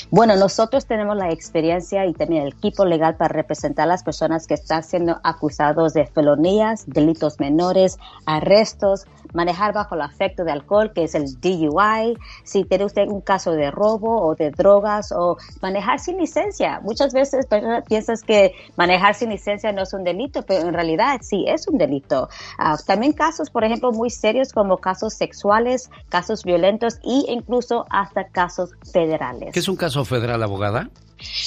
[0.09, 4.47] Bueno, nosotros tenemos la experiencia y también el equipo legal para representar a las personas
[4.47, 10.91] que están siendo acusados de felonías, delitos menores, arrestos, manejar bajo el afecto de alcohol,
[10.93, 15.37] que es el DUI, si tiene usted un caso de robo o de drogas o
[15.61, 16.79] manejar sin licencia.
[16.81, 17.47] Muchas veces
[17.87, 21.77] piensas que manejar sin licencia no es un delito, pero en realidad sí es un
[21.77, 22.29] delito.
[22.57, 28.27] Ah, también casos, por ejemplo, muy serios como casos sexuales, casos violentos e incluso hasta
[28.27, 29.51] casos federales.
[29.53, 30.89] ¿Qué es un caso federal, abogada?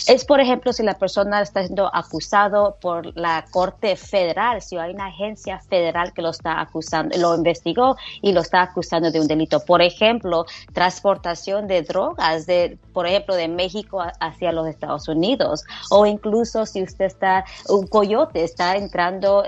[0.07, 4.93] Es, por ejemplo, si la persona está siendo acusado por la Corte Federal, si hay
[4.93, 9.27] una agencia federal que lo está acusando, lo investigó y lo está acusando de un
[9.27, 9.65] delito.
[9.65, 15.65] Por ejemplo, transportación de drogas, de, por ejemplo, de México hacia los Estados Unidos.
[15.91, 19.45] O incluso si usted está, un coyote está entrando,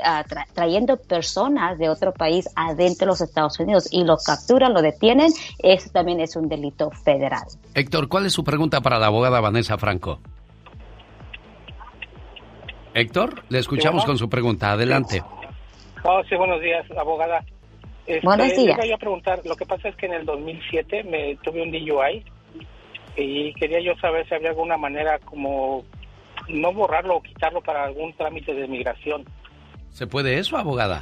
[0.55, 5.33] trayendo personas de otro país adentro de los Estados Unidos y lo capturan, lo detienen,
[5.59, 7.45] eso también es un delito federal.
[7.75, 10.18] Héctor, ¿cuál es su pregunta para la abogada Vanessa Franco?
[12.99, 14.73] Héctor, le escuchamos con su pregunta.
[14.73, 15.23] Adelante.
[16.03, 17.45] Oh, sí, buenos días, abogada.
[18.07, 18.77] Este, buenos días.
[18.77, 21.71] Le voy a preguntar, lo que pasa es que en el 2007 me tuve un
[21.71, 22.25] DUI
[23.17, 25.85] y quería yo saber si había alguna manera como
[26.49, 29.25] no borrarlo o quitarlo para algún trámite de migración.
[29.91, 31.01] ¿Se puede eso, abogada?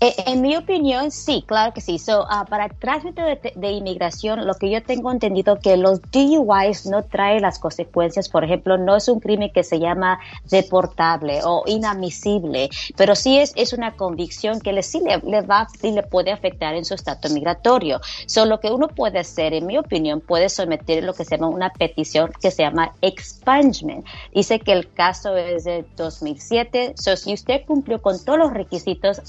[0.00, 1.98] Eh, en mi opinión, sí, claro que sí.
[1.98, 7.02] So, uh, para trámite de, inmigración, lo que yo tengo entendido que los DUIs no
[7.04, 8.28] traen las consecuencias.
[8.28, 13.52] Por ejemplo, no es un crimen que se llama deportable o inadmisible, pero sí es,
[13.56, 17.32] es una convicción que le, sí le, va y le puede afectar en su estatus
[17.32, 18.00] migratorio.
[18.26, 21.48] So, lo que uno puede hacer, en mi opinión, puede someter lo que se llama
[21.48, 24.06] una petición que se llama expungement.
[24.32, 26.94] Dice que el caso es de 2007.
[26.96, 29.20] So, si usted cumplió con todos los requisitos,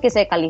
[0.00, 0.08] que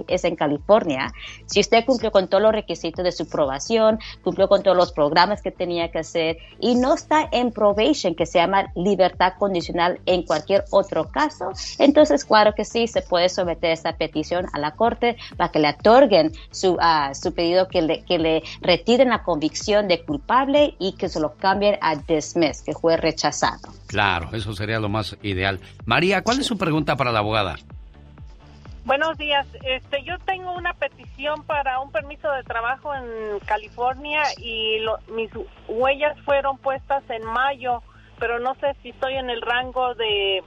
[0.08, 1.12] es en California,
[1.46, 5.42] si usted cumplió con todos los requisitos de su probación, cumplió con todos los programas
[5.42, 10.22] que tenía que hacer y no está en probation, que se llama libertad condicional en
[10.22, 15.16] cualquier otro caso, entonces claro que sí, se puede someter esa petición a la corte
[15.36, 19.88] para que le otorguen su, uh, su pedido, que le, que le retiren la convicción
[19.88, 23.68] de culpable y que se lo cambien a dismiss, que fue rechazado.
[23.86, 25.60] Claro, eso sería lo más ideal.
[25.84, 27.56] María, ¿cuál es su pregunta para la abogada?
[28.84, 29.46] Buenos días.
[29.62, 34.76] Este, yo tengo una petición para un permiso de trabajo en California y
[35.10, 35.30] mis
[35.68, 37.82] huellas fueron puestas en mayo,
[38.18, 40.42] pero no sé si estoy en el rango de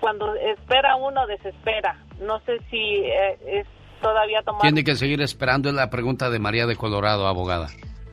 [0.00, 2.04] cuando espera uno desespera.
[2.20, 3.66] No sé si eh, es
[4.02, 4.62] todavía tomar.
[4.62, 7.68] Tiene que seguir esperando es la pregunta de María de Colorado, abogada.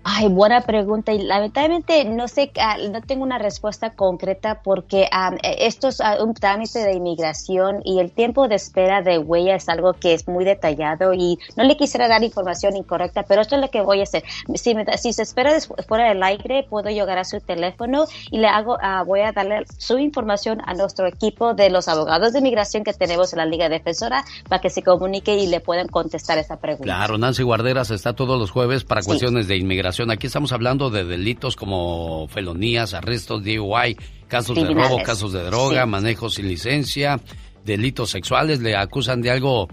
[0.05, 1.13] Ay, buena pregunta.
[1.13, 6.17] Y lamentablemente no sé, ah, no tengo una respuesta concreta porque um, esto es ah,
[6.21, 10.27] un trámite de inmigración y el tiempo de espera de huella es algo que es
[10.27, 14.01] muy detallado y no le quisiera dar información incorrecta, pero esto es lo que voy
[14.01, 14.23] a hacer.
[14.55, 15.53] Si, si se espera
[15.87, 19.97] fuera del aire, puedo llegar a su teléfono y le hago, voy a darle su
[19.99, 24.25] información a nuestro equipo de los abogados de inmigración que tenemos en la Liga Defensora
[24.49, 26.83] para que se comunique y le puedan contestar esa pregunta.
[26.83, 31.03] Claro, Nancy Guarderas está todos los jueves para cuestiones de inmigración Aquí estamos hablando de
[31.03, 33.95] delitos como felonías, arrestos, DUI,
[34.27, 37.19] casos de robo, casos de droga, manejo sin licencia,
[37.63, 38.59] delitos sexuales.
[38.59, 39.67] Le acusan de algo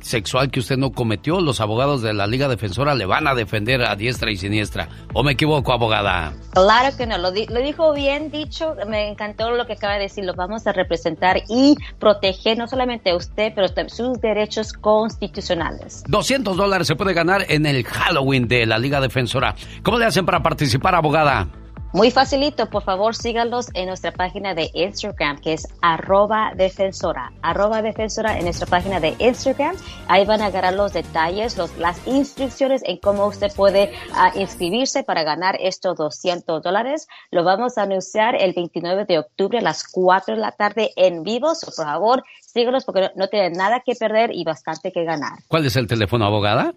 [0.00, 3.82] sexual que usted no cometió, los abogados de la Liga Defensora le van a defender
[3.82, 4.88] a diestra y siniestra.
[5.12, 6.32] ¿O me equivoco, abogada?
[6.52, 10.34] Claro que no, lo, dijo bien dicho, me encantó lo que acaba de decir, lo
[10.34, 16.04] vamos a representar y proteger no solamente a usted, pero sus derechos constitucionales.
[16.08, 19.54] 200 dólares se puede ganar en el Halloween de la Liga Defensora.
[19.82, 21.48] ¿Cómo le hacen para participar, abogada?
[21.94, 27.82] Muy facilito, por favor síganlos en nuestra página de Instagram que es arroba defensora, arroba
[27.82, 29.76] defensora en nuestra página de Instagram.
[30.08, 35.02] Ahí van a agarrar los detalles, los, las instrucciones en cómo usted puede uh, inscribirse
[35.02, 37.08] para ganar estos 200 dólares.
[37.30, 41.22] Lo vamos a anunciar el 29 de octubre a las 4 de la tarde en
[41.22, 41.54] vivo.
[41.54, 45.40] So, por favor, síganos porque no, no tienen nada que perder y bastante que ganar.
[45.46, 46.72] ¿Cuál es el teléfono, abogada?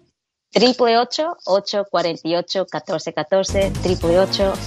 [0.56, 4.16] Triple 848-1414, triple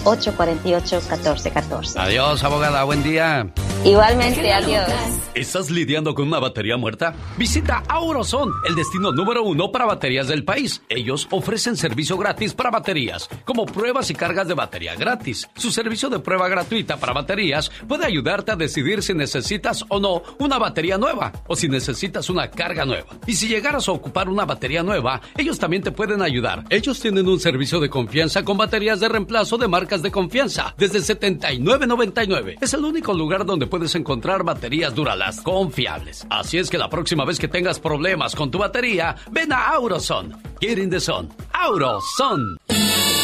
[0.06, 1.98] 848-1414.
[1.98, 3.52] Adiós, abogada, buen día.
[3.84, 4.88] Igualmente, adiós.
[5.34, 7.16] ¿Estás lidiando con una batería muerta?
[7.38, 10.82] Visita Auroson, el destino número uno para baterías del país.
[10.90, 15.49] Ellos ofrecen servicio gratis para baterías, como pruebas y cargas de batería gratis.
[15.56, 20.24] Su servicio de prueba gratuita para baterías puede ayudarte a decidir si necesitas o no
[20.40, 23.07] una batería nueva o si necesitas una carga nueva.
[23.26, 26.65] Y si llegaras a ocupar una batería nueva, ellos también te pueden ayudar.
[26.69, 30.99] Ellos tienen un servicio de confianza con baterías de reemplazo de marcas de confianza desde
[30.99, 32.57] 79.99.
[32.61, 36.26] Es el único lugar donde puedes encontrar baterías Duralas confiables.
[36.30, 40.35] Así es que la próxima vez que tengas problemas con tu batería, ven a Auroson.
[40.61, 41.30] Get in the sun.
[41.53, 42.57] Auroson.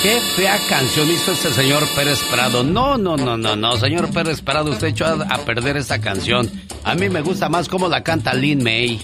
[0.01, 2.63] Qué fea canción este señor Pérez Prado.
[2.63, 3.77] No, no, no, no, no.
[3.77, 6.49] Señor Pérez Prado, usted echó a, a perder esta canción.
[6.83, 9.01] A mí me gusta más cómo la canta Lin May.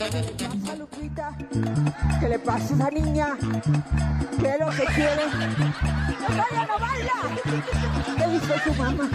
[2.21, 3.35] ¿Qué le pasa a esa niña?
[4.39, 5.25] ¿Qué es lo que quiere?
[6.21, 7.17] ¡No baila, no baila!
[8.15, 9.09] ¿Qué dice su mamá?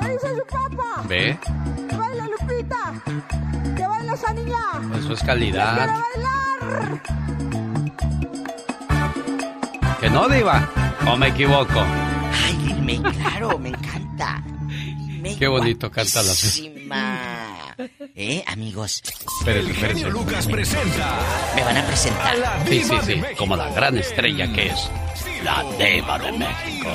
[0.00, 1.02] ¿Qué dice su papá?
[1.06, 1.38] ¿Ve?
[1.90, 2.94] ¿Qué baila Lupita?
[3.76, 4.58] ¿Qué baila esa niña?
[4.98, 5.76] Eso es calidad.
[5.76, 7.02] ¡Quiero bailar!
[10.00, 10.66] ¿Que no, Diva?
[11.06, 11.84] ¿O me equivoco?
[12.46, 14.42] Ay, me, claro, me encanta.
[15.38, 16.32] Qué bonito canta la
[18.14, 19.02] ¿Eh, amigos?
[19.38, 20.10] Espérense, espérense.
[20.10, 21.18] Lucas presenta.
[21.54, 22.42] Me van a presentar.
[22.42, 23.22] A Sí, sí, sí.
[23.36, 24.90] Como la gran estrella que es.
[25.42, 26.88] La Diva de México.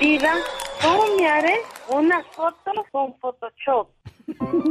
[0.00, 0.34] Diva,
[0.80, 3.88] ¿cómo me haré una foto con Photoshop?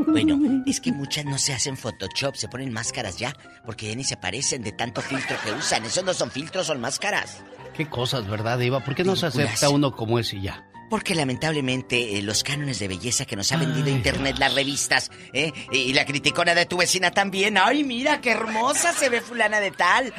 [0.08, 3.36] Bueno, es que muchas no se hacen Photoshop, se ponen máscaras ya,
[3.66, 5.86] porque ya ni se parecen de tanto filtro que usan.
[5.86, 7.44] Esos no son filtros, son máscaras.
[7.76, 8.82] Qué cosas, ¿verdad, Diva?
[8.82, 10.68] ¿Por qué no se acepta uno como es y ya?
[10.90, 15.52] Porque lamentablemente eh, los cánones de belleza que nos ha vendido Internet, las revistas, ¿eh?
[15.72, 17.58] y la criticona de tu vecina también.
[17.58, 20.14] ¡Ay, mira qué hermosa se ve fulana de tal!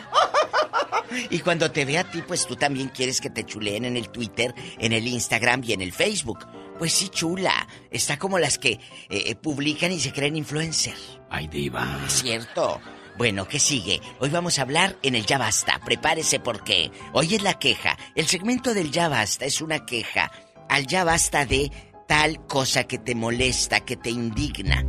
[1.31, 4.09] y cuando te ve a ti, pues tú también quieres que te chuleen en el
[4.09, 6.44] Twitter, en el Instagram y en el Facebook.
[6.79, 7.67] Pues sí, chula.
[7.91, 10.95] Está como las que eh, eh, publican y se creen influencer.
[11.31, 12.01] Ay, Diva.
[12.07, 12.81] Es cierto.
[13.17, 14.01] Bueno, ¿qué sigue?
[14.19, 15.81] Hoy vamos a hablar en el Ya Basta.
[15.85, 17.97] Prepárese porque hoy es la queja.
[18.17, 20.33] El segmento del Ya Basta es una queja
[20.69, 21.71] al Ya Basta de
[22.09, 24.85] tal cosa que te molesta, que te indigna.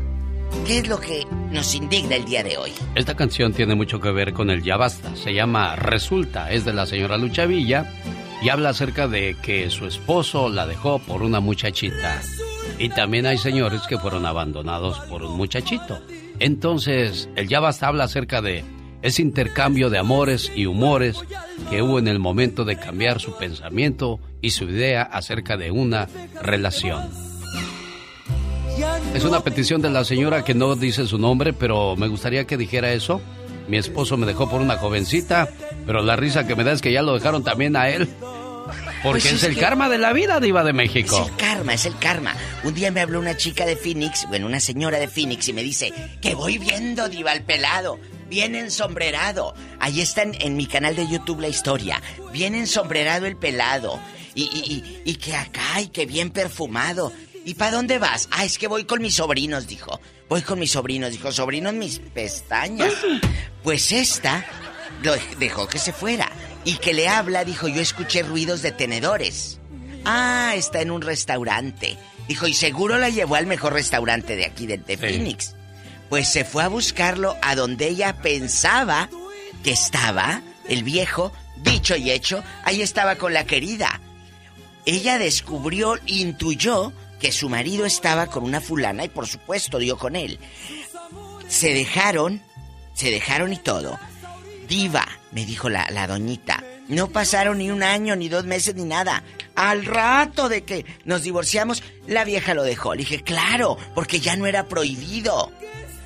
[0.66, 2.72] ¿Qué es lo que nos indigna el día de hoy?
[2.96, 5.16] Esta canción tiene mucho que ver con el Ya Basta.
[5.16, 6.52] Se llama Resulta.
[6.52, 7.92] Es de la señora Lucha Villa
[8.42, 12.22] y habla acerca de que su esposo la dejó por una muchachita.
[12.78, 16.00] Y también hay señores que fueron abandonados por un muchachito.
[16.40, 18.64] Entonces, el Ya Basta habla acerca de
[19.02, 21.18] ese intercambio de amores y humores
[21.70, 26.08] que hubo en el momento de cambiar su pensamiento y su idea acerca de una
[26.42, 27.10] relación.
[29.14, 32.58] Es una petición de la señora que no dice su nombre, pero me gustaría que
[32.58, 33.22] dijera eso.
[33.68, 35.50] Mi esposo me dejó por una jovencita,
[35.86, 38.08] pero la risa que me da es que ya lo dejaron también a él.
[39.04, 41.20] Porque Pues es, es el que- karma de la vida, Diva de México.
[41.22, 42.36] Es el karma, es el karma.
[42.64, 45.62] Un día me habló una chica de Phoenix, bueno, una señora de Phoenix, y me
[45.64, 48.00] dice que voy viendo, Diva, el pelado.
[48.28, 49.54] Bien ensombrerado.
[49.80, 52.02] Ahí está en, en mi canal de YouTube la historia.
[52.34, 54.00] Bien ensombrerado el pelado.
[54.34, 54.74] Y, y,
[55.06, 57.14] y, y que acá, y que bien perfumado.
[57.46, 58.28] ¿Y para dónde vas?
[58.32, 60.02] Ah, es que voy con mis sobrinos, dijo.
[60.28, 61.32] Voy con mis sobrinos, dijo.
[61.32, 62.92] Sobrinos mis pestañas.
[63.64, 64.44] Pues esta
[65.04, 66.30] lo dejó que se fuera.
[66.66, 69.60] Y que le habla, dijo, yo escuché ruidos de tenedores.
[70.06, 71.98] Ah, está en un restaurante.
[72.28, 75.56] Dijo, y seguro la llevó al mejor restaurante de aquí, de, de Phoenix.
[76.10, 79.10] Pues se fue a buscarlo a donde ella pensaba
[79.64, 84.02] que estaba, el viejo, dicho y hecho, ahí estaba con la querida.
[84.88, 86.92] Ella descubrió, intuyó
[87.26, 90.38] que su marido estaba con una fulana y por supuesto dio con él.
[91.48, 92.40] Se dejaron,
[92.94, 93.98] se dejaron y todo.
[94.68, 96.64] Diva, me dijo la, la doñita.
[96.88, 99.24] No pasaron ni un año, ni dos meses, ni nada.
[99.56, 102.94] Al rato de que nos divorciamos, la vieja lo dejó.
[102.94, 105.52] Le dije, claro, porque ya no era prohibido.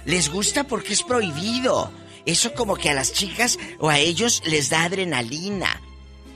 [0.06, 1.92] Les gusta porque es prohibido.
[2.26, 5.82] Eso como que a las chicas o a ellos les da adrenalina.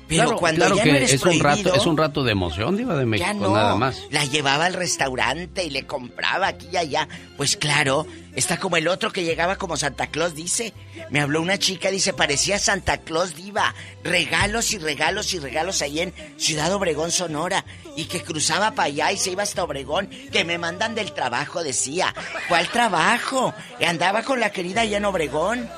[0.08, 2.32] Pero Claro, cuando claro ya que no eres es un rato, es un rato de
[2.32, 3.54] emoción, Diva de México, ya no.
[3.54, 4.02] nada más.
[4.12, 7.08] La llevaba al restaurante y le compraba aquí y allá.
[7.38, 8.06] Pues claro,
[8.36, 10.74] está como el otro que llegaba como Santa Claus, dice.
[11.10, 13.74] Me habló una chica, dice, parecía Santa Claus diva.
[14.04, 17.66] Regalos y regalos y regalos ahí en Ciudad Obregón, Sonora.
[17.96, 20.10] Y que cruzaba para allá y se iba hasta Obregón.
[20.32, 22.14] Que me mandan del trabajo, decía.
[22.50, 23.54] ¿Cuál trabajo?
[23.86, 25.70] Andaba con la querida allá en Obregón.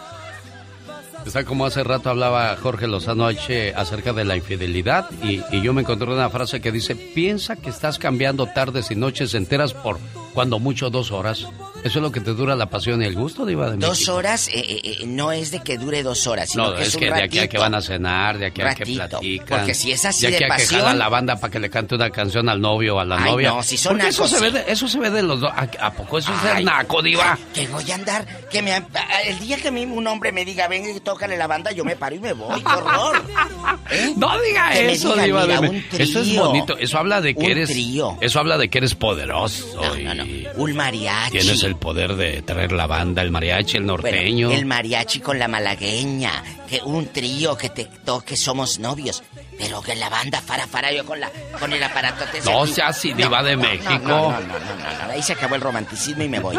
[1.26, 5.74] Está como hace rato hablaba Jorge Lozano H acerca de la infidelidad y, y yo
[5.74, 9.98] me encontré una frase que dice, piensa que estás cambiando tardes y noches enteras por
[10.34, 11.48] cuando mucho dos horas.
[11.86, 14.16] Eso es lo que te dura la pasión y el gusto, Diva de Dos México.
[14.16, 16.88] horas eh, eh, eh, no es de que dure dos horas, sino No, que es,
[16.90, 19.20] es un que de aquí a que van a cenar, de aquí a que platican.
[19.48, 21.60] porque si es así de aquí de a que pasión- jala la banda para que
[21.60, 23.50] le cante una canción al novio o a la Ay, novia.
[23.50, 25.52] no, si son Porque eso nacos, se, ve de, eso se ve de los dos.
[25.54, 27.38] ¿A, a poco eso es ser naco, Diva?
[27.54, 28.76] Que voy a andar, que me
[29.28, 32.16] el día que un hombre me diga, venga y tócale la banda, yo me paro
[32.16, 33.24] y me voy, qué horror.
[33.92, 34.14] ¿Eh?
[34.18, 36.46] No diga Que eso, digan, Diva de mira, un Eso es trío.
[36.48, 36.78] bonito.
[36.80, 37.70] Eso habla de que Un eres.
[37.70, 38.18] trío.
[38.22, 39.68] Eso habla de que eres poderoso.
[39.98, 41.32] y Un mariachi.
[41.38, 44.52] Tienes el poder de traer la banda, el mariachi, el Bueno, norteño.
[44.52, 49.24] el mariachi con la malagueña, que un trío que te toque, somos novios.
[49.58, 53.14] Pero que la banda fara fara yo con la con el aparato No sea así,
[53.14, 54.00] diva de México.
[54.00, 56.58] No, no, no, no, no, ahí se acabó el romanticismo y me voy.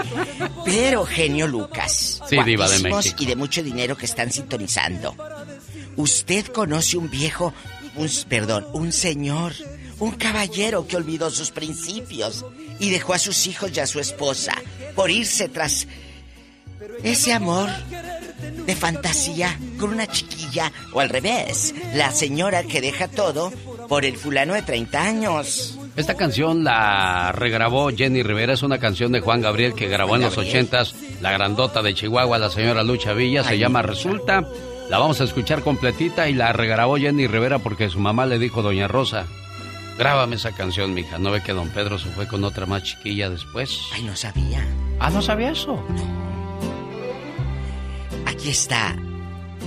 [0.65, 3.17] Pero genio Lucas, Sí, diva de México.
[3.23, 5.15] y de mucho dinero que están sintonizando.
[5.97, 7.53] Usted conoce un viejo,
[7.97, 9.53] un perdón, un señor,
[9.99, 12.45] un caballero que olvidó sus principios
[12.79, 14.55] y dejó a sus hijos y a su esposa
[14.95, 15.87] por irse tras
[17.03, 17.69] ese amor
[18.67, 23.53] de fantasía con una chiquilla o al revés, la señora que deja todo
[23.89, 25.79] por el fulano de 30 años.
[25.97, 30.23] Esta canción la regrabó Jenny Rivera, es una canción de Juan Gabriel que grabó en
[30.23, 34.47] los ochentas, la grandota de Chihuahua, la señora Lucha Villa, se llama Resulta.
[34.91, 38.63] La vamos a escuchar completita y la regrabó Jenny Rivera porque su mamá le dijo,
[38.63, 39.27] Doña Rosa,
[39.99, 41.19] grábame esa canción, mija.
[41.19, 43.79] ¿No ve que don Pedro se fue con otra más chiquilla después?
[43.93, 44.67] Ay, no sabía.
[44.99, 45.83] Ah, ¿no sabía eso?
[48.27, 48.97] Aquí está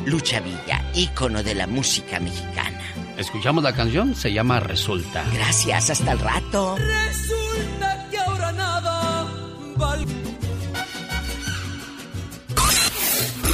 [0.05, 2.81] Lucha Villa, ícono de la música mexicana.
[3.17, 5.25] Escuchamos la canción, se llama Resulta.
[5.33, 6.77] Gracias, hasta el rato.
[6.77, 9.27] Resulta que ahora nada
[9.75, 10.28] vale.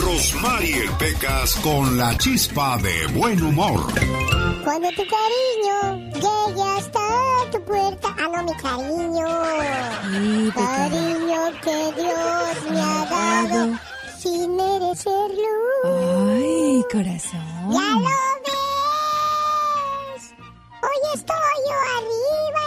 [0.05, 3.91] Rosmarie Pecas con la chispa de buen humor.
[4.63, 6.99] Cuando tu cariño llegue hasta
[7.51, 8.15] tu puerta.
[8.15, 9.27] Ah, no, mi cariño.
[10.53, 13.79] cariño que Dios me ha dado
[14.19, 15.53] sin merecerlo.
[15.85, 17.71] Ay, corazón.
[17.71, 18.05] ¡Ya lo
[18.45, 18.61] ves!
[20.83, 22.64] Hoy estoy yo arriba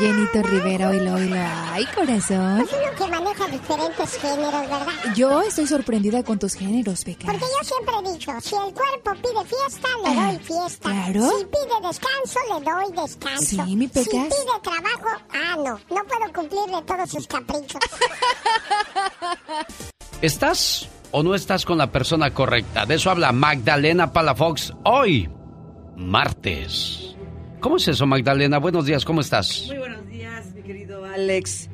[0.00, 1.36] Llenito Rivera, oílo, oílo.
[1.38, 2.62] Ay, corazón.
[2.62, 4.86] Es uno que maneja diferentes géneros, ¿verdad?
[5.14, 7.26] Yo estoy sorprendida con tus géneros, Beca.
[7.26, 10.90] Porque yo siempre he dicho, si el cuerpo pide fiesta, le Ah, doy fiesta.
[10.90, 11.30] claro.
[11.38, 13.44] Si pide descanso, le doy descanso.
[13.44, 14.08] Sí, mi Si Pecas.
[14.10, 17.80] pide trabajo, ah, no, no puedo cumplirle todos sus caprichos.
[20.22, 22.86] ¿Estás o no estás con la persona correcta?
[22.86, 25.28] De eso habla Magdalena Palafox hoy,
[25.96, 27.14] martes.
[27.64, 28.58] ¿Cómo es eso, Magdalena?
[28.58, 29.64] Buenos días, ¿cómo estás?
[29.68, 31.70] Muy buenos días, mi querido Alex.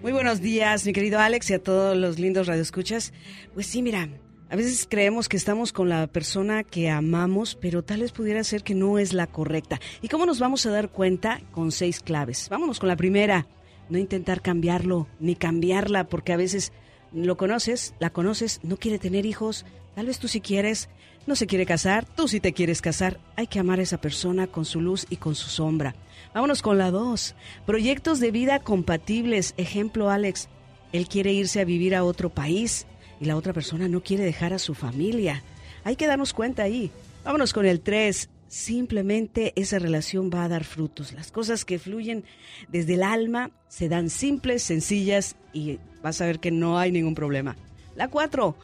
[0.00, 3.12] Muy buenos días, mi querido Alex, y a todos los lindos radioescuchas.
[3.52, 4.08] Pues sí, mira,
[4.48, 8.62] a veces creemos que estamos con la persona que amamos, pero tal vez pudiera ser
[8.62, 9.80] que no es la correcta.
[10.02, 11.40] ¿Y cómo nos vamos a dar cuenta?
[11.50, 12.48] Con seis claves.
[12.48, 13.48] Vámonos con la primera.
[13.88, 16.72] No intentar cambiarlo, ni cambiarla, porque a veces
[17.12, 19.66] lo conoces, la conoces, no quiere tener hijos,
[19.96, 20.90] tal vez tú sí quieres,
[21.26, 23.18] no se quiere casar, tú sí te quieres casar.
[23.36, 25.94] Hay que amar a esa persona con su luz y con su sombra.
[26.34, 27.34] Vámonos con la dos.
[27.64, 29.54] Proyectos de vida compatibles.
[29.56, 30.48] Ejemplo, Alex.
[30.92, 32.86] Él quiere irse a vivir a otro país
[33.20, 35.42] y la otra persona no quiere dejar a su familia.
[35.82, 36.90] Hay que darnos cuenta ahí.
[37.24, 38.28] Vámonos con el tres.
[38.48, 41.12] Simplemente esa relación va a dar frutos.
[41.12, 42.24] Las cosas que fluyen
[42.68, 47.14] desde el alma se dan simples, sencillas y vas a ver que no hay ningún
[47.14, 47.56] problema.
[47.96, 48.56] La cuatro.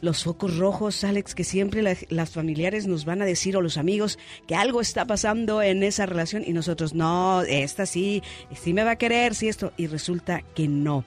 [0.00, 3.78] Los focos rojos, Alex, que siempre la- las familiares nos van a decir o los
[3.78, 8.22] amigos que algo está pasando en esa relación y nosotros, no, esta sí,
[8.54, 11.04] sí me va a querer, sí esto, y resulta que no.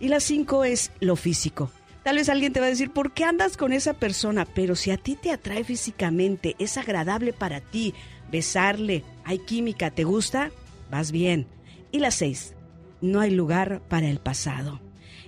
[0.00, 1.70] Y la cinco es lo físico.
[2.02, 4.44] Tal vez alguien te va a decir, ¿por qué andas con esa persona?
[4.44, 7.94] Pero si a ti te atrae físicamente, es agradable para ti
[8.30, 10.50] besarle, hay química, ¿te gusta?
[10.90, 11.46] Vas bien.
[11.90, 12.54] Y la seis,
[13.00, 14.80] no hay lugar para el pasado.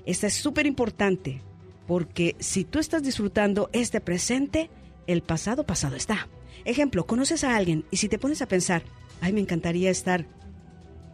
[0.04, 1.42] Esta es súper importante
[1.88, 4.70] porque si tú estás disfrutando este presente,
[5.08, 6.28] el pasado pasado está.
[6.64, 8.82] Ejemplo, conoces a alguien y si te pones a pensar,
[9.20, 10.26] ay, me encantaría estar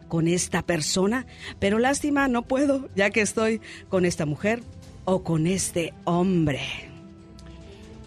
[0.09, 1.25] con esta persona,
[1.57, 4.61] pero lástima, no puedo, ya que estoy con esta mujer,
[5.05, 6.61] o con este hombre?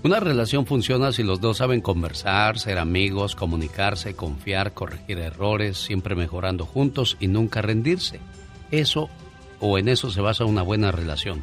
[0.04, 6.14] Una relación funciona si los dos saben conversar, ser amigos, comunicarse, confiar, corregir errores, siempre
[6.14, 8.20] mejorando juntos y nunca rendirse.
[8.70, 9.08] Eso
[9.58, 11.42] o en eso se basa una buena relación.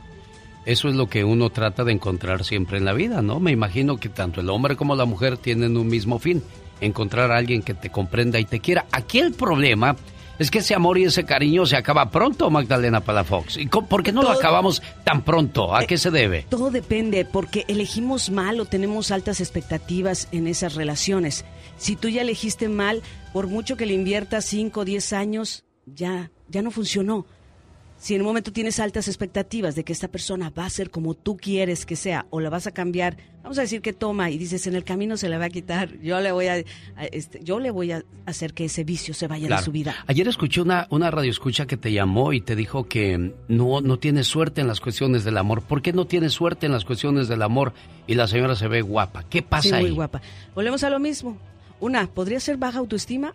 [0.66, 3.40] Eso es lo que uno trata de encontrar siempre en la vida, ¿no?
[3.40, 6.42] Me imagino que tanto el hombre como la mujer tienen un mismo fin,
[6.82, 8.86] encontrar a alguien que te comprenda y te quiera.
[8.92, 9.96] Aquí el problema
[10.40, 13.58] es que ese amor y ese cariño se acaba pronto, Magdalena Palafox.
[13.58, 15.76] ¿Y por qué no lo acabamos tan pronto?
[15.76, 16.46] ¿A qué se debe?
[16.50, 21.46] Todo depende, porque elegimos mal o tenemos altas expectativas en esas relaciones.
[21.78, 23.02] Si tú ya elegiste mal,
[23.34, 27.26] por mucho que le inviertas 5 o 10 años, ya, ya no funcionó
[27.98, 31.14] si en un momento tienes altas expectativas de que esta persona va a ser como
[31.14, 34.38] tú quieres que sea o la vas a cambiar, vamos a decir que toma y
[34.38, 36.64] dices en el camino se le va a quitar, yo le voy a,
[37.12, 39.96] este, yo le voy a hacer que ese vicio se vaya de su vida.
[40.08, 44.28] Ayer escuché una, una radioescucha que te llamó y te dijo que no, no tienes
[44.28, 45.62] suerte en las cuestiones del amor.
[45.62, 47.74] ¿Por qué no tienes suerte en las cuestiones del amor
[48.08, 49.24] y la señora se ve guapa?
[49.24, 50.22] ¿Qué pasa sí, muy guapa.
[50.54, 51.38] Volvemos a lo mismo.
[51.80, 53.34] Una, podría ser baja autoestima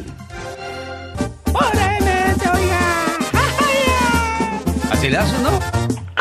[4.92, 5.50] Así le hacen, ¿no?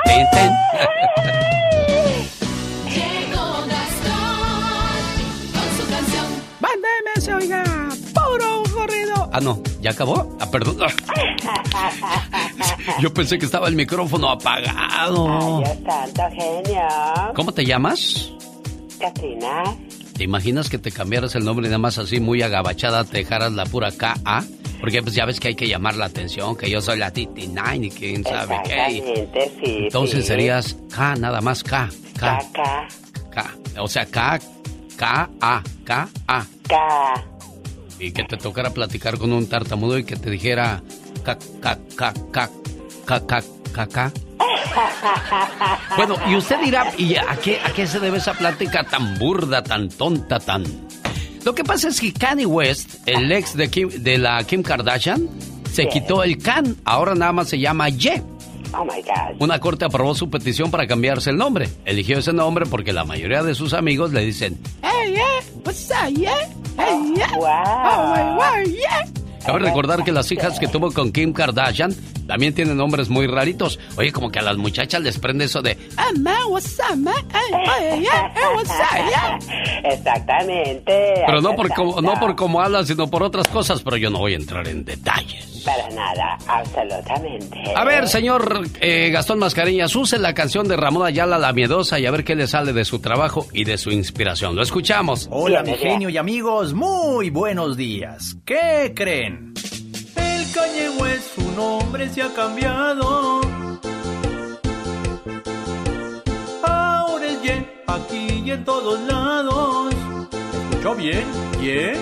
[0.05, 0.51] Ten, ten.
[7.25, 7.65] se oiga
[8.13, 9.31] puro corrido.
[9.33, 10.37] Ah, no, ¿ya acabó?
[10.39, 10.77] Ah, perdón.
[13.01, 15.63] Yo pensé que estaba el micrófono apagado.
[15.65, 16.83] Ay, santo genio.
[17.35, 18.31] ¿Cómo te llamas?
[19.01, 19.63] Katrina.
[20.15, 23.53] ¿Te imaginas que te cambiaras el nombre y nada más así muy agabachada te dejaras
[23.53, 24.45] la pura K-A?
[24.81, 27.49] Porque pues ya ves que hay que llamar la atención, que yo soy la Titi
[27.49, 29.27] Nine y quién sabe qué.
[29.59, 29.79] sí.
[29.85, 31.89] Entonces serías K, nada más K.
[32.21, 32.39] K.
[32.53, 32.89] K.
[33.31, 33.51] K.
[33.81, 34.39] O sea, K,
[34.97, 36.09] K-A, K-A.
[36.27, 36.47] K.
[37.99, 40.82] Y que te tocara platicar con un tartamudo y que te dijera
[41.24, 44.12] K, K, K, K.
[45.97, 49.62] Bueno, y usted dirá, ¿y a qué, a qué se debe esa plática tan burda,
[49.62, 50.65] tan tonta, tan...
[51.45, 55.28] Lo que pasa es que Kanye West, el ex de, Kim, de la Kim Kardashian,
[55.70, 58.23] se quitó el Can, ahora nada más se llama Ye.
[58.77, 59.41] Oh my God.
[59.41, 61.69] Una corte aprobó su petición para cambiarse el nombre.
[61.85, 66.13] Eligió ese nombre porque la mayoría de sus amigos le dicen, Hey, yeah, what's up,
[66.15, 66.35] yeah?
[66.77, 67.37] Hey, yeah.
[67.37, 67.45] Wow.
[67.85, 69.25] Oh, my God, yeah.
[69.45, 71.95] Cabe recordar que las hijas que tuvo con Kim Kardashian
[72.27, 73.79] también tienen nombres muy raritos.
[73.97, 75.77] Oye, como que a las muchachas les prende eso de.
[79.85, 81.23] Exactamente.
[81.27, 84.19] Pero no por, como, no por cómo hablan, sino por otras cosas, pero yo no
[84.19, 85.54] voy a entrar en detalles.
[85.65, 87.59] Para nada, absolutamente.
[87.74, 92.07] A ver, señor eh, Gastón Mascareñas, use la canción de Ramón Ayala, La Miedosa, y
[92.07, 94.57] a ver qué le sale de su trabajo y de su inspiración.
[94.57, 95.28] Lo escuchamos.
[95.31, 98.36] Hola, mi genio y amigos, muy buenos días.
[98.45, 99.55] ¿Qué creen?
[100.16, 103.41] El es su nombre se ha cambiado.
[106.62, 109.95] Ahora es Ye, aquí y en todos lados.
[110.70, 111.24] ¿Escuchó bien?
[111.62, 111.95] ¿Ye?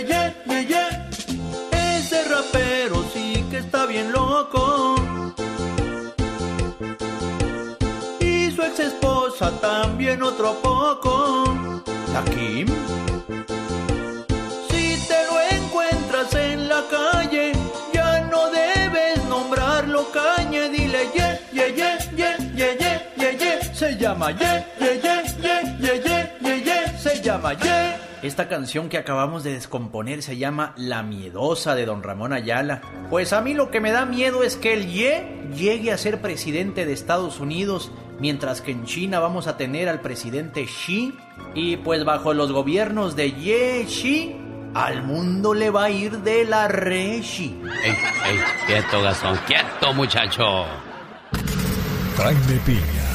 [0.00, 0.84] Ye, ye, ye.
[1.70, 4.96] Ese rapero sí que está bien loco.
[8.20, 11.44] Y su ex esposa también otro poco.
[12.12, 12.24] ¿La?
[14.68, 17.52] Si te lo encuentras en la calle,
[17.92, 20.68] ya no debes nombrarlo cañe.
[20.70, 23.74] Dile ye, ye, ye, ye, ye, ye, ye, ye.
[23.74, 25.14] Se llama ye, ye, ye,
[25.44, 26.98] ye, ye, ye, ye, ye.
[26.98, 28.13] Se llama ye.
[28.24, 32.80] Esta canción que acabamos de descomponer se llama La Miedosa de Don Ramón Ayala.
[33.10, 36.22] Pues a mí lo que me da miedo es que el Ye llegue a ser
[36.22, 41.14] presidente de Estados Unidos, mientras que en China vamos a tener al presidente Xi.
[41.54, 44.34] Y pues bajo los gobiernos de Ye Xi,
[44.72, 47.60] al mundo le va a ir de la reshi.
[47.84, 50.64] Ey, ey, quieto, Gastón, quieto, muchacho.
[52.16, 53.13] Jaime Piña,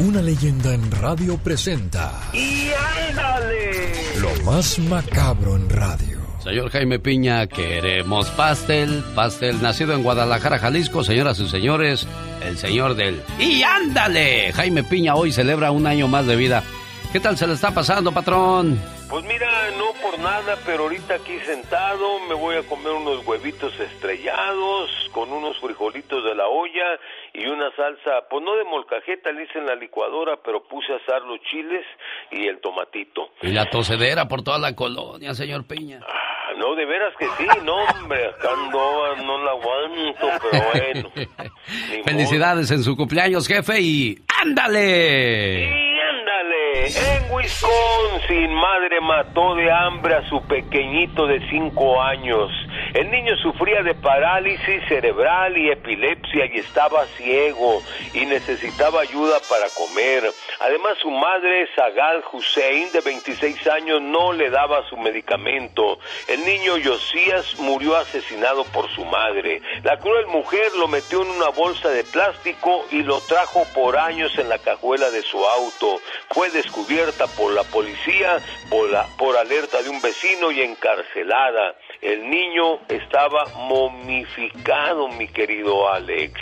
[0.00, 2.70] una leyenda en radio presenta ¡Y
[3.08, 3.92] ándale!
[4.20, 6.18] lo más macabro en radio.
[6.42, 12.06] Señor Jaime Piña, queremos pastel, pastel nacido en Guadalajara, Jalisco, señoras y señores,
[12.42, 13.20] el señor del...
[13.38, 14.52] ¡Y ándale!
[14.52, 16.62] Jaime Piña hoy celebra un año más de vida.
[17.12, 18.78] ¿Qué tal se le está pasando, patrón?
[19.08, 19.48] Pues mira,
[19.78, 25.32] no por nada, pero ahorita aquí sentado me voy a comer unos huevitos estrellados con
[25.32, 27.00] unos frijolitos de la olla
[27.38, 30.96] y una salsa, pues no de molcajeta, le hice en la licuadora, pero puse a
[30.96, 31.84] asar los chiles
[32.32, 33.28] y el tomatito.
[33.42, 36.00] Y la tosedera por toda la colonia, señor Piña.
[36.02, 41.10] Ah, no, de veras que sí, no, hombre, acá ando, no la aguanto, pero bueno.
[42.04, 45.64] Felicidades en su cumpleaños, jefe, y ándale.
[45.64, 52.50] Y ándale, en Wisconsin, madre mató de hambre a su pequeñito de cinco años.
[52.94, 57.82] El niño sufría de parálisis cerebral y epilepsia y estaba ciego
[58.14, 60.24] y necesitaba ayuda para comer.
[60.60, 65.98] Además, su madre, Sagal Hussein, de 26 años, no le daba su medicamento.
[66.28, 69.60] El niño Josías murió asesinado por su madre.
[69.82, 74.36] La cruel mujer lo metió en una bolsa de plástico y lo trajo por años
[74.38, 76.00] en la cajuela de su auto.
[76.30, 78.38] Fue descubierta por la policía
[78.70, 78.88] por,
[79.18, 81.76] por alerta de un vecino y encarcelada.
[82.00, 86.40] El niño estaba momificado, mi querido Alex.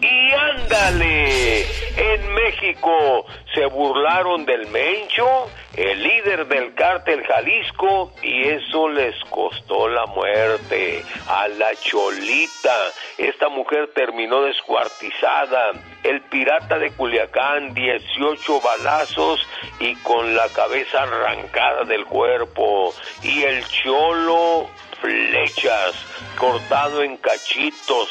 [0.00, 1.60] Y ándale,
[1.96, 9.88] en México se burlaron del Mencho, el líder del cártel Jalisco, y eso les costó
[9.88, 12.76] la muerte a la Cholita.
[13.18, 15.72] Esta mujer terminó descuartizada.
[16.02, 19.46] El pirata de Culiacán, 18 balazos
[19.80, 22.94] y con la cabeza arrancada del cuerpo.
[23.22, 24.70] Y el Cholo,
[25.00, 25.94] flechas,
[26.38, 28.08] cortado en cachitos,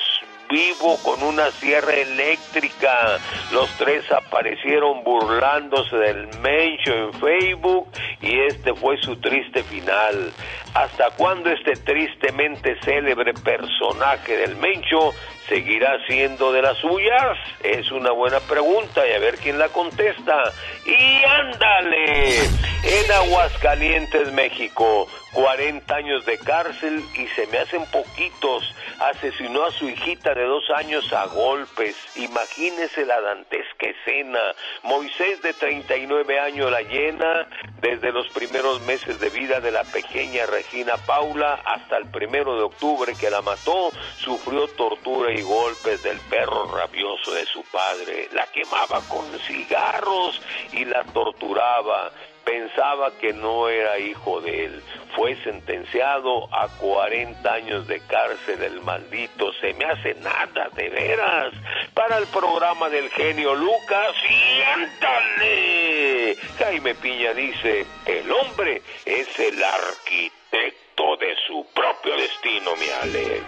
[0.49, 3.19] vivo con una sierra eléctrica.
[3.51, 7.87] Los tres aparecieron burlándose del Mencho en Facebook
[8.21, 10.33] y este fue su triste final.
[10.73, 15.13] ¿Hasta cuándo este tristemente célebre personaje del Mencho
[15.47, 17.37] seguirá siendo de las suyas?
[17.63, 20.53] Es una buena pregunta y a ver quién la contesta.
[20.85, 22.43] Y ándale,
[22.83, 28.75] en Aguascalientes, México, 40 años de cárcel y se me hacen poquitos.
[28.99, 31.95] Asesinó a su hijita de dos años a golpes.
[32.15, 34.39] Imagínese la dantesca escena.
[34.83, 37.47] Moisés de 39 años la llena
[37.81, 42.63] desde los primeros meses de vida de la pequeña Regina Paula hasta el primero de
[42.63, 43.91] octubre que la mató.
[44.17, 48.27] Sufrió tortura y golpes del perro rabioso de su padre.
[48.33, 50.41] La quemaba con cigarros
[50.73, 52.11] y la torturaba
[52.43, 54.83] pensaba que no era hijo de él.
[55.15, 59.53] Fue sentenciado a 40 años de cárcel el maldito.
[59.61, 61.53] Se me hace nada, de veras.
[61.93, 66.35] Para el programa del genio Lucas, siéntale.
[66.57, 73.43] Jaime Piña dice, el hombre es el arquitecto de su propio destino, mi Alex.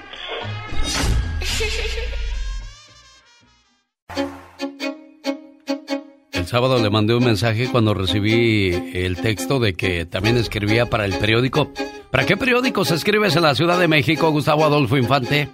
[6.31, 11.05] El sábado le mandé un mensaje cuando recibí el texto de que también escribía para
[11.05, 11.71] el periódico.
[12.09, 15.49] ¿Para qué periódicos escribes en la Ciudad de México, Gustavo Adolfo Infante?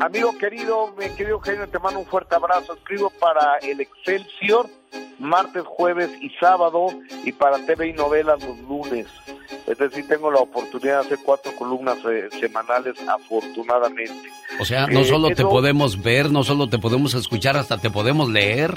[0.00, 2.74] Amigo querido, mi querido Eugenio, te mando un fuerte abrazo.
[2.74, 4.68] Escribo para el Excelsior
[5.18, 6.88] martes, jueves y sábado
[7.24, 9.06] y para TV y novelas los lunes.
[9.66, 14.28] Es decir, tengo la oportunidad de hacer cuatro columnas eh, semanales, afortunadamente.
[14.60, 17.90] O sea, no Eh, solo te podemos ver, no solo te podemos escuchar, hasta te
[17.90, 18.76] podemos leer.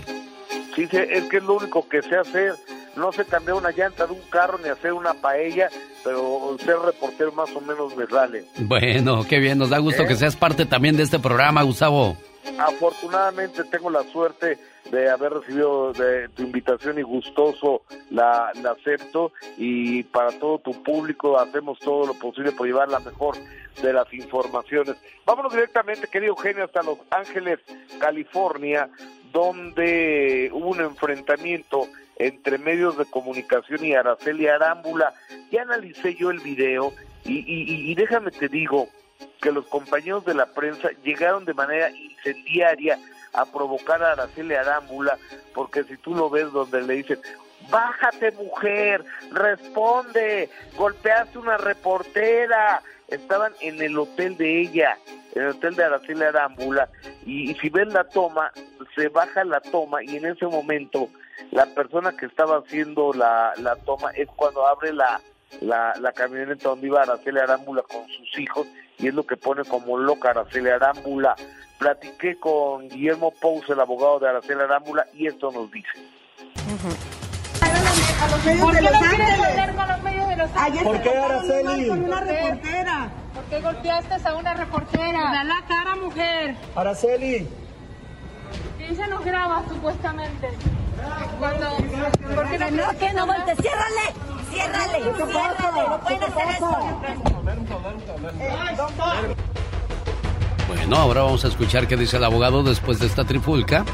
[0.76, 2.54] Sí, es que es lo único que sé hacer.
[2.96, 5.70] No sé cambiar una llanta de un carro ni hacer una paella,
[6.04, 8.46] pero ser reportero más o menos me sale.
[8.60, 10.08] Bueno, qué bien, nos da gusto ¿Eh?
[10.08, 12.18] que seas parte también de este programa, Gustavo.
[12.58, 14.58] Afortunadamente tengo la suerte
[14.92, 17.82] de haber recibido de tu invitación y gustoso
[18.12, 23.00] la, la acepto y para todo tu público hacemos todo lo posible por llevar la
[23.00, 23.36] mejor
[23.82, 24.96] de las informaciones.
[25.26, 27.60] Vámonos directamente, querido Eugenio, hasta Los Ángeles,
[28.00, 28.90] California,
[29.36, 35.14] donde hubo un enfrentamiento entre medios de comunicación y Araceli Arámbula.
[35.52, 36.94] Ya analicé yo el video
[37.26, 38.88] y, y- y déjame te digo
[39.42, 42.98] que los compañeros de la prensa llegaron de manera incendiaria
[43.34, 45.18] a provocar a Araceli Arámbula,
[45.54, 47.20] porque si tú lo ves donde le dicen,
[47.70, 49.04] bájate mujer,
[49.34, 52.82] responde, golpeaste una reportera,
[53.16, 54.98] estaban en el hotel de ella,
[55.34, 56.90] en el hotel de Araceli Arámbula,
[57.26, 58.52] y, si ven la toma,
[58.96, 61.10] se baja la toma y en ese momento
[61.52, 65.20] la persona que estaba haciendo la, la toma es cuando abre la,
[65.62, 68.68] la, la camioneta donde iba Araceli Arámbula con sus hijos
[68.98, 71.36] y es lo que pone como loca Araceli Arámbula.
[71.78, 75.90] Platiqué con Guillermo Pous, el abogado de Araceli Arámbula, y esto nos dice.
[78.22, 79.76] A los medios ¿Por de qué Los no quieres Ángeles.
[79.76, 80.84] con los medios de Los Ayer Ángeles?
[80.84, 81.88] ¿Por qué, Araceli?
[81.88, 82.34] con una ¿Por qué?
[82.42, 83.10] reportera.
[83.34, 85.20] ¿Por qué golpeaste a una reportera?
[85.32, 86.56] Da la cara, mujer.
[86.76, 87.48] Araceli.
[88.78, 90.50] ¿Quién se nos graba, supuestamente?
[91.40, 91.70] Cuando...
[92.36, 94.14] ¿Por qué no, No, que no volte, ciérrale,
[94.52, 96.78] ciérrale, ciérrale, no pueden ¿Qué te hacer esto.
[100.68, 103.86] Bueno, ahora vamos a escuchar qué dice el abogado después de esta trifulca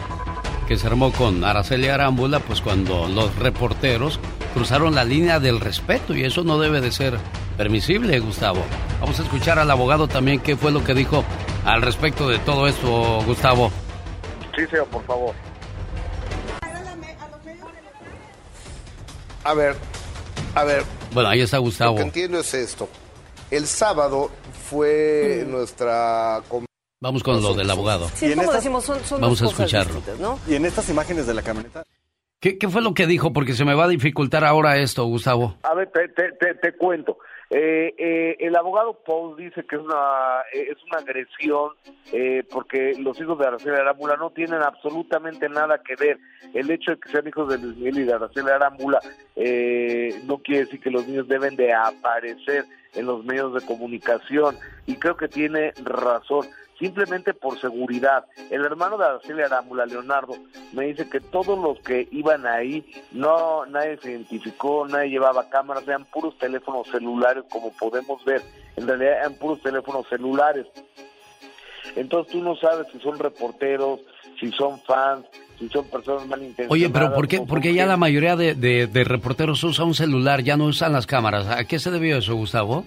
[0.72, 4.22] que se armó con Araceli Arámbula, pues cuando los reporteros
[4.53, 7.18] cruzaron la línea del respeto y eso no debe de ser
[7.57, 8.61] permisible, Gustavo.
[9.02, 11.26] Vamos a escuchar al abogado también qué fue lo que dijo
[11.65, 13.69] al respecto de todo esto, Gustavo.
[14.56, 15.35] Sí, señor, por favor.
[19.43, 19.76] A ver,
[20.56, 21.98] a ver, Bueno, ahí está lo Gustavo.
[21.98, 22.88] que entiendo es esto.
[23.49, 24.31] El sábado
[24.69, 26.41] fue nuestra...
[27.02, 28.07] Vamos con lo del abogado.
[28.14, 30.02] Sí, es como decimos, son, son Vamos a escucharlo.
[30.19, 30.40] ¿no?
[30.48, 31.84] Y en estas imágenes de la camioneta.
[32.40, 33.34] ¿Qué, qué fue lo que dijo?
[33.34, 35.57] Porque se me va a dificultar ahora esto, Gustavo.
[35.64, 37.18] A ver, te, te, te, te cuento.
[37.49, 41.72] Eh, eh, el abogado Paul dice que es una, eh, es una agresión
[42.14, 46.18] eh, porque los hijos de Araceli Arámbula no tienen absolutamente nada que ver.
[46.53, 48.99] El hecho de que sean hijos de Luis Miguel y de Araceli Arámbula
[49.36, 54.56] eh, no quiere decir que los niños deben de aparecer en los medios de comunicación
[54.86, 56.48] y creo que tiene razón
[56.82, 58.26] simplemente por seguridad.
[58.49, 60.34] El hermano de Araceli Arámbula, Leonardo,
[60.74, 65.84] me dice que todos los que iban ahí, no nadie se identificó, nadie llevaba cámaras,
[65.88, 68.41] eran puros teléfonos celulares, como podemos ver.
[68.76, 70.66] En realidad eran puros teléfonos celulares.
[71.95, 73.99] Entonces tú no sabes si son reporteros,
[74.40, 75.26] si son fans,
[75.60, 76.72] si son personas malintencionadas.
[76.72, 79.64] Oye, pero ¿por qué, o por qué son ya la mayoría de, de- de reporteros
[79.64, 81.48] usa un celular, ya no usan las cámaras?
[81.48, 82.86] ¿A qué se debió eso, Gustavo?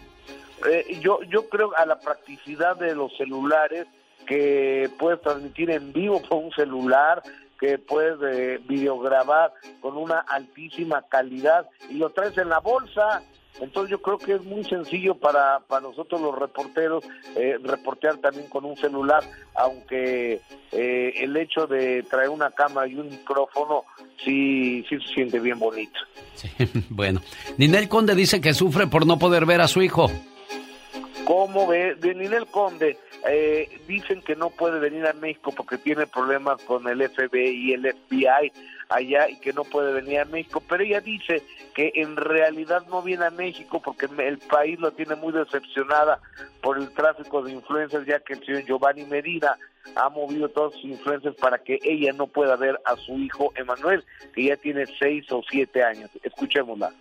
[0.70, 3.86] Eh, yo, yo creo a la practicidad de los celulares
[4.27, 7.23] que puedes transmitir en vivo con un celular,
[7.59, 13.23] que puedes eh, videograbar con una altísima calidad y lo traes en la bolsa.
[13.61, 17.05] Entonces yo creo que es muy sencillo para, para nosotros los reporteros
[17.36, 19.23] eh, reportear también con un celular,
[19.55, 20.41] aunque
[20.73, 23.85] eh, el hecho de traer una cámara y un micrófono
[24.24, 26.01] sí, sí se siente bien bonito.
[26.91, 27.20] bueno,
[27.57, 30.11] Ninel Conde dice que sufre por no poder ver a su hijo.
[31.25, 31.95] ¿Cómo ve?
[31.95, 36.87] De Ninel Conde eh, dicen que no puede venir a México porque tiene problemas con
[36.87, 38.53] el FBI y el FBI
[38.91, 41.43] allá y que no puede venir a México, pero ella dice
[41.75, 46.21] que en realidad no viene a México porque el país lo tiene muy decepcionada
[46.61, 49.57] por el tráfico de influencias, ya que el señor Giovanni Medina
[49.97, 54.05] ha movido todas sus influencias para que ella no pueda ver a su hijo Emanuel,
[54.35, 56.11] que ya tiene seis o siete años.
[56.23, 56.93] Escuchémosla.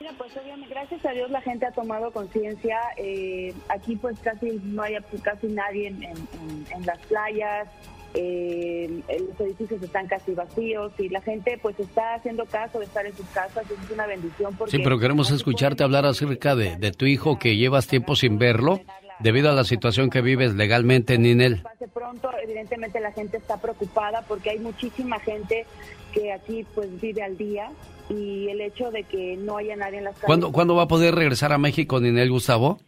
[0.00, 2.78] Mira, pues obviamente, gracias a Dios la gente ha tomado conciencia.
[2.96, 7.68] Eh, aquí pues casi no hay casi nadie en, en- en- las playas.
[8.16, 13.04] eh, los edificios están casi vacíos y la gente pues está haciendo caso de estar
[13.06, 13.64] en sus casas.
[13.68, 17.56] Es una bendición porque Sí, pero queremos escucharte hablar acerca de, de tu hijo que
[17.56, 18.80] llevas tiempo sin verlo
[19.18, 21.62] debido a la situación que vives legalmente, Ninel.
[21.62, 22.30] pase pronto.
[22.42, 25.66] Evidentemente la gente está preocupada porque hay muchísima gente
[26.12, 27.68] que aquí pues vive al día
[28.08, 30.26] y el hecho de que no haya nadie en las calles.
[30.26, 32.78] ¿Cuándo, ¿Cuándo va a poder regresar a México, Ninel Gustavo?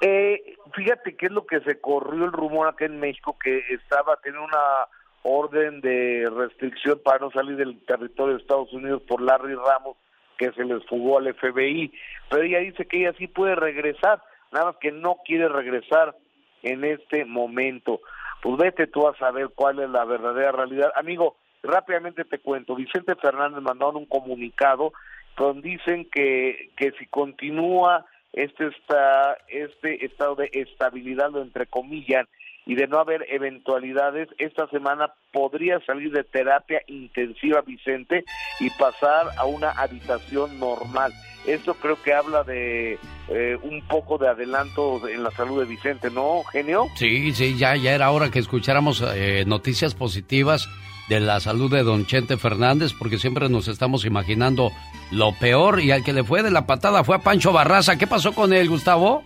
[0.00, 4.16] Eh, fíjate qué es lo que se corrió el rumor acá en México, que estaba
[4.22, 4.86] teniendo una
[5.22, 9.96] orden de restricción para no salir del territorio de Estados Unidos por Larry Ramos,
[10.36, 11.92] que se les fugó al FBI,
[12.30, 14.22] pero ella dice que ella sí puede regresar,
[14.52, 16.16] nada más que no quiere regresar
[16.62, 18.00] en este momento.
[18.40, 20.92] Pues vete tú a saber cuál es la verdadera realidad.
[20.94, 24.92] Amigo, rápidamente te cuento, Vicente Fernández mandó un comunicado
[25.36, 32.26] donde dicen que, que si continúa este, está, este estado de estabilidad, lo entre comillas,
[32.66, 38.24] y de no haber eventualidades, esta semana podría salir de terapia intensiva Vicente
[38.60, 41.12] y pasar a una habitación normal.
[41.46, 42.98] Esto creo que habla de
[43.30, 46.88] eh, un poco de adelanto en la salud de Vicente, ¿no, genio?
[46.96, 50.68] Sí, sí, ya, ya era hora que escucháramos eh, noticias positivas
[51.08, 54.72] de la salud de don Chente Fernández, porque siempre nos estamos imaginando
[55.10, 57.96] lo peor y al que le fue de la patada fue a Pancho Barraza.
[57.96, 59.24] ¿Qué pasó con él, Gustavo?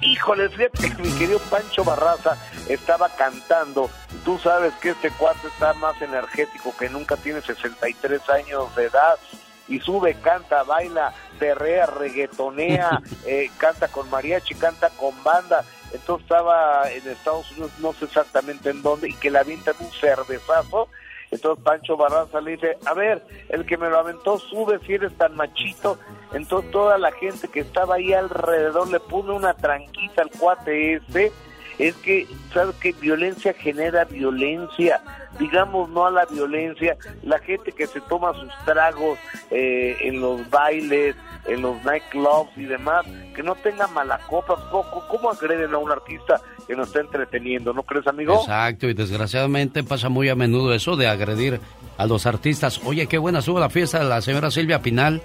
[0.00, 2.38] Híjole, fíjate que mi querido Pancho Barraza
[2.68, 3.90] estaba cantando.
[4.24, 9.18] Tú sabes que este cuarto está más energético que nunca, tiene 63 años de edad
[9.66, 15.64] y sube, canta, baila, perrea, reggaetonea, eh, canta con mariachi, canta con banda.
[15.92, 19.90] Entonces estaba en Estados Unidos, no sé exactamente en dónde, y que le avientan un
[19.92, 20.88] cervezazo
[21.30, 25.12] entonces Pancho Barraza le dice, a ver, el que me lo aventó sube si eres
[25.16, 25.98] tan machito.
[26.32, 31.32] Entonces toda la gente que estaba ahí alrededor le pone una tranquita al cuate este.
[31.78, 35.00] Es que, ¿sabes que Violencia genera violencia.
[35.38, 36.96] Digamos no a la violencia.
[37.22, 39.18] La gente que se toma sus tragos
[39.50, 44.56] eh, en los bailes, en los nightclubs y demás, que no tenga mala copa.
[44.70, 47.72] ¿Cómo, ¿Cómo agreden a un artista que nos está entreteniendo?
[47.72, 48.34] ¿No crees, amigo?
[48.40, 51.60] Exacto, y desgraciadamente pasa muy a menudo eso de agredir
[51.96, 52.80] a los artistas.
[52.84, 55.20] Oye, qué buena estuvo la fiesta de la señora Silvia Pinal.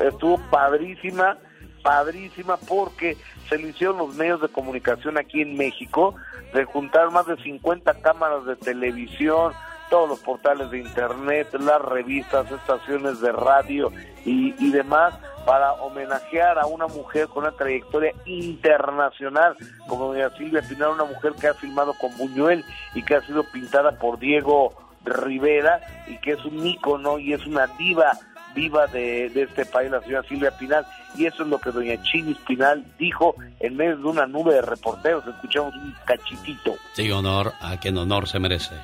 [0.00, 1.38] Estuvo padrísima,
[1.82, 3.16] padrísima, porque
[3.48, 6.14] se le hicieron los medios de comunicación aquí en México,
[6.52, 9.52] de juntar más de 50 cámaras de televisión,
[9.88, 13.90] todos los portales de internet, las revistas, estaciones de radio
[14.24, 15.14] y, demás
[15.46, 19.56] para homenajear a una mujer con una trayectoria internacional,
[19.88, 22.62] como doña Silvia Pinal, una mujer que ha filmado con Buñuel
[22.94, 24.74] y que ha sido pintada por Diego
[25.04, 28.12] Rivera y que es un ícono y es una diva
[28.54, 30.84] viva de, de, este país, la señora Silvia Pinal,
[31.16, 34.62] y eso es lo que doña Chini Pinal dijo en medio de una nube de
[34.62, 35.26] reporteros.
[35.26, 36.76] Escuchamos un cachitito.
[36.92, 38.74] Sí, honor a quien honor se merece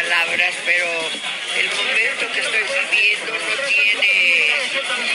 [0.00, 0.86] palabras, pero
[1.60, 4.10] el momento que estoy viviendo no tiene,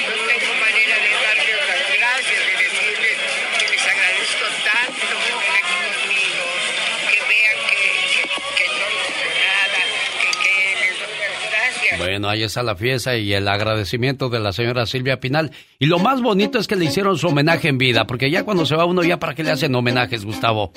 [0.06, 3.05] no tengo manera de darles las gracias, de decirles
[11.98, 15.52] Bueno, ahí está la fiesta y el agradecimiento de la señora Silvia Pinal.
[15.80, 18.66] Y lo más bonito es que le hicieron su homenaje en vida, porque ya cuando
[18.66, 20.72] se va uno, ya para qué le hacen homenajes, Gustavo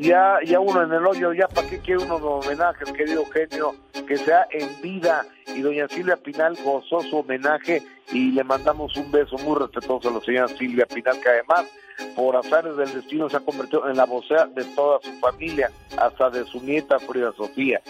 [0.00, 3.74] ya, ya uno en el hoyo, ya para qué quiere uno de homenajes, querido genio,
[4.06, 5.26] que sea en vida.
[5.54, 7.82] Y doña Silvia Pinal gozó su homenaje
[8.12, 11.66] y le mandamos un beso muy respetuoso a la señora Silvia Pinal, que además,
[12.14, 16.30] por azares del destino, se ha convertido en la vocea de toda su familia, hasta
[16.30, 17.80] de su nieta Frida Sofía.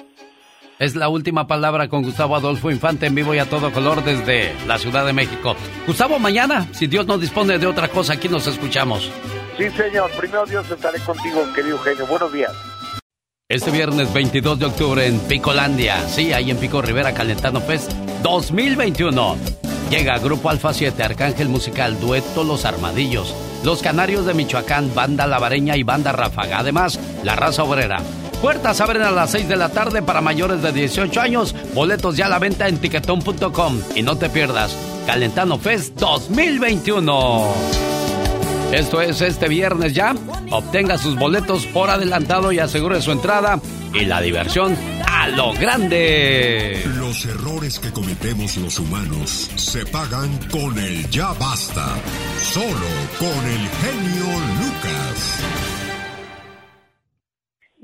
[0.78, 4.54] Es la última palabra con Gustavo Adolfo Infante en vivo y a todo color desde
[4.66, 5.56] la Ciudad de México.
[5.88, 9.10] Gustavo, mañana, si Dios no dispone de otra cosa, aquí nos escuchamos.
[9.56, 10.08] Sí, señor.
[10.12, 12.06] Primero Dios estaré contigo, querido genio.
[12.06, 12.52] Buenos días.
[13.48, 17.90] Este viernes 22 de octubre en Picolandia, sí, ahí en Pico Rivera Calentano Fest
[18.22, 19.36] 2021.
[19.90, 23.34] Llega Grupo Alfa 7, Arcángel Musical, Dueto Los Armadillos,
[23.64, 26.58] Los Canarios de Michoacán, Banda Lavareña y Banda Ráfaga.
[26.58, 28.00] Además, La Raza Obrera.
[28.40, 31.54] Puertas abren a las 6 de la tarde para mayores de 18 años.
[31.74, 33.80] Boletos ya a la venta en tiquetón.com.
[33.96, 37.54] Y no te pierdas, Calentano Fest 2021.
[38.72, 40.14] Esto es este viernes ya.
[40.50, 43.60] Obtenga sus boletos por adelantado y asegure su entrada
[43.92, 46.80] y la diversión a lo grande.
[46.96, 51.96] Los errores que cometemos los humanos se pagan con el ya basta.
[52.38, 52.86] Solo
[53.18, 54.26] con el genio
[54.60, 55.87] Lucas.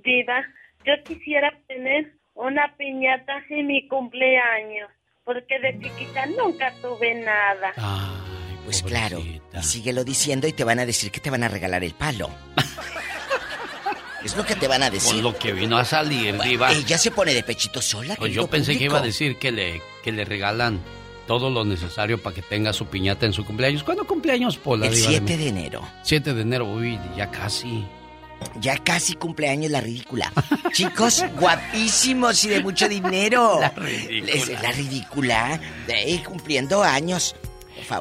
[0.05, 0.43] Diva,
[0.85, 4.91] yo quisiera tener una piñata en mi cumpleaños,
[5.25, 7.73] porque de chiquita nunca tuve nada.
[7.79, 8.21] Ah.
[8.65, 11.85] Pues claro, y síguelo diciendo y te van a decir que te van a regalar
[11.85, 12.31] el palo.
[14.25, 15.13] es lo que te van a decir.
[15.13, 16.73] Con lo que vino a salir, Diva.
[16.73, 18.17] Ella se pone de pechito sola.
[18.17, 20.81] Pues yo pensé que iba a decir que le, que le regalan
[21.27, 23.85] todo lo necesario para que tenga su piñata en su cumpleaños.
[23.85, 24.87] ¿Cuándo cumpleaños, Pola?
[24.87, 25.87] El 7 de enero.
[26.03, 27.85] 7 de enero, uy, ya casi.
[28.61, 30.33] Ya casi cumpleaños la ridícula.
[30.73, 33.61] Chicos, guapísimos y de mucho dinero.
[33.61, 34.63] La ridícula.
[34.63, 35.61] la ridícula.
[36.25, 37.35] cumpliendo años.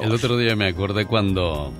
[0.00, 1.72] El otro día me acordé cuando,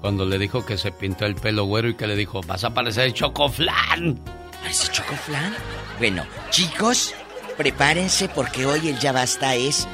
[0.00, 2.74] Cuando le dijo que se pintó el pelo güero y que le dijo, vas a
[2.74, 4.20] parecer chocoflán.
[4.60, 5.54] ¿Parece chocoflán?
[5.98, 7.14] Bueno, chicos,
[7.56, 9.86] prepárense porque hoy el ya basta es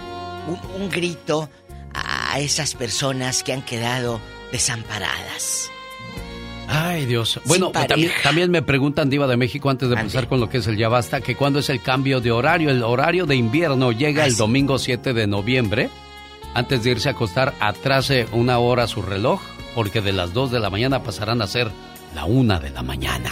[0.48, 1.48] un, un grito
[1.94, 4.20] a esas personas que han quedado
[4.50, 5.70] desamparadas.
[6.74, 7.38] Ay, Dios.
[7.44, 10.66] Bueno, también, también me preguntan, Diva de México, antes de empezar con lo que es
[10.66, 12.70] el Ya Basta, que cuándo es el cambio de horario.
[12.70, 15.90] El horario de invierno llega el domingo 7 de noviembre.
[16.54, 19.42] Antes de irse a acostar, atrase una hora su reloj,
[19.74, 21.70] porque de las 2 de la mañana pasarán a ser
[22.14, 23.30] la 1 de la mañana.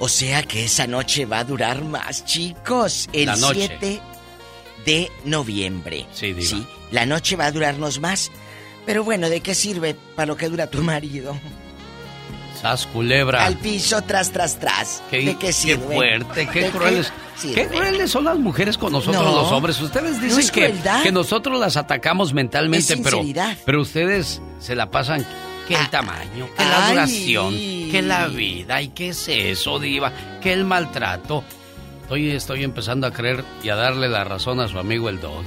[0.00, 3.08] O sea que esa noche va a durar más, chicos.
[3.12, 3.68] El La noche.
[3.68, 4.00] 7
[4.84, 6.06] de noviembre.
[6.12, 6.48] Sí, Diva.
[6.48, 8.32] Sí, la noche va a durarnos más.
[8.84, 11.36] Pero bueno, ¿de qué sirve para lo que dura tu marido?
[12.60, 13.44] Sas culebra.
[13.46, 15.02] Al piso, tras, tras, tras.
[15.10, 17.12] Qué, ¿De qué fuerte, qué ¿De crueles.
[17.36, 17.54] sirve?
[17.54, 19.80] Qué crueles son las mujeres con nosotros No, los hombres.
[19.80, 23.22] Ustedes dicen que, que nosotros las atacamos mentalmente, Es pero,
[23.64, 25.24] pero ustedes se la pasan
[25.68, 26.92] que el tamaño, que la Ah, ay.
[26.94, 27.52] duración,
[27.92, 31.44] que la vida, y qué es eso, diva, que el maltrato.
[32.02, 35.46] Estoy, estoy empezando a creer y a darle la razón a su amigo el doggy.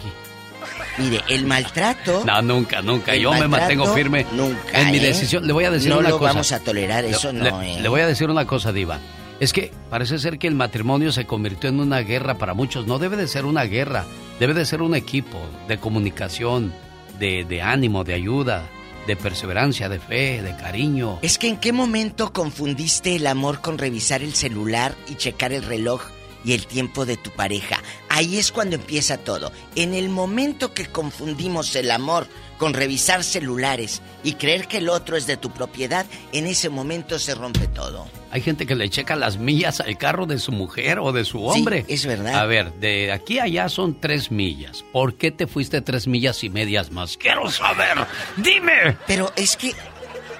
[0.98, 2.24] Mire, el maltrato.
[2.26, 3.16] No, nunca, nunca.
[3.16, 5.02] Yo me mantengo firme nunca, en mi ¿eh?
[5.02, 5.46] decisión.
[5.48, 6.32] Le voy a decir No una lo cosa.
[6.34, 7.82] vamos a tolerar, eso Le- no, le, ¿eh?
[7.82, 9.00] le voy a decir una cosa, Diva.
[9.40, 12.86] Es que parece ser que el matrimonio se convirtió en una guerra para muchos.
[12.86, 14.06] No debe de ser una guerra.
[14.40, 16.74] Debe de ser un equipo de comunicación,
[17.20, 18.64] de, de ánimo, de ayuda,
[19.08, 21.18] de perseverancia, de fe, de cariño.
[21.24, 25.64] Es que en qué momento confundiste el amor con revisar el celular y checar el
[25.64, 26.04] reloj
[26.44, 27.80] y el tiempo de tu pareja.
[28.14, 29.54] Ahí es cuando empieza todo.
[29.74, 32.28] En el momento que confundimos el amor
[32.58, 37.18] con revisar celulares y creer que el otro es de tu propiedad, en ese momento
[37.20, 38.10] se rompe todo.
[38.30, 41.42] Hay gente que le checa las millas al carro de su mujer o de su
[41.46, 41.86] hombre.
[41.88, 42.36] es verdad.
[42.36, 44.84] A ver, de aquí a allá son tres millas.
[44.92, 47.16] ¿Por qué te fuiste tres millas y medias más?
[47.16, 47.98] Quiero saber.
[48.36, 48.98] Dime.
[49.08, 49.74] Pero es que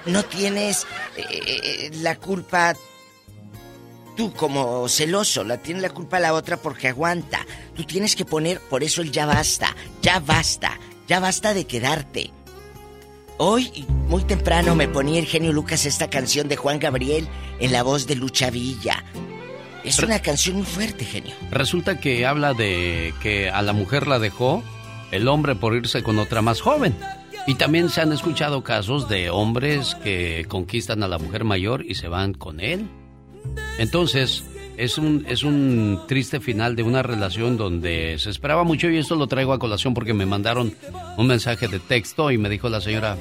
[0.04, 0.86] no tienes
[1.16, 2.74] eh, la culpa
[4.22, 7.44] tú como celoso, la tiene la culpa la otra porque aguanta.
[7.74, 10.78] Tú tienes que poner, por eso el ya basta, ya basta,
[11.08, 12.30] ya basta de quedarte.
[13.38, 17.26] Hoy, muy temprano, me ponía el genio Lucas esta canción de Juan Gabriel
[17.58, 19.02] en la voz de Lucha Villa.
[19.82, 21.34] Es una canción muy fuerte, genio.
[21.50, 24.62] Resulta que habla de que a la mujer la dejó
[25.10, 26.96] el hombre por irse con otra más joven.
[27.48, 31.96] Y también se han escuchado casos de hombres que conquistan a la mujer mayor y
[31.96, 32.88] se van con él.
[33.78, 34.44] Entonces,
[34.76, 39.16] es un, es un triste final de una relación donde se esperaba mucho y esto
[39.16, 40.74] lo traigo a colación porque me mandaron
[41.16, 43.16] un mensaje de texto y me dijo la señora,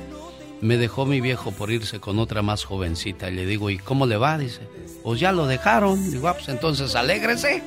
[0.61, 3.29] me dejó mi viejo por irse con otra más jovencita.
[3.29, 4.37] Y le digo, ¿y cómo le va?
[4.37, 4.61] Dice,
[5.03, 6.11] pues ya lo dejaron.
[6.11, 7.63] Digo, ah, pues entonces alégrese.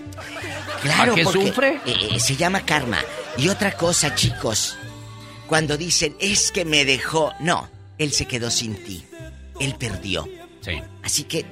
[0.82, 1.80] Claro, ¿A qué porque, sufre?
[1.86, 2.98] eh, eh, se llama karma.
[3.36, 4.76] Y otra cosa, chicos,
[5.48, 7.68] cuando dicen es que me dejó, no,
[7.98, 9.04] él se quedó sin ti,
[9.60, 10.28] él perdió.
[10.60, 10.80] Sí.
[11.02, 11.44] Así que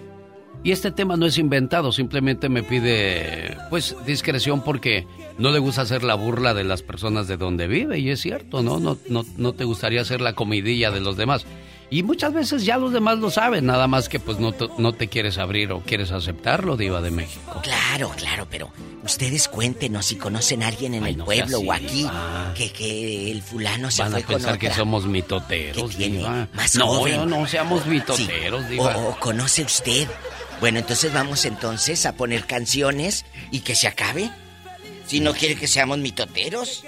[0.64, 5.06] Y este tema no es inventado, simplemente me pide, pues, discreción porque
[5.38, 8.62] no le gusta hacer la burla de las personas de donde vive, y es cierto,
[8.62, 8.78] ¿no?
[8.78, 11.44] No, no, no te gustaría hacer la comidilla de los demás.
[11.90, 14.94] Y muchas veces ya los demás lo saben, nada más que pues no te, no
[14.94, 17.60] te quieres abrir o quieres aceptarlo, Diva de México.
[17.62, 18.70] Claro, claro, pero
[19.04, 22.08] ustedes cuéntenos si conocen a alguien en el no pueblo o aquí
[22.54, 26.18] que, que el fulano se Van a fue con pensar que somos mitoteros, ¿Qué tiene?
[26.18, 26.48] Diva.
[26.54, 27.16] Más no, joven.
[27.16, 28.70] no, no seamos mitoteros, Sí.
[28.70, 28.96] Diva.
[28.96, 30.08] O, o conoce usted.
[30.62, 34.30] Bueno, entonces vamos entonces a poner canciones y que se acabe.
[35.08, 36.84] Si no quiere que seamos mitoteros.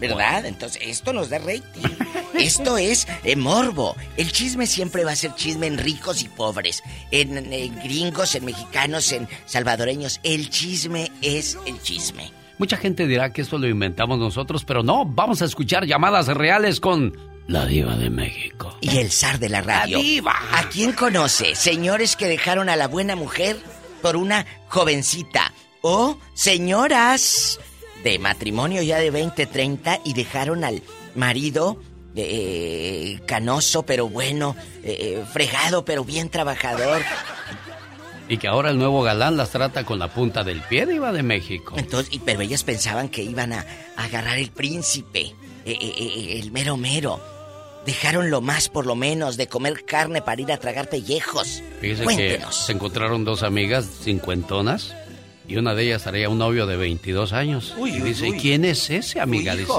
[0.00, 0.46] ¿Verdad?
[0.46, 1.82] Entonces, esto nos da rating.
[2.34, 3.94] Esto es eh, morbo.
[4.16, 6.82] El chisme siempre va a ser chisme en ricos y pobres.
[7.10, 10.18] En, en gringos, en mexicanos, en salvadoreños.
[10.22, 12.32] El chisme es el chisme.
[12.56, 16.80] Mucha gente dirá que esto lo inventamos nosotros, pero no, vamos a escuchar llamadas reales
[16.80, 17.14] con
[17.46, 18.76] la Diva de México.
[18.80, 19.98] Y el zar de la radio.
[19.98, 20.34] La diva.
[20.52, 21.54] ¿A quién conoce?
[21.54, 23.56] Señores que dejaron a la buena mujer
[24.02, 25.52] por una jovencita.
[25.82, 27.58] O señoras
[28.04, 30.82] de matrimonio ya de 20, 30 y dejaron al
[31.14, 31.80] marido
[32.16, 37.02] eh, canoso pero bueno, eh, fregado pero bien trabajador.
[38.28, 41.24] Y que ahora el nuevo galán las trata con la punta del pie, Diva de
[41.24, 41.74] México.
[41.76, 45.34] Entonces, pero ellas pensaban que iban a, a agarrar el príncipe,
[45.64, 47.20] eh, eh, eh, el mero mero.
[47.86, 51.62] Dejaron lo más por lo menos de comer carne para ir a tragar pellejos.
[51.80, 52.54] Fíjese que Cuéntenos.
[52.66, 54.94] se encontraron dos amigas cincuentonas
[55.48, 57.74] y una de ellas traía un novio de 22 años.
[57.78, 58.38] Uy, y uy, dice, uy.
[58.38, 59.56] ¿quién es ese, amiga?
[59.56, 59.72] Dice,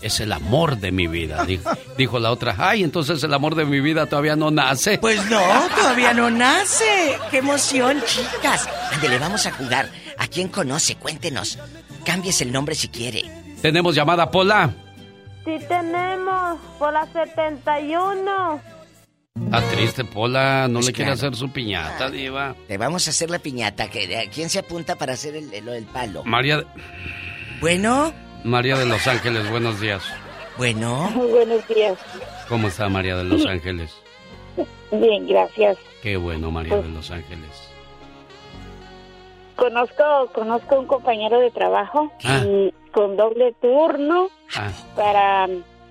[0.00, 1.44] es el amor de mi vida.
[1.44, 4.98] Dijo, dijo la otra, ay, entonces el amor de mi vida todavía no nace.
[4.98, 5.40] Pues no,
[5.76, 7.18] todavía no nace.
[7.30, 8.68] ¡Qué emoción, chicas!
[8.92, 9.90] Ándele, vamos a jugar.
[10.18, 10.96] ¿A quién conoce?
[10.96, 11.58] Cuéntenos.
[12.04, 13.30] Cámbiese el nombre si quiere.
[13.60, 14.74] Tenemos llamada, Pola.
[15.44, 18.60] Sí tenemos, por la 71.
[19.44, 20.68] Está triste, Pola.
[20.68, 21.28] No Pues le quiere claro.
[21.28, 22.54] hacer su piñata, Diva.
[22.68, 23.88] Te vamos a hacer la piñata.
[23.88, 26.22] que- ¿Quién se apunta para hacer el, el- el palo?
[26.24, 26.62] María,
[27.60, 28.12] Bueno,
[28.44, 30.02] María de Los Ángeles, buenos días.
[30.58, 31.10] bueno.
[31.14, 31.98] Buenos días.
[32.48, 33.92] ¿Cómo está María de Los Ángeles?
[34.92, 35.78] Bien, gracias.
[36.02, 37.70] Qué bueno, María de Los Ángeles.
[39.56, 42.42] Conozco, conozco un compañero de trabajo Ah.
[42.44, 45.48] y con doble turno Ah, para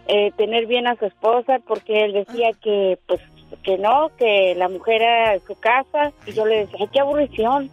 [0.08, 3.22] eh, tener bien a su esposa porque él decía que pues
[3.64, 7.00] que no, que la mujer era de su casa y yo le decía, ay, qué
[7.00, 7.72] aburrición,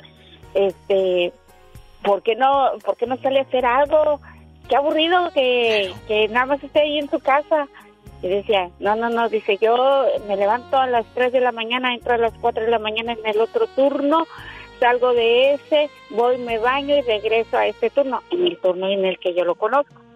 [0.55, 1.33] este,
[2.03, 4.21] ¿por qué no, por qué no sale a hacer algo?
[4.69, 7.69] Qué aburrido que, que nada más esté ahí en su casa.
[8.21, 11.95] Y decía, no, no, no, dice, yo me levanto a las 3 de la mañana,
[11.95, 14.27] entro a las 4 de la mañana en el otro turno,
[14.81, 19.05] salgo de ese, voy, me baño y regreso a este turno, en el turno en
[19.05, 20.08] el que yo lo conozco.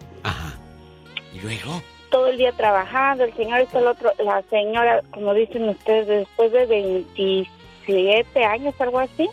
[1.35, 1.83] ¿Y luego?
[2.11, 6.53] Todo el día trabajando, el señor está el otro, la señora, como dicen ustedes, después
[6.53, 9.29] de 27 años, algo así,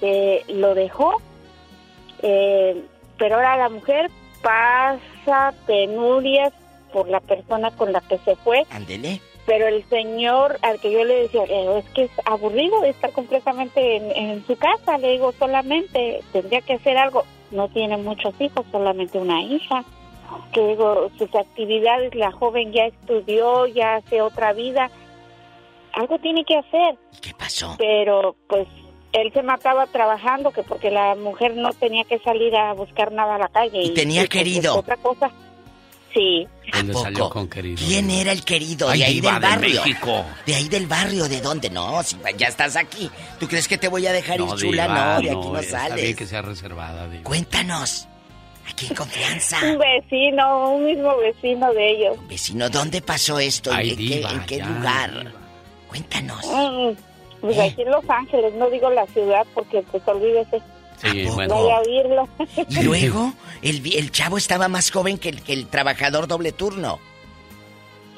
[0.00, 1.20] eh, lo dejó,
[2.22, 2.82] eh,
[3.18, 4.10] pero ahora la mujer
[4.42, 6.52] pasa penurias
[6.92, 8.64] por la persona con la que se fue.
[8.70, 9.20] Ándele.
[9.46, 13.12] Pero el señor al que yo le decía, "Eh, es que es aburrido de estar
[13.12, 17.24] completamente en, en su casa, le digo, solamente tendría que hacer algo.
[17.50, 19.84] No tiene muchos hijos, solamente una hija.
[20.52, 20.76] Que
[21.18, 24.90] sus actividades, la joven ya estudió, ya hace otra vida.
[25.92, 26.96] Algo tiene que hacer.
[27.20, 27.74] ¿Qué pasó?
[27.78, 28.66] Pero pues
[29.12, 33.36] él se mataba trabajando, que porque la mujer no tenía que salir a buscar nada
[33.36, 33.82] a la calle.
[33.82, 34.76] ¿Y tenía pues, querido?
[34.78, 35.30] otra cosa.
[36.12, 36.46] Sí.
[36.72, 37.76] Él le salió con querido.
[37.84, 38.88] ¿Quién era el querido?
[38.88, 39.82] Ay, de ahí del de barrio.
[39.84, 40.24] México.
[40.46, 41.70] De ahí del barrio, ¿de dónde?
[41.70, 43.10] No, si ya estás aquí.
[43.40, 44.84] ¿Tú crees que te voy a dejar ir No, chula?
[44.84, 46.16] diva, no, de aquí no Está bien sales.
[46.16, 47.24] que sea reservada, Diva.
[47.24, 48.06] Cuéntanos.
[48.68, 49.58] Aquí en confianza.
[49.62, 52.16] Un vecino, un mismo vecino de ellos.
[52.28, 53.70] Vecino, ¿dónde pasó esto?
[53.72, 55.32] ¿En qué- diva, ¿En qué ya, lugar?
[55.88, 56.44] Cuéntanos.
[56.46, 56.96] Mm,
[57.40, 60.62] Pues aquí en Los Ángeles, no digo la ciudad porque pues olvídese.
[61.02, 61.54] Sí, bueno.
[61.54, 62.28] Vaya a oírlo.
[62.70, 63.32] Y luego,
[63.62, 66.98] el, el chavo estaba más joven que el, que el trabajador doble turno.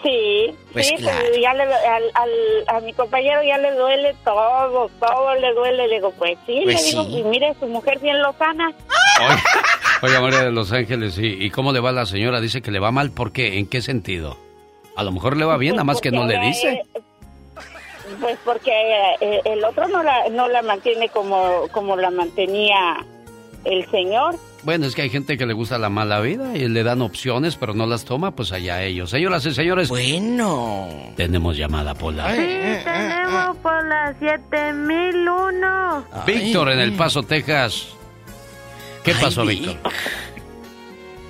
[0.07, 1.19] Sí, Pues sí, claro.
[1.29, 5.89] pues ya le, al, al- a mi compañero ya le duele todo, todo le duele.
[5.89, 7.19] Le digo, pues sí, Pues le digo, sí.
[7.19, 8.73] y mire, su mujer bien lozana.
[9.21, 9.43] Oiga,
[10.03, 12.41] oiga, María de Los Ángeles, ¿y, y cómo le va a la señora?
[12.41, 13.59] Dice que le va mal, ¿por qué?
[13.59, 14.37] ¿En qué sentido?
[14.95, 16.69] A lo mejor le va bien, nada más que no le dice.
[16.95, 17.01] eh,
[18.21, 18.71] Pues porque
[19.21, 23.05] eh, el otro no la, no la mantiene como, como la mantenía
[23.65, 24.37] el señor.
[24.67, 27.55] Bueno, es que hay gente que le gusta la mala vida y le dan opciones,
[27.55, 29.11] pero no las toma, pues allá ellos.
[29.11, 29.89] Señoras y señores.
[29.89, 30.89] Bueno.
[31.15, 32.35] Tenemos llamada, Pola.
[32.35, 32.43] Sí,
[32.83, 36.05] tenemos por las 7001.
[36.27, 37.91] Víctor en El Paso, Texas.
[39.05, 39.77] ¿Qué pasó, Víctor?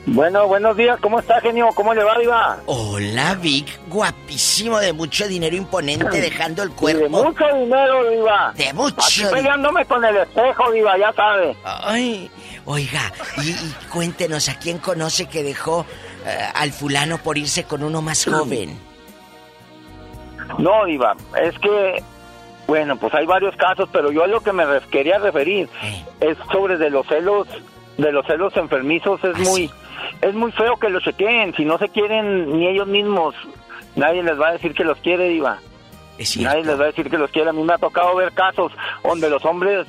[0.08, 1.68] Bueno, buenos días, ¿cómo está, genio?
[1.74, 2.58] ¿Cómo le va, Diva?
[2.66, 3.66] Hola, Vic.
[3.88, 7.02] Guapísimo, de mucho dinero imponente, dejando el cuerpo.
[7.02, 8.52] De mucho dinero, Diva.
[8.56, 11.56] De mucho Aquí peleándome con el espejo, Diva, ya sabe.
[11.64, 12.30] Ay,
[12.66, 13.12] oiga,
[13.42, 15.84] y, y cuéntenos, ¿a quién conoce que dejó
[16.24, 18.78] eh, al fulano por irse con uno más joven?
[20.58, 22.02] No, Diva, es que,
[22.68, 25.68] bueno, pues hay varios casos, pero yo a lo que me quería referir
[26.20, 27.48] es sobre de los celos,
[27.98, 29.68] de los celos enfermizos, es muy,
[30.22, 33.34] es muy feo que los chequeen, si no se quieren ni ellos mismos,
[33.94, 35.58] nadie les va a decir que los quiere, Diva.
[36.40, 37.50] Nadie les va a decir que los quiere.
[37.50, 38.72] A mí me ha tocado ver casos
[39.04, 39.86] donde los hombres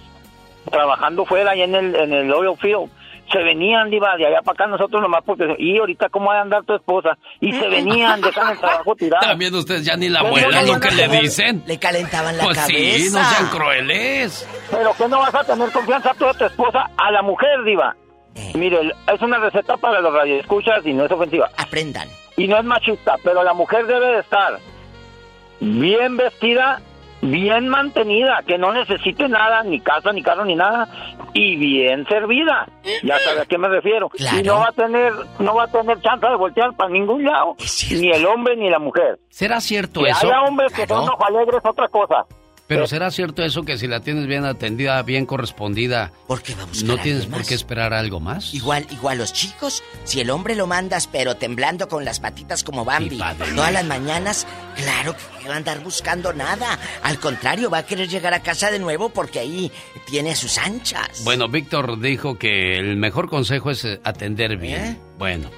[0.69, 2.89] trabajando fuera y en el, en el oil field
[3.31, 5.55] se venían, Diva, de allá para acá nosotros nomás porque...
[5.59, 7.17] Y ahorita, ¿cómo va a andar tu esposa?
[7.41, 9.25] Y se venían, dejan el trabajo tirado.
[9.27, 11.61] También ustedes ya ni la abuela lo que le dicen.
[11.65, 13.19] Le calentaban la Pues sí, cabeza.
[13.19, 14.47] no sean crueles.
[14.71, 17.95] Pero que no vas a tener confianza tú de tu esposa a la mujer, Diva.
[18.55, 21.49] Mire, es una receta para los radioescuchas y no es ofensiva.
[21.57, 22.07] Aprendan.
[22.35, 24.59] Y no es machista, pero la mujer debe de estar
[25.59, 26.81] bien vestida,
[27.21, 30.87] bien mantenida, que no necesite nada, ni casa, ni carro, ni nada,
[31.33, 32.67] y bien servida.
[33.03, 34.11] Ya sabe a qué me refiero.
[34.39, 37.55] Y no va a tener, no va a tener chance de voltear para ningún lado,
[37.91, 39.19] ni el hombre ni la mujer.
[39.29, 40.27] ¿Será cierto Que eso?
[40.27, 42.25] haya hombres que son ojo alegres, otra cosa.
[42.67, 46.11] Pero ¿será cierto eso que si la tienes bien atendida, bien correspondida,
[46.83, 48.53] no tienes por qué esperar algo más?
[48.53, 52.83] Igual, igual los chicos, si el hombre lo mandas pero temblando con las patitas como
[52.83, 54.45] Bambi todas las mañanas,
[54.75, 56.77] claro que va a andar buscando nada.
[57.03, 59.71] Al contrario, va a querer llegar a casa de nuevo porque ahí
[60.05, 61.23] tiene sus anchas.
[61.23, 64.81] Bueno, Víctor dijo que el mejor consejo es atender bien.
[64.81, 64.97] ¿Eh?
[65.17, 65.49] Bueno,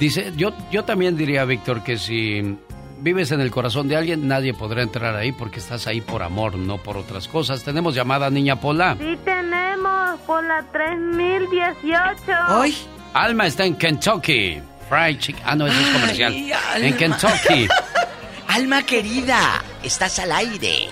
[0.00, 2.56] dice, yo, yo también diría, Víctor, que si
[3.00, 6.56] vives en el corazón de alguien, nadie podrá entrar ahí porque estás ahí por amor,
[6.56, 7.64] no por otras cosas.
[7.64, 8.96] Tenemos llamada, niña Pola.
[8.98, 12.88] Sí tenemos por la 3018.
[13.14, 14.60] Alma está en Kentucky.
[14.88, 15.42] Fried chicken.
[15.44, 16.32] Ah, no, ese es comercial.
[16.32, 16.86] Ay, Alma.
[16.86, 17.68] En Kentucky.
[18.48, 20.88] Alma querida, Estás al aire.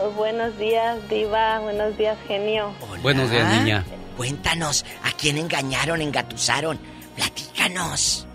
[0.00, 1.58] Oh, buenos días, Diva.
[1.58, 2.72] Buenos días, genio.
[3.02, 3.84] Buenos días, niña.
[4.16, 6.78] Cuéntanos, ¿a quién engañaron, engatusaron?
[7.16, 8.27] Platícanos.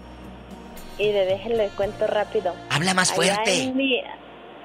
[1.12, 2.54] De déjenle cuento rápido.
[2.70, 3.72] Habla más fuerte.
[3.74, 4.02] mi-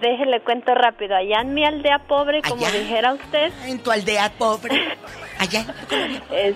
[0.00, 1.16] déjenle cuento rápido.
[1.16, 2.78] Allá en mi aldea pobre, como Allá.
[2.78, 3.52] dijera usted.
[3.66, 4.74] En tu aldea pobre.
[5.38, 5.64] Allá.
[6.32, 6.54] Es-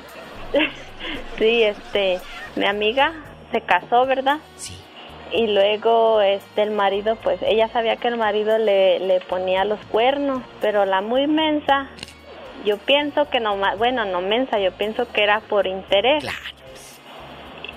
[1.38, 2.20] sí, este,
[2.56, 3.12] mi amiga
[3.52, 4.38] se casó, ¿verdad?
[4.56, 4.78] Sí.
[5.32, 9.80] Y luego, este, el marido, pues, ella sabía que el marido le, le ponía los
[9.86, 11.88] cuernos, pero la muy mensa,
[12.66, 16.22] yo pienso que no, bueno, no mensa, yo pienso que era por interés.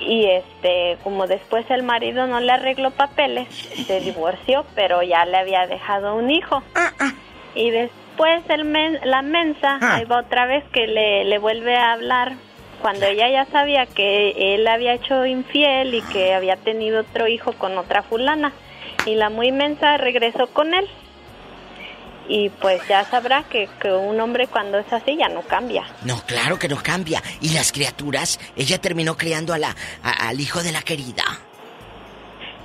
[0.08, 3.48] Y este, como después el marido no le arregló papeles,
[3.88, 6.62] se divorció, pero ya le había dejado un hijo.
[7.56, 11.94] Y después el men- la mensa, ahí va otra vez que le, le vuelve a
[11.94, 12.34] hablar
[12.82, 17.54] cuando ella ya sabía que él había hecho infiel y que había tenido otro hijo
[17.54, 18.52] con otra fulana.
[19.08, 20.88] Y la muy mensa regresó con él.
[22.28, 25.84] Y pues ya sabrá que, que un hombre cuando es así ya no cambia.
[26.04, 27.22] No, claro que no cambia.
[27.42, 31.24] Y las criaturas, ella terminó criando a la, a- al hijo de la querida.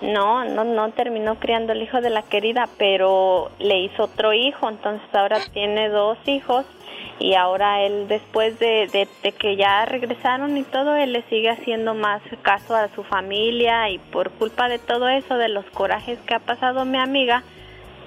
[0.03, 4.69] No, no, no terminó criando el hijo de la querida, pero le hizo otro hijo,
[4.71, 6.65] entonces ahora tiene dos hijos
[7.19, 11.51] y ahora él después de, de, de que ya regresaron y todo, él le sigue
[11.51, 16.19] haciendo más caso a su familia y por culpa de todo eso, de los corajes
[16.21, 17.43] que ha pasado mi amiga,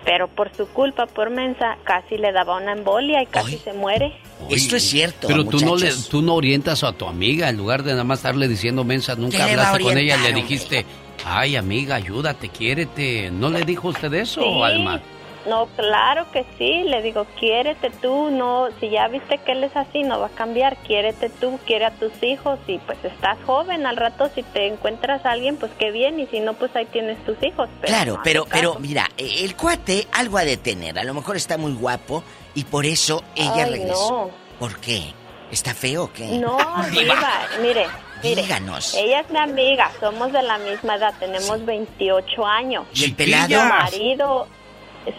[0.05, 4.13] pero por su culpa, por mensa, casi le daba una embolia y casi se muere.
[4.49, 5.27] Esto es cierto.
[5.27, 8.19] Pero tú no, le, tú no orientas a tu amiga, en lugar de nada más
[8.19, 10.85] estarle diciendo mensa, ¿Qué nunca hablaste con ella, le dijiste,
[11.25, 13.31] ay amiga, ayúdate, quiérete.
[13.31, 14.61] ¿No le dijo usted eso, Sí.
[14.63, 15.01] Alma?
[15.47, 19.75] No, claro que sí, le digo, quiérete tú, no, si ya viste que él es
[19.75, 23.85] así, no va a cambiar, quiérete tú, quiere a tus hijos y pues estás joven,
[23.85, 26.85] al rato si te encuentras a alguien, pues qué bien, y si no, pues ahí
[26.85, 27.67] tienes tus hijos.
[27.81, 30.97] Pero Claro, no pero, pero mira, eh, el cuate algo ha de tener.
[30.97, 32.23] A lo mejor está muy guapo
[32.55, 34.29] y por eso ella Ay, regresó.
[34.59, 35.13] ¿Por qué?
[35.51, 36.25] ¿Está feo o qué?
[36.39, 36.57] No,
[36.91, 37.15] Diva,
[37.61, 37.85] mire,
[38.23, 38.93] mire, Díganos.
[38.95, 42.85] ella es mi amiga, somos de la misma edad, tenemos 28 años.
[42.93, 43.59] ¿Y el pelado?
[43.61, 44.47] Su marido,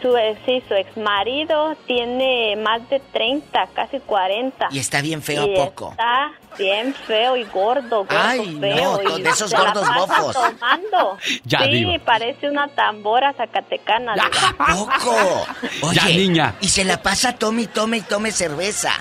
[0.01, 4.69] su, eh, sí, su ex marido tiene más de 30, casi 40.
[4.70, 5.90] ¿Y está bien feo Y a poco?
[5.90, 9.01] Está bien feo y gordo, gordo, Ay, feo.
[9.02, 10.35] no, de esos gordos pasa bofos.
[10.35, 11.19] tomando.
[11.44, 12.05] Ya, sí, Diva.
[12.05, 14.15] parece una tambora zacatecana.
[14.15, 14.56] Diva.
[14.74, 15.47] ¡Poco!
[15.82, 16.55] Oye, Ya, niña.
[16.61, 18.93] Y se la pasa tome y tome y tome cerveza.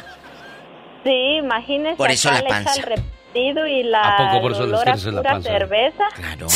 [1.03, 1.95] Sí, imagínese.
[1.97, 2.73] Por eso la panza.
[2.76, 5.49] el repetido y la ¿A poco por eso les a crece la panza?
[5.49, 6.03] cerveza.
[6.15, 6.47] Claro.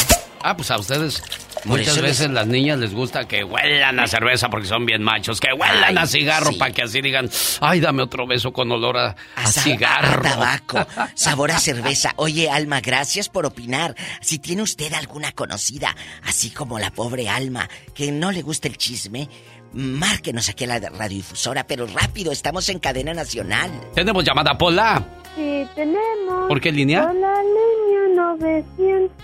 [0.43, 1.21] Ah, pues a ustedes
[1.67, 5.03] Por muchas les- veces las niñas les gusta que huelan a cerveza porque son bien
[5.03, 6.57] machos, que huelan Ay, a cigarro sí.
[6.57, 7.29] para que así digan,
[7.61, 10.19] ay, dame otro beso con olor a, a cigarro.
[10.19, 10.85] a tabaco,
[11.15, 12.13] sabor a cerveza.
[12.15, 13.95] Oye, Alma, gracias por opinar.
[14.21, 18.77] Si tiene usted alguna conocida, así como la pobre Alma, que no le gusta el
[18.77, 19.29] chisme,
[19.73, 23.69] márquenos aquí a la radiodifusora, pero rápido, estamos en cadena nacional.
[23.93, 25.03] Tenemos llamada Pola.
[25.35, 26.47] Sí, tenemos.
[26.47, 27.03] ¿Por qué línea?
[27.03, 28.25] Hola, línea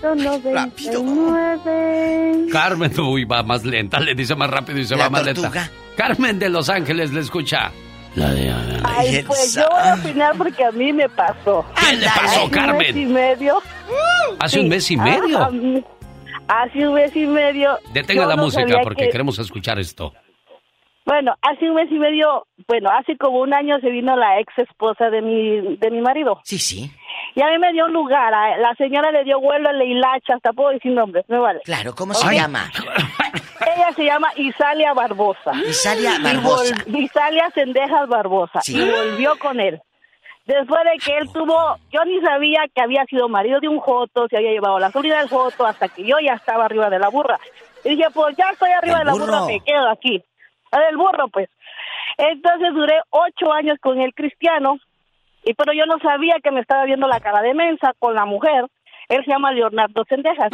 [0.02, 2.48] 999.
[2.52, 5.48] Carmen, uy, va más lenta, le dice más rápido y se La va más tortuga.
[5.50, 5.70] lenta.
[5.96, 7.70] Carmen de Los Ángeles le escucha.
[8.14, 8.52] La de
[8.84, 11.64] Ay, pues yo voy a opinar porque a mí me pasó.
[11.80, 12.78] ¿Qué le pasó, Hace un Carmen?
[12.78, 13.62] mes y medio.
[14.38, 15.38] Hace un mes y medio.
[15.40, 15.50] Ajá,
[16.46, 17.76] hace un mes y medio.
[17.92, 20.12] Detenga la no música porque que- queremos escuchar esto.
[21.04, 24.56] Bueno, hace un mes y medio, bueno, hace como un año se vino la ex
[24.58, 26.40] esposa de mi, de mi marido.
[26.44, 26.90] Sí, sí.
[27.34, 30.34] Y a mí me dio lugar, a- la señora le dio vuelo a la hilacha,
[30.36, 31.60] hasta puedo decir nombres, me vale.
[31.64, 32.70] Claro, ¿cómo se llama?
[33.76, 35.52] Ella se llama Isalia Barbosa.
[35.68, 36.74] Isalia Y Barbosa.
[36.74, 38.60] vol- Isalia Sendejas Barbosa.
[38.62, 38.76] Sí.
[38.80, 39.80] Y volvió con él.
[40.46, 44.26] Después de que él tuvo, yo ni sabía que había sido marido de un joto,
[44.28, 47.08] se había llevado la sobrina del joto, hasta que yo ya estaba arriba de la
[47.08, 47.38] burra.
[47.82, 49.26] Y dije, pues ya estoy arriba de la burro.
[49.26, 50.22] burra, me quedo aquí.
[50.80, 51.48] Del burro, pues.
[52.18, 54.78] Entonces duré ocho años con el cristiano,
[55.44, 58.24] y pero yo no sabía que me estaba viendo la cara de mensa con la
[58.24, 58.66] mujer.
[59.08, 60.50] Él se llama Leonardo Sendejas.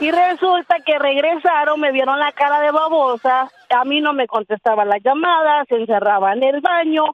[0.00, 4.88] Y resulta que regresaron, me vieron la cara de babosa, a mí no me contestaban
[4.88, 7.04] las llamadas, se encerraba en el baño.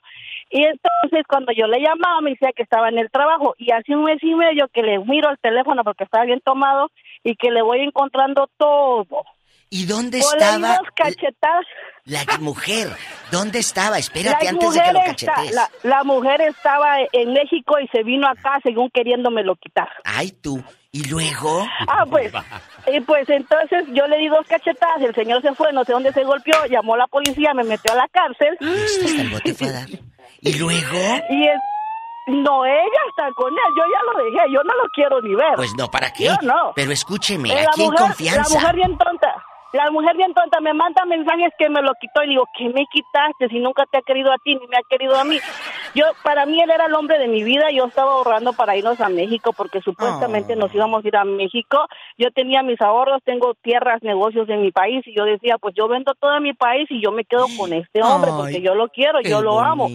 [0.51, 3.55] Y entonces cuando yo le llamaba me decía que estaba en el trabajo.
[3.59, 6.91] Y hace un mes y medio que le miro el teléfono porque estaba bien tomado
[7.25, 9.25] y que le voy encontrando todo.
[9.69, 11.67] ¿Y dónde O estaba dos cachetadas.
[12.05, 12.89] la mujer?
[13.33, 13.99] ¿Dónde estaba?
[13.99, 15.55] Espérate La antes de que lo está- cachetes.
[15.55, 19.89] la, la mujer estaba en México y se vino acá según queriéndomelo quitar.
[20.05, 20.63] Ay, tú.
[20.93, 21.67] ¿Y luego?
[21.89, 22.33] Ah, pues,
[22.87, 26.11] y pues entonces yo le di dos cachetadas, el señor se fue, no sé dónde
[26.13, 28.57] se golpeó, llamó a la policía, me metió a la cárcel.
[28.61, 29.89] Hasta el bote fue a dar.
[30.41, 30.97] ¿Y luego?
[31.29, 31.59] Y es,
[32.29, 35.55] no, ella está con él, yo ya lo dejé, yo no lo quiero ni ver.
[35.57, 36.25] Pues no, ¿para qué?
[36.27, 36.73] Yo no.
[36.75, 38.55] Pero escúcheme, Eh, aquí en mujer- confianza.
[38.55, 39.35] La mujer bien tonta.
[39.77, 42.87] La mujer bien tonta me manda mensajes que me lo quitó y digo, ¿qué me
[42.91, 45.39] quitaste si nunca te ha querido a ti ni me ha querido a mí?
[45.95, 49.01] Yo, para mí él era el hombre de mi vida, yo estaba ahorrando para irnos
[49.01, 51.87] a México porque supuestamente nos íbamos a ir a México.
[52.17, 55.89] Yo tenía mis ahorros, tengo tierras, negocios en mi país y yo decía, pues yo
[55.89, 59.21] vendo todo mi país y yo me quedo con este hombre porque yo lo quiero,
[59.21, 59.89] yo lo amo.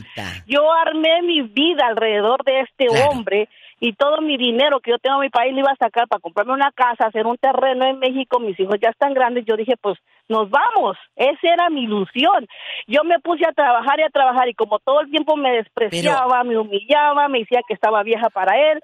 [0.45, 3.49] Yo armé mi vida alrededor de este hombre
[3.83, 6.19] y todo mi dinero que yo tengo en mi país lo iba a sacar para
[6.19, 9.73] comprarme una casa, hacer un terreno en México, mis hijos ya están grandes, yo dije,
[9.81, 9.97] pues
[10.29, 12.47] nos vamos, esa era mi ilusión.
[12.85, 16.43] Yo me puse a trabajar y a trabajar y como todo el tiempo me despreciaba,
[16.43, 18.81] me humillaba, me decía que estaba vieja para él.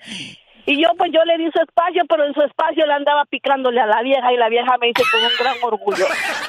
[0.70, 3.80] Y yo pues yo le di su espacio, pero en su espacio le andaba picándole
[3.80, 6.06] a la vieja y la vieja me dice con un gran orgullo.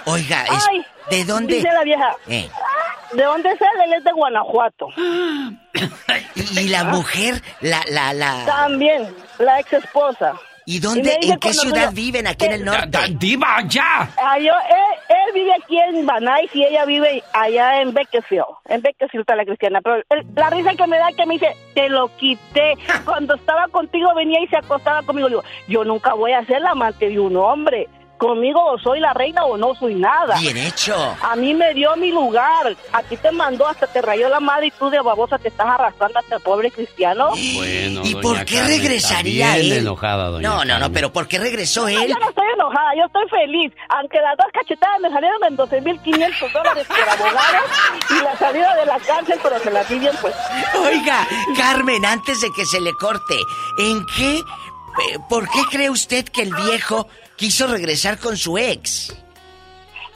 [0.07, 1.55] Oiga, es- Ay, ¿de dónde?
[1.55, 2.49] Dice la vieja, Eh,
[3.13, 3.81] ¿de dónde es él?
[3.85, 4.89] Él es de Guanajuato.
[6.35, 8.45] y, y la mujer, la, la, la...
[8.45, 9.09] También,
[9.39, 10.35] la ex esposa.
[10.71, 12.99] ¿Y dónde, en qué ciudad viven aquí en el norte?
[13.13, 14.11] ¡Diva, ya!
[14.23, 18.45] Ah, yo, él, él vive aquí en Banais y ella vive allá en Beckerfield.
[18.67, 19.81] En Beckerfield está la cristiana.
[19.83, 22.75] Pero él- la risa que me da es que me dice, te lo quité.
[23.07, 25.29] Cuando estaba contigo venía y se acostaba conmigo.
[25.29, 27.89] Digo, yo nunca voy a ser la amante de un hombre.
[28.19, 30.37] Conmigo o soy la reina o no soy nada.
[30.41, 30.95] Bien hecho.
[31.23, 32.77] A mí me dio mi lugar.
[32.93, 35.67] A ti te mandó, hasta te rayó la madre y tú de babosa te estás
[35.69, 37.29] arrastrando hasta el pobre cristiano.
[37.55, 39.79] Bueno, ¿Y doña por qué Carmen, regresaría está bien él?
[39.79, 40.93] enojada, doña No, no, no, Carmen.
[40.93, 42.09] pero ¿por qué regresó No, él?
[42.09, 43.73] yo no estoy enojada, yo estoy feliz.
[43.89, 47.59] Aunque las dos cachetadas me salieron en 12.500 dólares por abogado
[48.11, 50.35] y la salida de la cárcel, pero se la di bien, pues.
[50.85, 51.27] Oiga,
[51.57, 53.37] Carmen, antes de que se le corte,
[53.79, 57.07] ¿en qué, eh, por qué cree usted que el viejo
[57.39, 59.17] quiso regresar con su ex?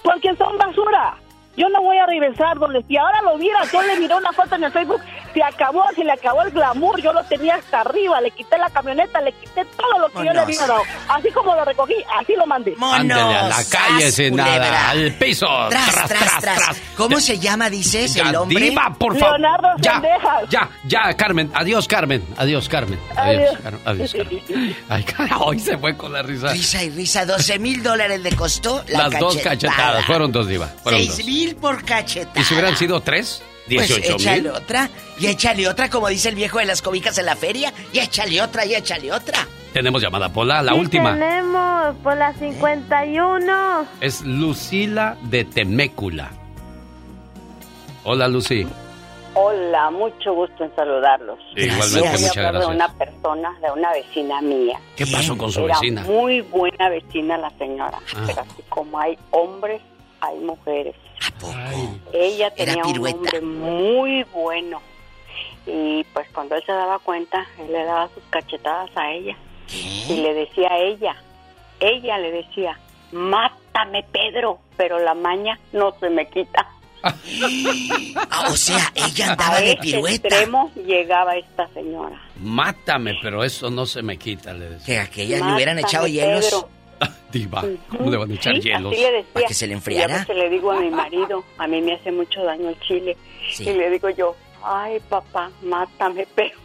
[0.02, 1.16] Porque son basura.
[1.56, 4.56] Yo no voy a regresar donde si ahora lo viera, yo le miré una foto
[4.56, 5.00] en el Facebook,
[5.34, 8.68] se acabó, se le acabó el glamour, yo lo tenía hasta arriba, le quité la
[8.70, 10.42] camioneta, le quité todo lo que yo le Monos.
[10.44, 10.82] había dado.
[11.08, 12.74] Así como lo recogí, así lo mandé.
[12.80, 14.58] Ándele a la calle sin culebra.
[14.58, 15.46] nada, al piso.
[15.70, 16.80] Tras, tras, tras.
[16.96, 18.60] ¿Cómo se llama, dices, Ya, el hombre?
[18.70, 19.40] Diva, por favor.
[19.40, 20.48] Leonardo ya, Sendejas.
[20.50, 21.50] ya, ya, Carmen.
[21.54, 22.22] Adiós, Carmen.
[22.36, 22.98] Adiós, Carmen.
[23.16, 23.58] Adiós, Adiós.
[23.62, 23.80] Carmen.
[23.84, 24.76] Adiós, Carmen.
[24.88, 26.52] Ay, cara, hoy se fue con la risa.
[26.52, 29.50] Risa y risa, 12 mil dólares le costó la Las dos cachetada.
[29.76, 30.06] cachetadas.
[30.06, 30.66] Fueron dos, Diva.
[30.82, 31.14] Fueron dos.
[31.16, 32.40] 6 mil por cachetada.
[32.40, 33.42] ¿Y si hubieran sido tres?
[33.66, 34.50] Pues 18 échale mil.
[34.50, 37.98] otra, y échale otra, como dice el viejo de las cobijas en la feria, y
[38.00, 39.46] échale otra, y échale otra.
[39.72, 41.12] Tenemos llamada, Pola, la Sí última.
[41.14, 43.86] Tenemos por la 51.
[44.00, 46.30] Es Lucila de Temécula.
[48.04, 48.66] Hola, Lucy.
[49.34, 51.38] Hola, mucho gusto en saludarlos.
[51.56, 52.60] Igualmente, a muchas gracias.
[52.68, 54.78] de una persona, de una vecina mía.
[54.94, 56.02] ¿Qué pasó con su Era vecina?
[56.02, 58.24] muy buena vecina la señora, Ah.
[58.26, 59.80] pero así como hay hombres,
[60.22, 60.94] hay mujeres.
[62.12, 63.16] Ella tenía un pirueta.
[63.16, 64.80] hombre muy bueno
[65.66, 69.36] y pues cuando él se daba cuenta, él le daba sus cachetadas a ella
[69.68, 71.16] y le decía a ella,
[71.80, 72.78] ella le decía,
[73.12, 76.68] mátame Pedro, pero la maña no se me quita.
[78.30, 80.28] Ah, o sea, ella andaba a de ese pirueta.
[80.28, 82.20] extremo llegaba esta señora.
[82.36, 84.86] Mátame, pero eso no se me quita, le decía.
[84.86, 86.64] Que aquellas le hubieran echado hielos.
[87.32, 88.92] Diva, ¿cómo le van a echar Sí, hielos?
[88.92, 89.32] Así le decía.
[89.32, 90.12] ¿Para que se le enfriara?
[90.12, 92.78] Y a veces le digo a mi marido, a mí me hace mucho daño el
[92.80, 93.16] chile.
[93.52, 93.68] Sí.
[93.68, 96.56] Y le digo yo, ay papá, mátame, pero.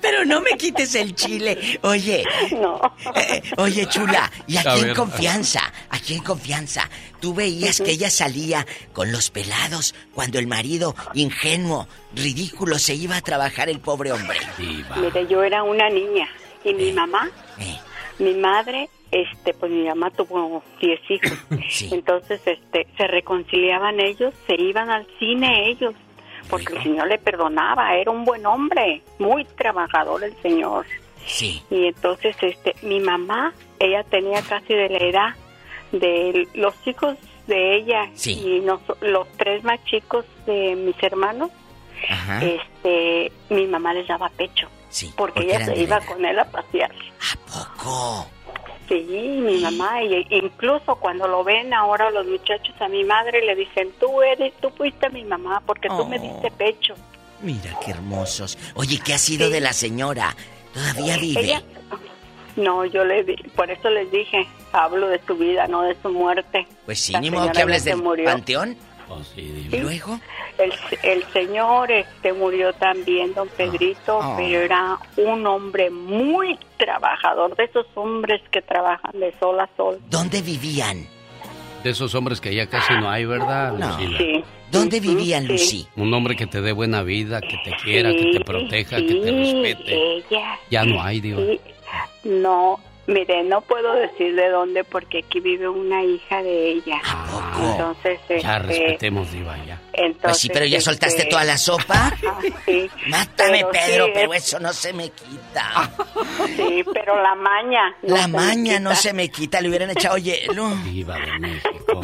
[0.00, 1.78] Pero no me quites el chile.
[1.82, 2.80] Oye, No.
[3.14, 5.60] eh, oye, chula, y A aquí en confianza,
[5.90, 6.88] aquí en confianza,
[7.20, 13.16] tú veías que ella salía con los pelados cuando el marido, ingenuo, ridículo, se iba
[13.16, 14.38] a trabajar el pobre hombre.
[14.58, 16.28] Mire, yo era una niña
[16.64, 17.30] y mi mamá,
[18.20, 21.32] mi madre, este, pues mi mamá tuvo 10 hijos.
[21.92, 25.94] Entonces, este, se reconciliaban ellos, se iban al cine ellos,
[26.48, 30.86] porque el Señor le perdonaba, era un buen hombre, muy trabajador el Señor.
[31.26, 31.62] Sí.
[31.70, 35.34] Y entonces, este, mi mamá, ella tenía casi de la edad
[35.92, 37.16] de los hijos
[37.46, 38.40] de ella Sí.
[38.44, 41.50] y nos- los tres más chicos de mis hermanos,
[42.08, 42.40] Ajá.
[42.44, 44.68] este, mi mamá les daba pecho.
[44.90, 46.90] Sí, porque, porque ella se iba con él a pasear.
[47.46, 48.26] poco?
[48.88, 53.54] Sí, mi mamá, y incluso cuando lo ven ahora los muchachos a mi madre le
[53.54, 56.22] dicen, tú eres, tú fuiste mi mamá porque tú me Oh.
[56.22, 56.94] diste pecho.
[57.40, 58.58] Mira qué hermosos.
[58.74, 60.34] Oye, ¿qué ha sido de la señora?
[60.74, 61.40] ¿Todavía vive?
[61.40, 61.62] Ella-
[62.56, 66.08] no, yo le di, por eso les dije, hablo de su vida, no de su
[66.10, 66.66] muerte.
[66.84, 68.24] Pues sí, ni modo que hables del murió.
[68.24, 68.76] panteón.
[69.34, 70.18] Sí, ¿Y luego?
[70.58, 70.72] El,
[71.02, 74.34] el señor este murió también, don Pedrito, Oh.
[74.36, 79.98] pero era un hombre muy trabajador, de esos hombres que trabajan de sol a sol.
[80.10, 81.06] ¿Dónde vivían?
[81.84, 83.88] De esos hombres que ya casi no hay, ¿verdad, No.
[83.98, 84.18] Lucila?
[84.18, 84.44] Sí.
[84.70, 85.48] ¿Dónde vivían, sí.
[85.48, 85.88] Lucy?
[85.96, 89.32] Un hombre que te dé buena vida, que te quiera, que te proteja, que te
[89.32, 89.94] respete.
[90.18, 90.58] Ella.
[90.70, 91.20] Ya no hay.
[91.20, 91.60] Sí.
[92.24, 92.78] No,
[93.10, 97.00] Mire, no puedo decir de dónde porque aquí vive una hija de ella.
[97.60, 99.80] Entonces, Ya este, respetemos, Diva, ya.
[99.92, 102.12] entonces, Pues sí, pero ya soltaste este, toda la sopa.
[102.66, 105.90] sí, Mátame, pero Pedro, sí, pero es- eso no se me quita.
[106.56, 107.94] Sí, pero la maña.
[108.02, 110.68] no La maña no se me quita, le hubieran echado hielo.
[110.84, 112.00] Diva de México.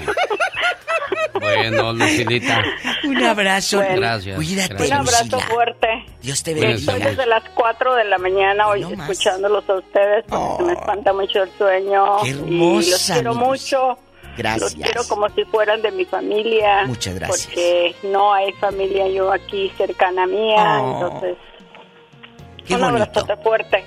[1.35, 2.62] Bueno, Lucilita.
[3.05, 3.78] Un abrazo.
[3.78, 3.97] Bueno.
[3.97, 4.36] Gracias.
[4.36, 5.47] Cuídate, Un abrazo Lucila.
[5.47, 5.89] fuerte.
[6.23, 7.11] Dios te Cuídense Estoy bendiga.
[7.11, 11.43] desde las 4 de la mañana hoy escuchándolos a ustedes porque se me espanta mucho
[11.43, 12.16] el sueño.
[12.23, 13.98] Qué y los hermosa, quiero mi mucho.
[14.36, 14.74] Gracias.
[14.77, 16.85] Los quiero como si fueran de mi familia.
[16.86, 17.47] Muchas gracias.
[17.47, 20.81] Porque no hay familia yo aquí cercana mía.
[20.82, 20.94] Oh.
[21.05, 21.36] Entonces,
[22.66, 23.03] Qué un bonito.
[23.05, 23.85] abrazote fuerte.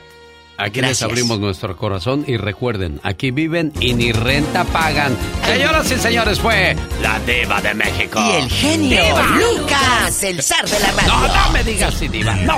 [0.60, 5.16] Aquí les abrimos nuestro corazón y recuerden, aquí viven y ni renta pagan.
[5.46, 8.20] Señoras y señores, fue la Diva de México.
[8.22, 9.26] Y el genio ¡Diva!
[9.38, 11.14] Lucas, el zar de la radio.
[11.14, 12.58] No, no me digas así, Diva, no.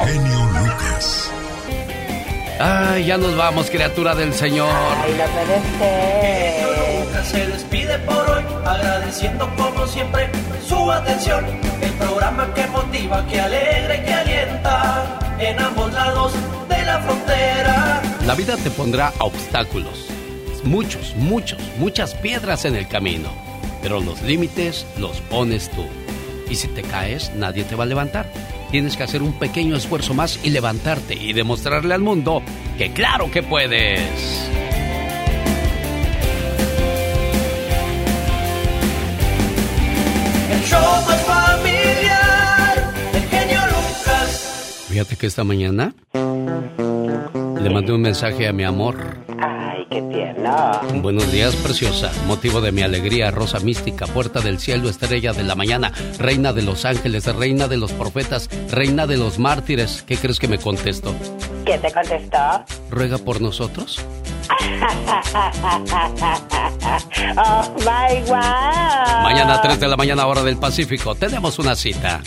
[2.59, 4.73] Ay, ya nos vamos, criatura del Señor.
[5.03, 6.65] Ay, lo merece.
[7.05, 10.27] Lucas se despide por hoy, agradeciendo como siempre
[10.67, 11.45] su atención.
[11.91, 16.33] El programa que motiva, que alegra y que alienta en ambos lados
[16.69, 18.01] de la frontera.
[18.25, 20.07] La vida te pondrá obstáculos.
[20.63, 23.29] Muchos, muchos, muchas piedras en el camino.
[23.81, 25.85] Pero los límites los pones tú.
[26.49, 28.31] Y si te caes, nadie te va a levantar.
[28.71, 32.41] Tienes que hacer un pequeño esfuerzo más y levantarte y demostrarle al mundo
[32.77, 33.99] que claro que puedes.
[40.51, 41.50] El show más
[44.91, 48.97] Fíjate que esta mañana le mandé un mensaje a mi amor.
[49.39, 50.81] Ay, qué tierno.
[50.95, 52.11] Buenos días, preciosa.
[52.27, 56.63] Motivo de mi alegría, rosa mística, puerta del cielo, estrella de la mañana, reina de
[56.63, 60.03] los ángeles, reina de los profetas, reina de los mártires.
[60.05, 61.15] ¿Qué crees que me contestó?
[61.63, 62.65] ¿Quién te contestó?
[62.89, 63.97] ¿Ruega por nosotros?
[67.37, 69.23] oh my wow.
[69.23, 71.15] Mañana 3 de la mañana, hora del Pacífico.
[71.15, 72.19] Tenemos una cita.